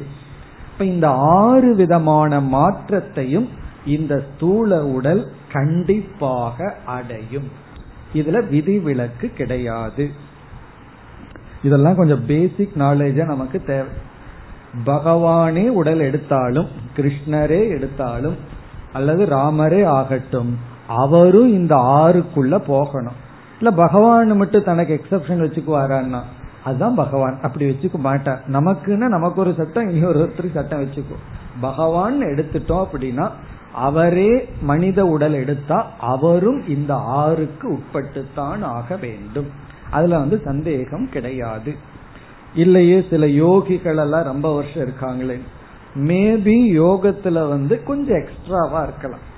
இப்ப 0.71 0.85
இந்த 0.85 1.09
ஆறு 1.09 1.75
விதமான 1.75 2.39
மாற்றத்தையும் 2.39 3.49
இந்த 3.85 4.23
ஸ்தூல 4.33 4.85
உடல் 4.85 5.31
கண்டிப்பாக 5.51 6.75
அடையும். 6.85 7.51
இதுல 8.13 8.49
விதிவிலக்கு 8.49 9.29
கிடையாது. 9.29 10.09
இதெல்லாம் 11.63 11.95
கொஞ்சம் 11.95 12.25
பேசிக் 12.25 12.71
நாலேஜ 12.75 13.25
நமக்கு 13.25 13.63
தேவை. 13.63 14.09
பகவானே 14.85 15.67
உடல் 15.67 15.99
எடுத்தாலும் 15.99 16.67
கிருஷ்ணரே 16.97 17.69
எடுத்தாலும் 17.69 18.35
அல்லது 18.93 19.25
ராமரே 19.25 19.85
ஆகட்டும் 19.85 20.57
அவரும் 20.87 21.47
இந்த 21.47 21.75
ஆறுக்குள்ள 21.75 22.57
போகணும். 22.57 23.13
இல்ல 23.57 23.71
பகவான் 23.71 24.37
மட்டும் 24.37 24.63
தனக்கு 24.63 25.01
எக்ஸப்ஷன் 25.01 25.41
வச்சுக்குவாரான்னா 25.41 26.21
அதுதான் 26.63 26.95
பகவான். 26.95 27.39
அப்படி 27.41 27.69
வச்சுக்க 27.69 27.93
மாட்டார். 27.93 28.43
நமக்குன்னு 28.51 29.07
நமக்கு 29.07 29.41
ஒரு 29.41 29.53
சட்டம் 29.57 29.89
இனி 29.89 30.05
ஒருத்தருக்கு 30.05 30.51
சட்டம் 30.53 30.83
வச்சுக்கோ 30.83 31.15
பகவான் 31.61 32.21
எடுத்துட்டோம் 32.21 32.85
அப்படின்னா 32.93 33.29
அவரே 33.73 34.49
மனித 34.61 35.05
உடல் 35.05 35.33
எடுத்தா 35.33 35.91
அவரும் 35.99 36.69
இந்த 36.69 36.95
ஆறுக்கு 36.95 37.79
உட்பட்டுத்தான் 37.79 38.61
ஆக 38.61 38.95
வேண்டும். 38.95 39.47
அதுல 39.91 40.17
வந்து 40.17 40.41
சந்தேகம் 40.45 41.09
கிடையாது. 41.09 41.75
இல்லையே 42.55 43.05
சில 43.09 43.25
யோகிகள் 43.25 43.97
எல்லாம் 43.97 44.23
ரொம்ப 44.23 44.55
வருஷம் 44.55 44.87
இருக்காங்களே. 44.87 45.39
மேபி 45.95 46.79
யோகத்துல 46.79 47.49
வந்து 47.49 47.83
கொஞ்சம் 47.83 48.21
எக்ஸ்ட்ராவா 48.21 48.83
இருக்கலாம். 48.83 49.29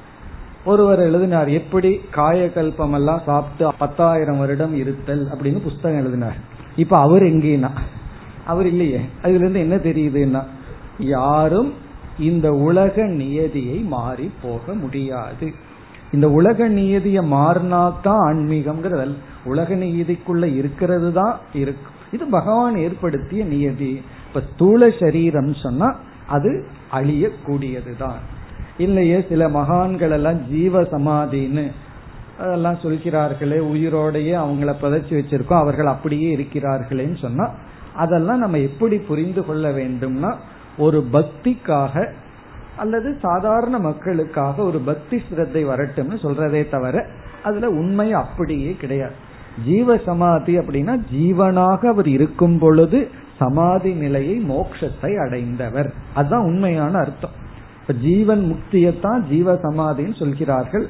ஒருவர் 0.66 1.00
எழுதினார் 1.00 1.50
எப்படி 1.50 2.02
காயகல்பம் 2.16 2.94
எல்லாம் 2.94 3.22
சாப்பிட்டு 3.26 3.74
பத்தாயிரம் 3.78 4.38
வருடம் 4.38 4.76
இருத்தல் 4.76 5.28
அப்படின்னு 5.28 5.62
புஸ்தகம் 5.62 6.00
எழுதினார். 6.00 6.38
இப்ப 6.76 6.98
அவர் 6.98 7.24
எங்கேனா 7.24 7.70
அவர் 8.46 8.66
இல்லையே. 8.66 9.00
அதுல 9.24 9.48
இருந்து 9.48 9.60
என்ன 9.60 9.76
தெரியுதுன்னா 9.76 10.44
யாரும் 11.00 11.74
இந்த 12.18 12.52
உலக 12.52 13.04
நியதியை 13.04 13.78
மாறி 13.78 14.32
போக 14.42 14.74
முடியாது. 14.74 15.54
இந்த 16.12 16.30
உலக 16.30 16.68
நியதியை 16.68 17.24
மாறினாதான் 17.26 18.22
ஆன்மீகம்ங்கிறது. 18.30 19.14
உலக 19.44 19.76
நியதிக்குள்ள 19.76 20.46
இருக்கிறது 20.56 21.14
தான் 21.14 21.36
இருக்கும் 21.54 21.92
இது 22.12 22.30
பகவான் 22.30 22.76
ஏற்படுத்திய 22.76 23.44
நியதி. 23.46 24.02
இப்ப 24.28 24.42
ஸ்தூல 24.54 24.90
சரீரம் 24.90 25.54
சொன்னா 25.54 25.96
அது 26.28 26.66
அழியக்கூடியதுதான். 26.94 28.20
இல்லையே 28.78 29.26
சில 29.30 29.50
மகான்கள் 29.50 30.12
எல்லாம் 30.12 30.40
ஜீவ 30.50 30.82
சமாதின்னு 30.82 31.72
அதெல்லாம் 32.40 32.78
சொல்கிறார்களே 32.82 33.60
உயிரோடையே 33.60 34.34
அவங்கள 34.44 34.72
புதைச்சி 34.82 35.14
வச்சிருக்கோம் 35.18 35.62
அவர்கள் 35.64 35.86
அப்படியே 35.86 36.36
இருக்கிறார்களேன்னு 36.36 37.16
சொன்னா 37.16 37.46
அதெல்லாம் 37.96 38.38
நம்ம 38.38 38.58
எப்படி 38.58 38.98
புரிந்து 38.98 39.46
கொள்ள 39.46 39.72
வேண்டும்னா 39.72 40.38
ஒரு 40.78 41.08
பக்திக்காக 41.14 42.14
அல்லது 42.78 43.18
சாதாரண 43.22 43.80
மக்களுக்காக 43.80 44.64
ஒரு 44.64 44.80
பக்தி 44.80 45.22
சிரத்தை 45.30 45.66
வரட்டும்னு 45.66 46.18
சொல்றதே 46.22 46.70
தவிர 46.70 47.06
அதுல 47.44 47.70
உண்மை 47.70 48.14
அப்படியே 48.14 48.76
கிடையாது. 48.80 49.14
ஜீவ 49.66 49.98
சமாதி 49.98 50.58
அப்படின்னா 50.58 51.02
ஜீவனாக 51.14 51.88
அவர் 51.88 52.08
இருக்கும் 52.08 52.60
பொழுது 52.60 53.10
சமாதி 53.38 53.94
நிலையை 53.94 54.46
மோட்சத்தை 54.50 55.28
அடைந்தவர். 55.28 55.94
அதுதான் 56.14 56.44
உண்மையான 56.44 56.98
அர்த்தம். 56.98 57.32
இப்ப 57.82 57.94
ஜீவன் 57.94 58.44
முக்தியத்தான் 58.52 59.20
ஜீவ 59.20 59.54
சமாதின்னு 59.54 60.20
சொல்கிறார்கள். 60.20 60.88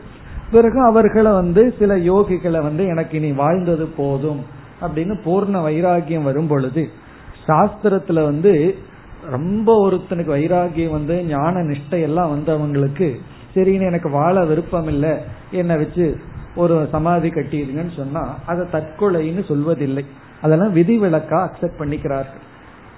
பிறகு 0.52 0.82
அவர்களை 0.82 1.32
வந்து 1.32 1.74
சில 1.80 1.98
யோகிகளை 1.98 2.62
வந்து 2.62 2.86
எனக்கு 2.86 3.18
இனி 3.18 3.32
வாழ்ந்தது 3.32 3.86
போதும் 3.86 4.42
அப்படின்னு 4.82 5.16
பூர்ண 5.26 5.62
வைராகியம் 5.62 6.24
வரும் 6.24 6.48
பொழுது 6.48 6.90
சாஸ்திரத்துல 7.48 8.24
வந்து 8.24 8.76
ரொம்ப 9.30 9.92
ஒருத்தனுக்கு 9.92 10.32
வைராகியம் 10.36 10.92
வந்து 10.92 11.26
ஞான 11.26 11.60
நிஷ்டை 11.60 12.02
எல்லாம் 12.02 12.40
வந்தவங்களுக்கு 12.40 13.16
சரின்னு 13.56 13.82
எனக்கு 13.82 14.10
வாழ 14.10 14.46
விருப்பம் 14.46 14.88
இல்லை 14.88 15.12
என்னை 15.52 15.76
வச்சு 15.76 16.20
ஒரு 16.56 16.88
சமாதி 16.92 17.30
கட்டிடுங்கன்னு 17.30 17.96
சொன்னா 17.96 18.38
அதை 18.46 18.68
தற்கொலைன்னு 18.72 19.44
சொல்வதில்லை. 19.48 20.06
அதெல்லாம் 20.42 20.76
விதிவிலக்கா 20.76 21.48
அக்செப்ட் 21.48 21.80
பண்ணிக்கிறார்கள். 21.80 22.42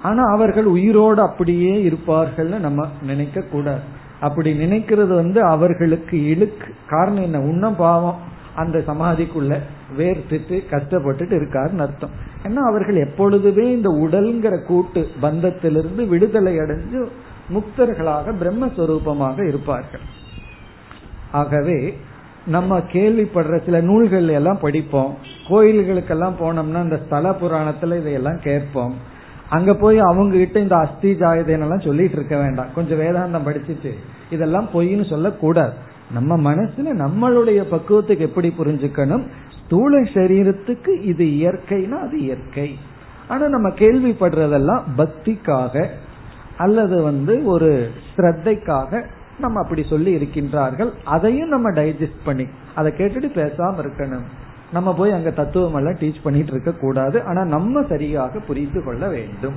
ஆனா 0.01 0.23
அவர்கள் 0.23 0.65
உயிரோடு 0.65 1.21
அப்படியே 1.21 1.89
இருப்பார்கள்னு 1.89 2.59
நம்ம 2.59 2.87
நினைக்க 3.01 3.41
கூடாது. 3.41 3.79
அப்படி 4.19 4.53
நினைக்கிறது 4.59 5.07
வந்து 5.07 5.41
அவர்களுக்கு 5.41 6.25
இழுக்கு. 6.25 6.73
காரணம் 6.87 7.23
என்ன? 7.23 7.39
உன்னும் 7.39 7.75
பாவம். 7.75 8.19
அந்த 8.55 8.79
சமாதிக்குள்ள 8.79 9.59
வேர்த்துட்டு 9.97 10.63
கஷ்டப்பட்டுட்டு 10.71 11.35
இருக்காருன்னு 11.35 11.77
அர்த்தம். 11.77 12.09
ஏன்னா 12.45 12.55
அவர்கள் 12.55 12.95
எப்பொழுதுமே 12.95 13.71
இந்த 13.71 13.89
உடல்ங்கிற 13.89 14.65
கூட்டு 14.65 15.07
பந்தத்திலிருந்து 15.21 16.07
விடுதலை 16.07 16.57
அடைஞ்சு 16.57 17.07
முக்தர்களாக 17.53 18.33
பிரம்மஸ்வரூபமாக 18.41 19.47
இருப்பார்கள். 19.47 20.05
ஆகவே 21.31 21.97
நம்ம 22.45 22.79
கேள்விப்படுற 22.79 23.65
சில 23.65 23.81
நூல்கள் 23.81 24.27
எல்லாம் 24.27 24.59
படிப்போம். 24.59 25.17
கோயில்களுக்கெல்லாம் 25.47 26.33
போனோம்னா 26.39 26.83
இந்த 26.83 26.99
ஸ்தல 27.05 27.29
புராணத்துல 27.29 27.99
இதையெல்லாம் 27.99 28.39
கேட்போம். 28.39 28.93
அங்க 29.49 29.73
போய் 29.73 29.99
அவங்க 29.99 30.37
கிட்ட 30.37 30.59
இந்த 30.59 30.75
அஸ்தி 30.75 31.13
ஜாயதேனெல்லாம் 31.13 31.85
சொல்லிட்டு 31.85 32.15
இருக்க 32.17 32.37
வேண்டாம். 32.37 32.73
கொஞ்சம் 32.75 32.99
வேதாந்தம் 32.99 33.47
படிச்சுட்டு 33.47 33.91
இதெல்லாம் 34.29 34.69
பொய்ன்னு 34.73 35.09
சொல்லக்கூடாது. 35.09 35.73
நம்ம 36.11 36.53
மனசுல 36.53 36.91
நம்மளுடைய 36.93 37.63
பக்குவத்துக்கு 37.71 38.19
எப்படி 38.19 38.53
புரிஞ்சுக்கணும்? 38.59 39.27
ஸ்தூல 39.65 40.01
சரீரத்துக்கு 40.01 41.01
இது 41.01 41.25
இயற்கைனா 41.25 41.99
அது 41.99 42.19
இயற்கை. 42.19 42.77
ஆனா 43.27 43.47
நம்ம 43.47 43.69
கேள்விப்படுறதெல்லாம் 43.69 44.83
பக்திக்காக 44.97 45.87
அல்லது 46.57 47.01
வந்து 47.01 47.45
ஒரு 47.45 47.91
ஸ்ரத்தைக்காக 48.15 49.05
நம்ம 49.39 49.61
அப்படி 49.61 49.83
சொல்லி 49.89 50.15
இருக்கின்றார்கள். 50.15 50.91
அதையும் 51.03 51.49
நம்ம 51.49 51.71
டைஜஸ்ட் 51.71 52.25
பண்ணி 52.25 52.45
அதை 52.75 52.93
கேட்டுட்டு 52.97 53.29
பேசாம 53.39 53.73
இருக்கணும். 53.81 54.27
நம்ம 54.73 54.93
போய் 54.93 55.11
அங்க 55.11 55.31
தத்துவம் 55.31 55.75
எல்லாம் 55.75 55.93
டீச் 55.93 56.23
பண்ணிட்டு 56.23 56.51
இருக்க 56.51 56.71
கூடாது. 56.71 57.23
ஆனா 57.23 57.43
நம்ம 57.43 57.83
சரியாக 57.89 58.39
புரிந்து 58.39 58.83
கொள்ள 58.83 59.07
வேண்டும். 59.07 59.53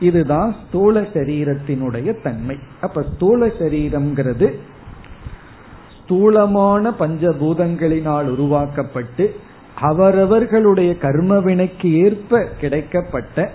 இதுதான் 0.00 0.54
ஸ்தூல 0.66 1.00
சரீரத்தினுடைய 1.00 2.22
தன்மை. 2.22 2.58
அப்ப 2.80 3.02
ஸ்தூல 3.14 3.46
சரீரம்ங்கிறது 3.46 4.54
ஸ்தூலமான 6.10 6.90
பஞ்சபூதங்களினால் 6.90 8.24
உருவாக்கப்பட்டு 8.24 9.34
அவரவர்களுடைய 9.80 10.96
கர்ம 10.98 11.38
வினைக்கு 11.38 11.98
ஏற்ப 11.98 12.48
கிடைக்கப்பட்ட 12.60 13.48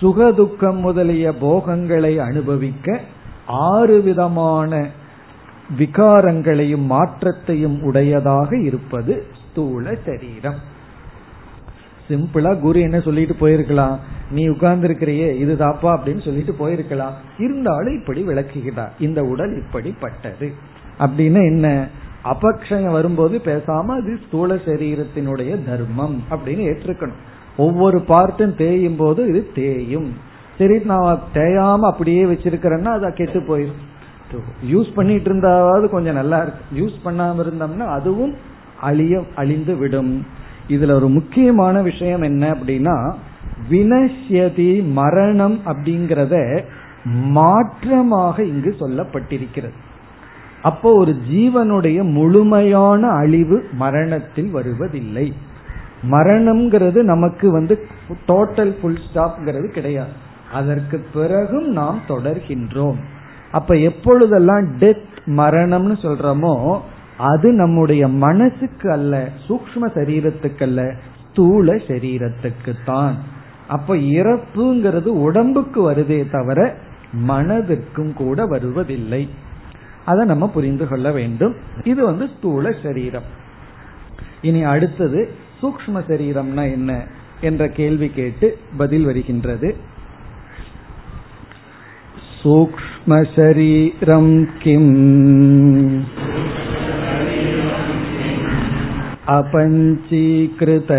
சுகதுக்கம் 0.00 0.78
முதலிய 0.80 1.34
போகங்களை 1.34 2.18
அனுபவிக்க 2.18 3.00
ஆறு 3.46 4.00
விதமான 4.00 4.88
விகாரங்களையும் 5.78 6.86
மாற்றத்தையும் 6.86 7.82
உடையதாக 7.82 8.58
இருப்பது 8.58 9.26
ஸ்தூல 9.48 9.94
சரீரம். 10.06 10.58
சிம்பிளா 12.08 12.60
குரு 12.60 12.80
என்ன 12.80 13.00
சொல்லிட்டு 13.00 13.36
போயிருக்கலாம். 13.40 13.96
நீ 14.30 14.48
உட்கார்ந்து 14.48 14.86
இருக்கிறியே 14.86 15.38
இது 15.38 15.54
தாப்பா 15.54 15.96
அப்படின்னு 15.96 16.24
சொல்லிட்டு 16.24 16.56
போயிருக்கலாம். 16.58 17.16
இருந்தாலும் 17.38 17.98
இப்படி 18.00 18.22
விளக்குகிறார். 18.22 18.92
இந்த 18.98 19.22
உடல் 19.22 19.62
இப்படிப்பட்டது. 19.62 20.52
அப்படின்னா 20.98 21.42
என்ன? 21.44 21.88
அபக்ஷயம் 22.24 22.90
வரும்போது 22.90 23.40
பேசாம 23.44 23.86
அது 23.86 24.18
ஸ்தூல 24.26 24.54
சரீரத்தினுடைய 24.54 25.64
தர்மம் 25.64 26.22
அப்படின்னு 26.30 26.62
ஏற்றுக்கணும். 26.72 27.22
ஒவ்வொரு 27.56 27.98
பார்ட்டும் 28.08 28.54
தேயும் 28.54 28.96
போது 28.96 29.28
இது 29.28 29.52
தேயும். 29.54 30.12
சரி 30.58 30.78
நான் 30.84 31.22
தேயாம 31.34 31.78
அப்படியே 31.78 32.24
வச்சிருக்கிறேன்னா 32.24 32.90
அது 32.98 33.12
கெட்டு 33.12 33.40
போயிடும் 33.40 33.80
யூஸ் 34.70 34.94
பண்ணிட்டு 34.94 35.34
இருந்தாவது 35.34 35.88
கொஞ்சம் 35.88 36.14
நல்லா 36.14 36.42
இருக்கு. 36.42 36.62
யூஸ் 36.80 37.06
பண்ணாம 37.06 37.42
இருந்தோம்னா 37.44 37.86
அதுவும் 37.86 38.34
அழிய 38.80 39.22
அழிந்து 39.34 39.76
விடும். 39.76 40.26
இதுல 40.68 40.92
ஒரு 40.92 41.08
முக்கியமான 41.08 41.82
விஷயம் 41.82 42.22
என்ன 42.22 42.50
அப்படின்னா 42.50 43.14
வினஷ்யதி 43.70 44.90
மரணம் 44.92 45.60
அப்படிங்கறத 45.66 46.64
மாற்றமாக 47.30 48.38
இங்கு 48.40 48.76
சொல்லப்பட்டிருக்கிறது. 48.80 49.76
அப்போ 50.62 50.88
ஒரு 50.94 51.12
ஜீவனுடைய 51.30 51.98
முழுமையான 52.16 53.08
அழிவு 53.22 53.56
மரணத்தில் 53.72 54.50
வருவதில்லை. 54.50 55.26
மரணம்ங்கிறது 56.10 57.00
நமக்கு 57.02 57.46
வந்து 57.50 57.74
டோட்டல் 58.28 58.72
ஃபுல் 58.78 59.00
ஸ்டாப்ங்கிறது 59.06 59.68
கிடையாது. 59.68 60.14
அதற்கு 60.52 60.96
பிறகும் 61.14 61.68
நாம் 61.70 61.98
தொடர்கின்றோம். 62.08 62.98
அப்ப 63.52 63.76
எப்பொழுதெல்லாம் 63.88 64.64
டெத் 64.78 65.16
மரணம்னு 65.40 65.96
சொல்றோமோ 66.04 66.54
அது 67.30 67.48
நம்முடைய 67.52 68.02
மனசுக்கு 68.08 68.90
அல்ல 68.90 69.14
சூக்ம 69.48 69.88
சரீரத்துக்கு 69.96 70.62
அல்ல 70.62 70.82
ஸ்தூல 71.26 71.74
சரீரத்துக்கு 71.88 72.72
தான் 72.84 73.14
அப்ப 73.68 73.94
இறப்புங்கிறது 73.94 75.10
உடம்புக்கு 75.26 75.80
வருதே 75.90 76.18
தவிர 76.30 76.60
மனதிற்கும் 77.28 78.12
கூட 78.14 78.46
வருவதில்லை. 78.46 79.22
அதை 80.05 80.25
நம்ம 80.25 80.47
புரிந்து 80.47 80.87
கொள்ள 80.87 81.11
வேண்டும் 81.11 81.55
இது 81.83 82.05
வந்து 82.05 82.27
ஸ்தூல 82.27 82.75
சரீரம் 82.83 83.23
இனி 84.41 84.65
அடுத்தது 84.65 85.29
சூக்ம 85.61 86.01
சரீரம்னா 86.09 86.71
என்ன 86.71 87.07
என்ற 87.41 87.71
கேள்வி 87.79 88.11
கேட்டு 88.11 88.57
பதில் 88.77 89.05
வருகின்றது 89.05 89.95
सूक्ष्मशरीरं 92.39 94.27
किम् 94.61 96.05
अपञ्चीकृत 99.29 100.91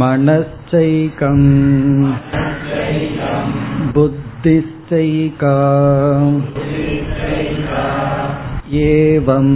मनश्चैकम् 0.01 1.45
बुद्धिश्चैका 3.97 5.57
एवम् 8.85 9.55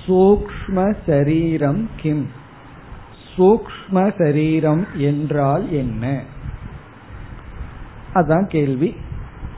சூக்ம 0.00 0.94
சரீரம் 1.06 1.88
கிம் 1.96 2.28
சூக்ம 3.30 4.12
சரீரம் 4.18 4.86
என்றால் 5.02 5.72
என்ன 5.72 6.22
அதான் 8.14 8.46
கேள்வி 8.46 8.94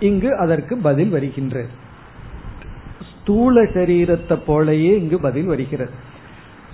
இங்கு 0.01 0.37
அதற்கு 0.37 0.79
பதில் 0.79 1.09
வருகின்றது 1.09 1.69
ஸ்தூல 3.11 3.69
சரீரத்தை 3.75 4.39
போலயே 4.47 4.95
இங்கு 4.95 5.21
பதில் 5.21 5.47
வருகிறது 5.47 5.91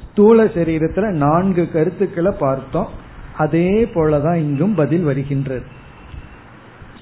ஸ்தூல 0.05 0.51
சரீரத்துல 0.55 1.18
நான்கு 1.18 1.70
கருத்துக்களை 1.70 2.34
பார்த்தோம் 2.38 2.88
அதே 3.38 3.89
போலதான் 3.93 4.35
இங்கும் 4.35 4.75
பதில் 4.75 5.03
வருகின்றது. 5.03 5.63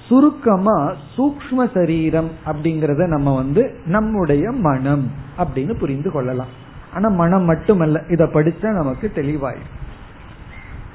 சுருக்கமா 0.08 0.94
சூக்ம 1.18 1.74
சரீரம் 1.74 2.30
அப்படிங்கறத 2.46 3.08
நம்ம 3.08 3.36
வந்து 3.36 3.76
நம்முடைய 3.86 4.52
மனம் 4.52 5.12
அப்படின்னு 5.38 5.74
புரிந்து 5.74 6.12
கொள்ளலாம். 6.12 6.54
ஆனா 6.94 7.10
மனம் 7.10 7.44
மட்டுமல்ல 7.44 8.04
இதை 8.10 8.28
படிச்சா 8.28 8.70
நமக்கு 8.72 9.12
தெளிவாயிடும். 9.16 9.74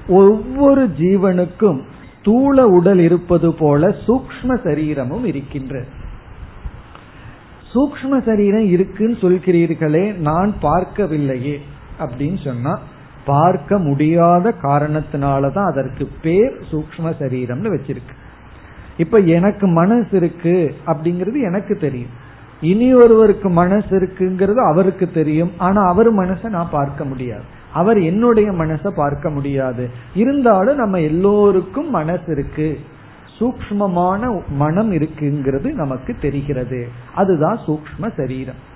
ஒவ்வொரு 0.08 0.86
ஜீவனுக்கும் 0.98 1.80
ஸ்தூல 2.20 2.66
உடல் 2.66 2.98
இருப்பது 2.98 3.54
போல 3.54 3.88
சூக்ம 4.06 4.62
சரீரமும் 4.64 5.24
இருக்கின்றது. 5.24 5.86
சூக்ம 7.74 8.24
சரீரம் 8.24 8.66
இருக்குன்னு 8.66 9.16
சொல்கிறீர்களே 9.20 10.14
நான் 10.14 10.54
பார்க்கவில்லையே 10.62 11.60
அப்படின்னு 11.98 12.44
சொன்னா 12.44 12.78
பார்க்க 13.30 13.78
முடியாத 13.78 14.54
காரணத்தினாலதான் 14.62 15.70
அதற்கு 15.70 16.08
பேர் 16.22 16.52
சூக்ம 16.70 17.12
சரீரம்னு 17.20 17.68
வச்சிருக்கு. 17.68 18.14
இப்ப 18.96 19.18
எனக்கு 19.18 19.66
மனசு 19.66 20.16
இருக்கு 20.16 20.74
அப்படிங்கிறது 20.86 21.42
எனக்கு 21.42 21.74
தெரியும். 21.74 22.10
இனி 22.60 22.94
ஒருவருக்கு 22.94 23.48
மனசு 23.48 23.98
இருக்குங்கிறது 24.00 24.54
அவருக்கு 24.54 25.10
தெரியும். 25.10 25.52
ஆனா 25.58 25.82
அவர் 25.86 26.14
மனசை 26.14 26.48
நான் 26.48 26.68
பார்க்க 26.70 27.04
முடியாது. 27.04 27.42
அவர் 27.72 28.00
என்னுடைய 28.00 28.50
மனசை 28.50 28.88
பார்க்க 28.88 29.30
முடியாது. 29.30 29.90
இருந்தாலும் 30.14 30.76
நம்ம 30.76 31.00
எல்லோருக்கும் 31.00 31.90
மனசு 31.90 32.24
இருக்கு. 32.26 32.78
சூக்மமான 33.38 34.42
மனம் 34.48 34.92
இருக்குங்கிறது 34.92 35.72
நமக்கு 35.72 36.16
தெரிகிறது. 36.20 36.88
அதுதான் 37.14 37.58
சூக்ம 37.66 38.10
சரீரம். 38.16 38.68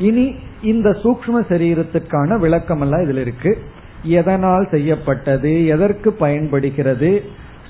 இனி 0.00 0.26
இந்த 0.62 0.88
சூக்ம 1.02 1.36
சரீரத்துக்கான 1.50 2.38
விளக்கம் 2.38 2.80
எல்லாம் 2.80 3.00
இதுல 3.00 3.24
இருக்கு. 3.26 3.52
எதனால் 4.02 4.66
செய்யப்பட்டது 4.70 5.66
எதற்கு 5.66 6.12
பயன்படுகிறது 6.12 7.10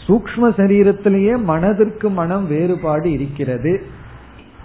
சூக்ம 0.07 0.51
சரீரத்திலேயே 0.59 1.35
மனதிற்கு 1.43 2.09
மனம் 2.11 2.49
வேறுபாடு 2.49 3.09
இருக்கிறது. 3.13 3.73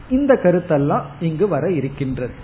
இந்த 0.10 0.34
கருத்தெல்லாம் 0.44 1.06
இங்கு 1.20 1.48
வர 1.48 1.66
இருக்கின்றது. 1.72 2.36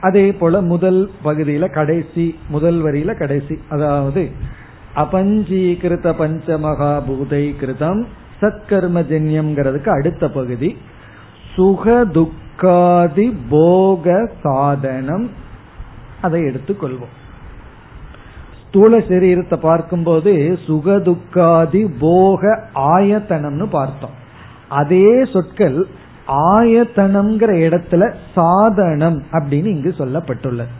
அதே 0.00 0.32
போல 0.32 0.60
முதல் 0.60 1.10
பகுதியில 1.24 1.64
கடைசி 1.70 2.24
முதல் 2.48 2.80
வரியில 2.84 3.18
கடைசி 3.18 3.54
அதாவது 3.68 4.22
அபஞ்சீகிருத 4.96 6.08
பஞ்சமகா 6.20 6.90
பூதை 7.08 7.44
கிருதம் 7.60 8.02
சத்கர்மஜன்யம்ங்கிறதுக்கு 8.40 9.88
அடுத்த 9.88 10.28
பகுதி 10.28 10.70
சுக 11.54 11.84
துக்காதி 12.58 13.36
போக 13.50 14.30
சாதனம். 14.42 15.30
அதை 16.22 16.42
எடுத்துக்கொள்வோம் 16.42 17.14
ஸ்தூல 18.60 18.98
சரீரத்தை 18.98 19.56
பார்க்கும்போது 19.56 20.58
சுகதுக்காதி 20.66 21.82
போக 22.00 22.68
ஆயத்தனம்னு 22.74 23.66
பார்த்தோம். 23.66 24.14
அதே 24.68 25.24
சொற்கள் 25.24 25.86
ஆயத்தனம்ங்கிற 26.28 27.50
இடத்துல 27.66 28.14
சாதனம் 28.34 29.22
அப்படின்னு 29.32 29.66
இங்கு 29.66 29.94
சொல்லப்பட்டுள்ளது. 29.98 30.72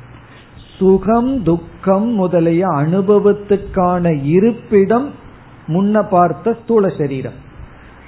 சுகம் 0.79 1.43
துக்கம் 1.43 2.09
முதலிய 2.14 2.66
அனுபவத்துக்கான 2.66 4.22
இருப்பிடம் 4.22 5.11
முன்ன 5.68 6.09
பார்த்த 6.09 6.57
ஸ்தூல 6.62 6.89
சரீரம். 6.89 7.39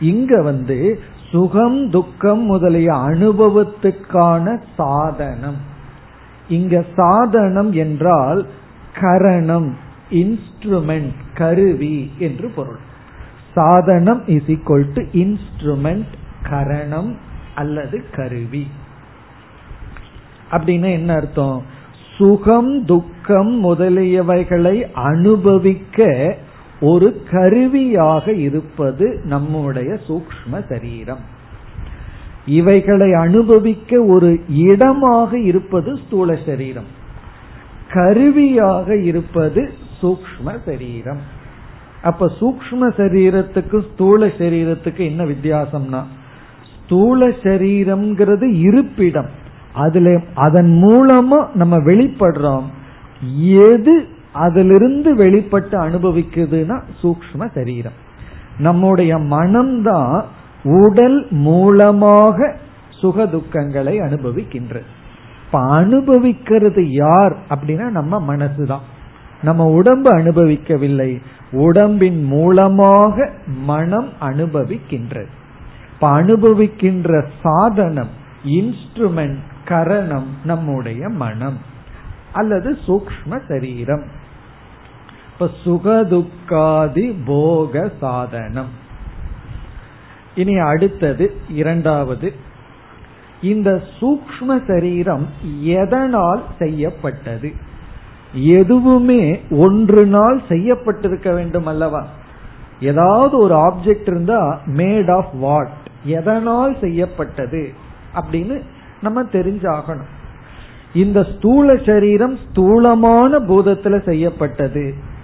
இங்க 0.01 0.43
வந்து 0.43 1.01
சுகம் 1.31 1.91
துக்கம் 1.91 2.41
முதலிய 2.41 2.93
அனுபவத்துக்கான 2.93 4.61
சாதனம். 4.77 5.57
இங்க 6.49 6.85
சாதனம் 6.97 7.73
என்றால் 7.73 8.47
கரணம் 9.01 9.77
இன்ஸ்ட்ருமெண்ட் 10.11 11.15
கருவி 11.35 12.11
என்று 12.19 12.49
பொருள். 12.49 12.79
சாதனம் 13.55 14.27
இஸ் 14.27 14.47
ஈக்வல் 14.47 14.93
டு 14.93 15.03
இன்ஸ்ட்ருமெண்ட் 15.13 16.13
கரணம் 16.43 17.17
அல்லது 17.55 18.05
கருவி. 18.13 18.67
அப்படின்னா 20.51 20.91
என்ன 20.93 21.15
அர்த்தம்? 21.15 21.63
சுகம் 22.17 22.85
துக்கம் 22.85 23.65
முதலியவைகளை 23.65 24.93
அனுபவிக்க 24.93 26.05
ஒரு 26.81 27.23
கருவியாக 27.31 28.33
இருப்பது 28.33 29.21
நம்முடைய 29.25 29.99
சூக்ம 30.09 30.69
சரீரம். 30.69 31.19
இவைகளை 32.47 33.13
அனுபவிக்க 33.13 34.03
ஒரு 34.03 34.41
இடமாக 34.49 35.39
இருப்பது 35.39 35.97
ஸ்தூல 35.97 36.39
சரீரம். 36.47 36.87
கருவியாக 37.93 38.97
இருப்பது 38.97 39.73
சூக்ம 40.03 40.57
சரீரம். 40.65 41.21
அப்ப 42.03 42.33
சூக்ம 42.41 42.81
சரீரத்துக்கு 42.81 43.85
ஸ்தூல 43.93 44.27
சரீரத்துக்கு 44.27 44.99
என்ன 44.99 45.25
வித்தியாசம்னா 45.25 46.03
ஸ்தூல 46.85 47.29
சரீரம்ங்கிறது 47.29 48.55
இருப்பிடம். 48.55 49.29
அதுல 49.73 50.21
அதன் 50.35 50.83
மூலமா 50.83 51.47
நம்ம 51.55 51.77
வெளிப்படுறோம். 51.77 52.65
எது 53.47 54.09
அதிலிருந்து 54.37 55.15
வெளிப்பட்டு 55.15 55.79
அனுபவிக்குதுன்னா 55.79 56.83
சூக்ம 57.03 57.51
சரீரம். 57.55 58.05
நம்முடைய 58.59 59.17
மனம்தான் 59.17 60.25
உடல் 60.63 61.27
மூலமாக 61.31 62.57
சுக 62.91 63.25
துக்கங்களை 63.25 63.95
அனுபவிக்கின்றது 64.01 64.89
இப்ப 65.47 65.61
அனுபவிக்கிறது 65.61 66.91
யார் 66.91 67.37
அப்படின்னா 67.49 67.89
நம்ம 67.91 68.37
மனசுதான் 68.37 68.85
நம்ம 69.43 69.67
உடம்பு 69.67 70.19
அனுபவிக்கவில்லை. 70.19 71.21
உடம்பின் 71.53 72.25
மூலமாக 72.25 73.31
மனம் 73.63 74.09
அனுபவிக்கின்றது. 74.21 75.31
இப்ப 75.95 76.23
அனுபவிக்கின்ற 76.23 77.27
சாதனம் 77.43 78.09
இன்ஸ்ட்ருமெண்ட் 78.45 79.39
கரணம் 79.65 80.29
நம்முடைய 80.45 81.09
மனம் 81.09 81.59
அல்லது 82.33 82.79
சூக்ம 82.87 83.41
சரீரம். 83.49 84.03
இப்ப 85.39 85.51
சுகதுக்காதி 85.65 87.15
போக 87.27 87.91
சாதனம். 88.01 88.69
இனி 90.35 90.59
அடுத்தது 90.59 91.37
இரண்டாவது. 91.49 92.33
இந்த 93.43 93.83
சூக்ம 94.01 94.67
சரீரம் 94.67 95.29
எதனால் 95.61 96.45
செய்யப்பட்டது? 96.59 97.53
எதுவுமே 98.33 99.41
ஒன்று 99.51 100.07
நாள் 100.07 100.43
செய்யப்பட்டிருக்க 100.49 101.35
வேண்டும் 101.35 101.67
அல்லவா? 101.67 102.07
ஏதாவது 102.81 103.39
ஒரு 103.39 103.55
ஆப்ஜெக்ட் 103.55 104.07
இருந்தா 104.07 104.61
மேட் 104.67 105.15
ஆஃப் 105.17 105.33
வாட் 105.33 105.91
எதனால் 106.05 106.77
செய்யப்பட்டது? 106.81 107.73
அப்படின்னு 108.15 108.63
நம்ம 109.03 109.23
தெரிஞ்சாகணும். 109.23 110.09
இந்த 110.95 111.27
ஸ்தூல 111.37 111.77
சரீரம் 111.77 112.39
ஸ்தூலமான 112.51 113.39
பூதத்துல 113.39 114.05
செய்யப்பட்டது. 114.05 115.15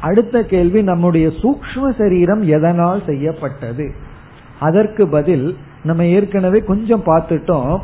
அடுத்த 0.00 0.42
கேள்வி 0.42 0.82
நம்முடைய 0.82 1.28
சூக்ம 1.28 1.98
சரீரம் 1.98 2.42
எதனால் 2.42 3.02
செய்யப்பட்டது? 3.06 3.94
அதற்கு 4.60 5.08
பதில் 5.08 5.56
நம்ம 5.82 6.04
ஏற்கனவே 6.04 6.58
கொஞ்சம் 6.58 7.04
பார்த்துட்டோம். 7.06 7.78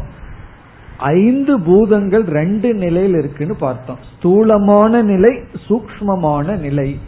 ஐந்து 0.98 1.60
பூதங்கள் 1.60 2.22
ரெண்டு 2.22 2.74
நிலையில் 2.74 3.14
இருக்குன்னு 3.14 3.54
பார்த்தோம். 3.54 3.98
ஸ்தூலமான 4.16 5.02
நிலை 5.02 5.40
சூக்மமான 5.68 6.58
நிலை. 6.58 6.98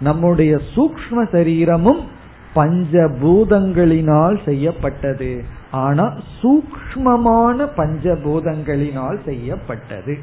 நம்முடைய 0.00 0.58
சூக்ம 0.74 1.28
சரீரமும் 1.32 2.00
பஞ்ச 2.54 3.08
பூதங்களினால் 3.22 4.44
செய்யப்பட்டது. 4.44 5.44
ஆனா 5.70 6.12
சூக்மமான 6.42 7.68
பஞ்சபூதங்களினால் 7.76 9.18
செய்யப்பட்டது. 9.24 10.18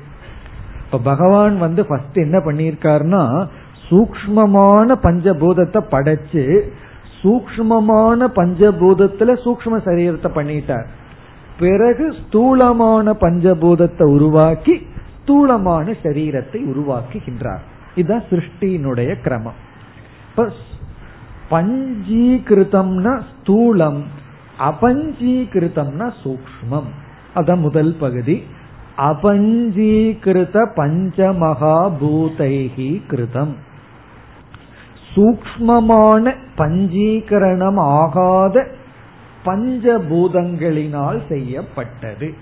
இப்ப 0.85 0.97
பகவான் 0.97 1.57
வந்து 1.57 1.85
ஃபர்ஸ்ட் 1.85 2.17
என்ன 2.17 2.37
பண்ணியிருக்காருன்னா 2.37 3.47
சூக்மமான 3.89 4.95
பஞ்சபூதத்தை 5.05 5.81
படைச்சு 5.93 6.43
சூக்மமான 7.21 8.19
பஞ்சபூதத்துல 8.37 9.29
சூக்ம 9.43 9.73
சரீரத்தை 9.87 10.29
பண்ணிட்டார். 10.37 10.87
பிறகு 11.59 12.15
ஸ்தூலமான 12.21 13.15
பஞ்சபூதத்தை 13.21 14.03
உருவாக்கி 14.03 14.87
ஸ்தூலமான 15.17 15.95
சரீரத்தை 16.03 16.59
உருவாக்குகின்றார். 16.71 17.63
இதுதான் 17.95 18.23
சிருஷ்டியினுடைய 18.29 19.21
கிரமம். 19.21 19.55
இப்ப 20.29 20.49
பஞ்சீகிருதம்னா 21.49 23.21
ஸ்தூலம் 23.31 24.03
அபஞ்சீகிருத்தம்னா 24.69 26.13
சூக்மம் 26.23 26.87
அதான் 27.35 27.57
முதல் 27.57 27.95
பகுதி. 27.99 28.43
அபஞ்சீகிருத 28.97 30.57
பஞ்சமகாபூதைகி 30.79 33.01
கிருதம் 33.11 33.53
சூக்மமான 35.15 36.33
பஞ்சீகரணம் 36.57 37.79
ஆகாத 37.99 38.65
பஞ்சபூதங்களினால் 39.45 41.19
செய்யப்பட்டது. 41.29 42.33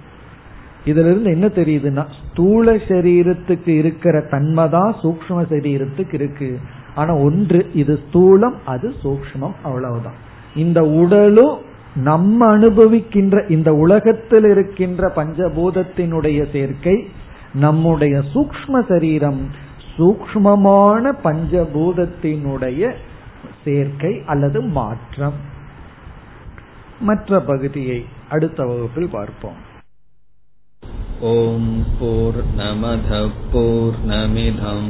இதுல 0.85 1.09
இருந்து 1.11 1.31
என்ன 1.31 1.47
தெரியுதுன்னா 1.47 2.03
ஸ்தூல 2.19 2.73
சரீரத்துக்கு 2.73 3.67
இருக்கிற 3.67 4.21
தன்மை 4.21 4.69
தான் 4.69 4.95
சூக்ம 5.03 5.37
சரீரத்துக்கு 5.53 6.13
இருக்கு. 6.13 6.59
ஆனா 6.95 7.13
ஒன்று 7.15 7.59
இது 7.73 7.99
ஸ்தூலம் 8.05 8.57
அது 8.65 8.93
சூக்மம் 9.03 9.57
அவ்வளவுதான். 9.63 10.19
இந்த 10.55 10.79
உடலும் 10.81 11.57
நம்ம 11.93 12.57
அனுபவிக்கின்ற 12.57 13.49
இந்த 13.49 13.69
உலகத்தில் 13.73 14.43
இருக்கின்ற 14.43 15.11
பஞ்சபூதத்தினுடைய 15.15 16.39
சேர்க்கை 16.51 17.07
நம்முடைய 17.53 18.21
சூக்ம 18.33 18.73
சரீரம் 18.87 19.41
சூக்மமான 20.01 21.11
பஞ்சபூதத்தினுடைய 21.23 22.95
சேர்க்கை 23.63 24.21
அல்லது 24.25 24.61
மாற்றம். 24.61 25.33
மற்ற 26.99 27.39
பகுதியை 27.39 28.05
அடுத்த 28.29 28.65
வகுப்பில் 28.65 29.09
பார்ப்போம். 29.09 29.69
ஓம் 31.19 31.85
போர் 31.99 32.43
நமத 32.57 33.29
போர் 33.51 33.93
நமிதம் 34.07 34.89